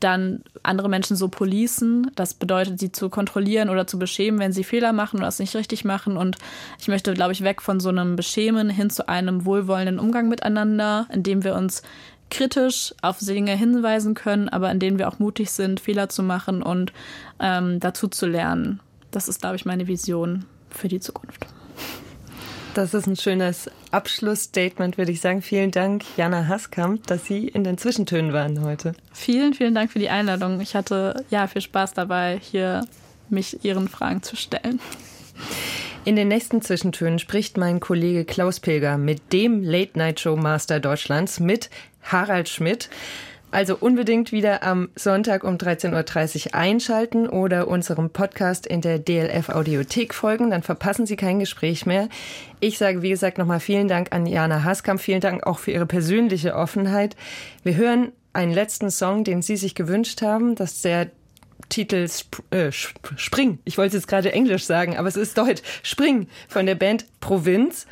dann 0.00 0.42
andere 0.62 0.88
Menschen 0.88 1.16
so 1.16 1.28
policen. 1.28 2.10
Das 2.14 2.34
bedeutet, 2.34 2.78
sie 2.78 2.92
zu 2.92 3.08
kontrollieren 3.08 3.70
oder 3.70 3.86
zu 3.86 3.98
beschämen, 3.98 4.40
wenn 4.40 4.52
sie 4.52 4.64
Fehler 4.64 4.92
machen 4.92 5.18
oder 5.18 5.28
es 5.28 5.38
nicht 5.38 5.54
richtig 5.56 5.84
machen. 5.84 6.16
Und 6.16 6.36
ich 6.80 6.88
möchte, 6.88 7.14
glaube 7.14 7.32
ich, 7.32 7.42
weg 7.42 7.62
von 7.62 7.80
so 7.80 7.88
einem 7.88 8.16
Beschämen 8.16 8.70
hin 8.70 8.90
zu 8.90 9.08
einem 9.08 9.44
wohlwollenden 9.44 9.98
Umgang 9.98 10.28
miteinander, 10.28 11.06
indem 11.12 11.44
wir 11.44 11.54
uns 11.54 11.82
kritisch 12.30 12.94
auf 13.02 13.18
Dinge 13.18 13.56
hinweisen 13.56 14.14
können, 14.14 14.48
aber 14.48 14.70
in 14.70 14.80
denen 14.80 14.98
wir 14.98 15.08
auch 15.08 15.18
mutig 15.18 15.50
sind, 15.50 15.80
Fehler 15.80 16.08
zu 16.08 16.22
machen 16.22 16.62
und 16.62 16.92
ähm, 17.40 17.80
dazu 17.80 18.08
zu 18.08 18.26
lernen. 18.26 18.80
Das 19.10 19.28
ist, 19.28 19.40
glaube 19.40 19.56
ich, 19.56 19.64
meine 19.64 19.86
Vision 19.86 20.44
für 20.70 20.88
die 20.88 21.00
Zukunft. 21.00 21.46
Das 22.74 22.92
ist 22.92 23.06
ein 23.06 23.16
schönes 23.16 23.70
Abschlussstatement, 23.90 24.98
würde 24.98 25.10
ich 25.10 25.22
sagen. 25.22 25.40
Vielen 25.40 25.70
Dank, 25.70 26.04
Jana 26.18 26.46
Haskamp, 26.46 27.06
dass 27.06 27.24
Sie 27.24 27.48
in 27.48 27.64
den 27.64 27.78
Zwischentönen 27.78 28.34
waren 28.34 28.60
heute. 28.62 28.92
Vielen, 29.12 29.54
vielen 29.54 29.74
Dank 29.74 29.90
für 29.90 29.98
die 29.98 30.10
Einladung. 30.10 30.60
Ich 30.60 30.76
hatte 30.76 31.24
ja 31.30 31.46
viel 31.46 31.62
Spaß 31.62 31.94
dabei, 31.94 32.38
hier 32.42 32.86
mich 33.30 33.64
Ihren 33.64 33.88
Fragen 33.88 34.22
zu 34.22 34.36
stellen. 34.36 34.78
In 36.04 36.16
den 36.16 36.28
nächsten 36.28 36.60
Zwischentönen 36.62 37.18
spricht 37.18 37.56
mein 37.56 37.80
Kollege 37.80 38.24
Klaus 38.24 38.60
Pilger 38.60 38.98
mit 38.98 39.32
dem 39.32 39.62
Late-Night-Show-Master 39.62 40.78
Deutschlands, 40.78 41.40
mit 41.40 41.70
Harald 42.06 42.48
Schmidt. 42.48 42.88
Also 43.52 43.76
unbedingt 43.78 44.32
wieder 44.32 44.64
am 44.64 44.88
Sonntag 44.96 45.44
um 45.44 45.56
13.30 45.56 46.48
Uhr 46.48 46.54
einschalten 46.54 47.28
oder 47.28 47.68
unserem 47.68 48.10
Podcast 48.10 48.66
in 48.66 48.80
der 48.80 48.98
DLF 48.98 49.48
Audiothek 49.48 50.14
folgen, 50.14 50.50
dann 50.50 50.62
verpassen 50.62 51.06
Sie 51.06 51.16
kein 51.16 51.38
Gespräch 51.38 51.86
mehr. 51.86 52.08
Ich 52.60 52.76
sage, 52.76 53.02
wie 53.02 53.10
gesagt, 53.10 53.38
nochmal 53.38 53.60
vielen 53.60 53.88
Dank 53.88 54.12
an 54.12 54.26
Jana 54.26 54.64
Haskamp, 54.64 55.00
vielen 55.00 55.20
Dank 55.20 55.46
auch 55.46 55.58
für 55.58 55.70
Ihre 55.70 55.86
persönliche 55.86 56.54
Offenheit. 56.54 57.16
Wir 57.62 57.76
hören 57.76 58.12
einen 58.32 58.52
letzten 58.52 58.90
Song, 58.90 59.24
den 59.24 59.42
Sie 59.42 59.56
sich 59.56 59.74
gewünscht 59.74 60.22
haben, 60.22 60.56
das 60.56 60.72
ist 60.72 60.84
der 60.84 61.10
Titel 61.68 62.04
Sp 62.04 62.42
äh, 62.50 62.70
Spring. 62.72 63.58
Ich 63.64 63.78
wollte 63.78 63.96
jetzt 63.96 64.08
gerade 64.08 64.32
Englisch 64.32 64.64
sagen, 64.64 64.96
aber 64.96 65.08
es 65.08 65.16
ist 65.16 65.38
Deutsch. 65.38 65.62
Spring 65.82 66.28
von 66.48 66.66
der 66.66 66.74
Band 66.74 67.06
Provinz. 67.20 67.86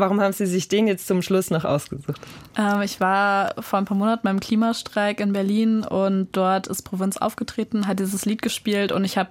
Warum 0.00 0.18
haben 0.22 0.32
Sie 0.32 0.46
sich 0.46 0.66
den 0.68 0.86
jetzt 0.86 1.06
zum 1.06 1.20
Schluss 1.20 1.50
noch 1.50 1.66
ausgesucht? 1.66 2.20
Ähm, 2.56 2.80
ich 2.80 3.00
war 3.00 3.54
vor 3.60 3.78
ein 3.78 3.84
paar 3.84 3.98
Monaten 3.98 4.22
beim 4.24 4.40
Klimastreik 4.40 5.20
in 5.20 5.34
Berlin 5.34 5.84
und 5.84 6.28
dort 6.32 6.68
ist 6.68 6.82
Provinz 6.82 7.18
aufgetreten, 7.18 7.86
hat 7.86 8.00
dieses 8.00 8.24
Lied 8.24 8.40
gespielt 8.40 8.92
und 8.92 9.04
ich 9.04 9.18
habe 9.18 9.30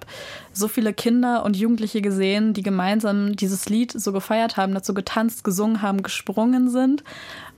so 0.52 0.68
viele 0.68 0.92
Kinder 0.92 1.44
und 1.44 1.56
Jugendliche 1.56 2.00
gesehen, 2.02 2.54
die 2.54 2.62
gemeinsam 2.62 3.34
dieses 3.34 3.68
Lied 3.68 3.90
so 3.90 4.12
gefeiert 4.12 4.56
haben, 4.56 4.72
dazu 4.72 4.94
getanzt, 4.94 5.42
gesungen 5.42 5.82
haben, 5.82 6.04
gesprungen 6.04 6.70
sind. 6.70 7.02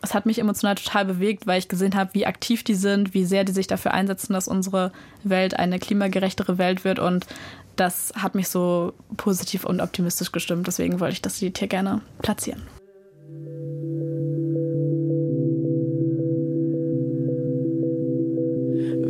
Es 0.00 0.14
hat 0.14 0.24
mich 0.24 0.38
emotional 0.38 0.76
total 0.76 1.04
bewegt, 1.04 1.46
weil 1.46 1.58
ich 1.58 1.68
gesehen 1.68 1.94
habe, 1.94 2.14
wie 2.14 2.24
aktiv 2.24 2.64
die 2.64 2.74
sind, 2.74 3.12
wie 3.12 3.26
sehr 3.26 3.44
die 3.44 3.52
sich 3.52 3.66
dafür 3.66 3.92
einsetzen, 3.92 4.32
dass 4.32 4.48
unsere 4.48 4.90
Welt 5.22 5.58
eine 5.58 5.78
klimagerechtere 5.78 6.56
Welt 6.56 6.84
wird 6.84 6.98
und 6.98 7.26
das 7.76 8.14
hat 8.16 8.34
mich 8.34 8.48
so 8.48 8.94
positiv 9.18 9.64
und 9.64 9.82
optimistisch 9.82 10.32
gestimmt. 10.32 10.66
Deswegen 10.66 10.98
wollte 10.98 11.12
ich 11.12 11.22
das 11.22 11.42
Lied 11.42 11.58
hier 11.58 11.68
gerne 11.68 12.00
platzieren. 12.22 12.62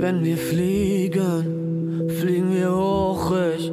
Wenn 0.02 0.24
wir 0.24 0.36
fliegen, 0.36 2.10
fliegen 2.18 2.52
wir 2.52 2.74
hoch, 2.74 3.32
ich 3.56 3.70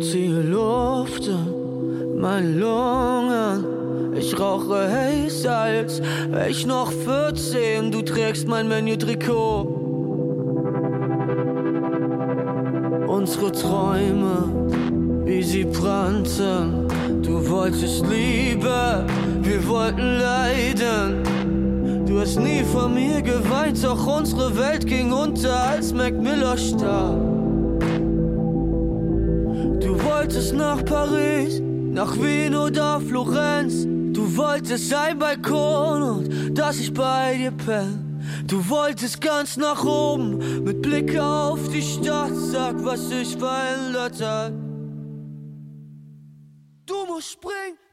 ziehe 0.00 0.40
Luft 0.42 1.26
in 1.26 2.20
meine 2.20 2.52
Lungen. 2.52 4.14
Ich 4.14 4.38
rauche 4.38 4.76
als 4.76 6.00
ich 6.48 6.66
noch 6.66 6.92
14, 6.92 7.90
du 7.90 8.02
trägst 8.02 8.46
mein 8.46 8.68
Menü-Trikot. 8.68 9.64
Unsere 13.08 13.50
Träume, 13.50 15.24
wie 15.24 15.42
sie 15.42 15.64
brannten. 15.64 16.86
Du 17.24 17.48
wolltest 17.48 18.06
Liebe, 18.06 19.04
wir 19.42 19.66
wollten 19.66 20.20
leiden. 20.20 21.45
Du 22.06 22.20
hast 22.20 22.38
nie 22.38 22.62
von 22.62 22.94
mir 22.94 23.20
geweint, 23.20 23.82
doch 23.82 24.06
unsere 24.06 24.56
Welt 24.56 24.86
ging 24.86 25.12
unter, 25.12 25.60
als 25.70 25.92
Mac 25.92 26.14
Miller 26.14 26.56
starb. 26.56 27.20
Du 29.80 30.02
wolltest 30.04 30.54
nach 30.54 30.84
Paris, 30.84 31.60
nach 31.60 32.16
Wien 32.16 32.54
oder 32.54 33.00
Florenz. 33.00 33.84
Du 34.12 34.36
wolltest 34.36 34.94
ein 34.94 35.18
Balkon 35.18 36.02
und 36.02 36.54
dass 36.56 36.78
ich 36.78 36.94
bei 36.94 37.36
dir 37.38 37.50
penn. 37.50 38.22
Du 38.46 38.68
wolltest 38.68 39.20
ganz 39.20 39.56
nach 39.56 39.84
oben 39.84 40.62
mit 40.62 40.82
Blick 40.82 41.18
auf 41.18 41.58
die 41.68 41.82
Stadt. 41.82 42.34
Sag, 42.34 42.84
was 42.84 43.08
sich 43.08 43.36
verändert 43.36 44.22
hat. 44.22 44.52
Du 46.86 46.94
musst 47.08 47.32
springen. 47.32 47.85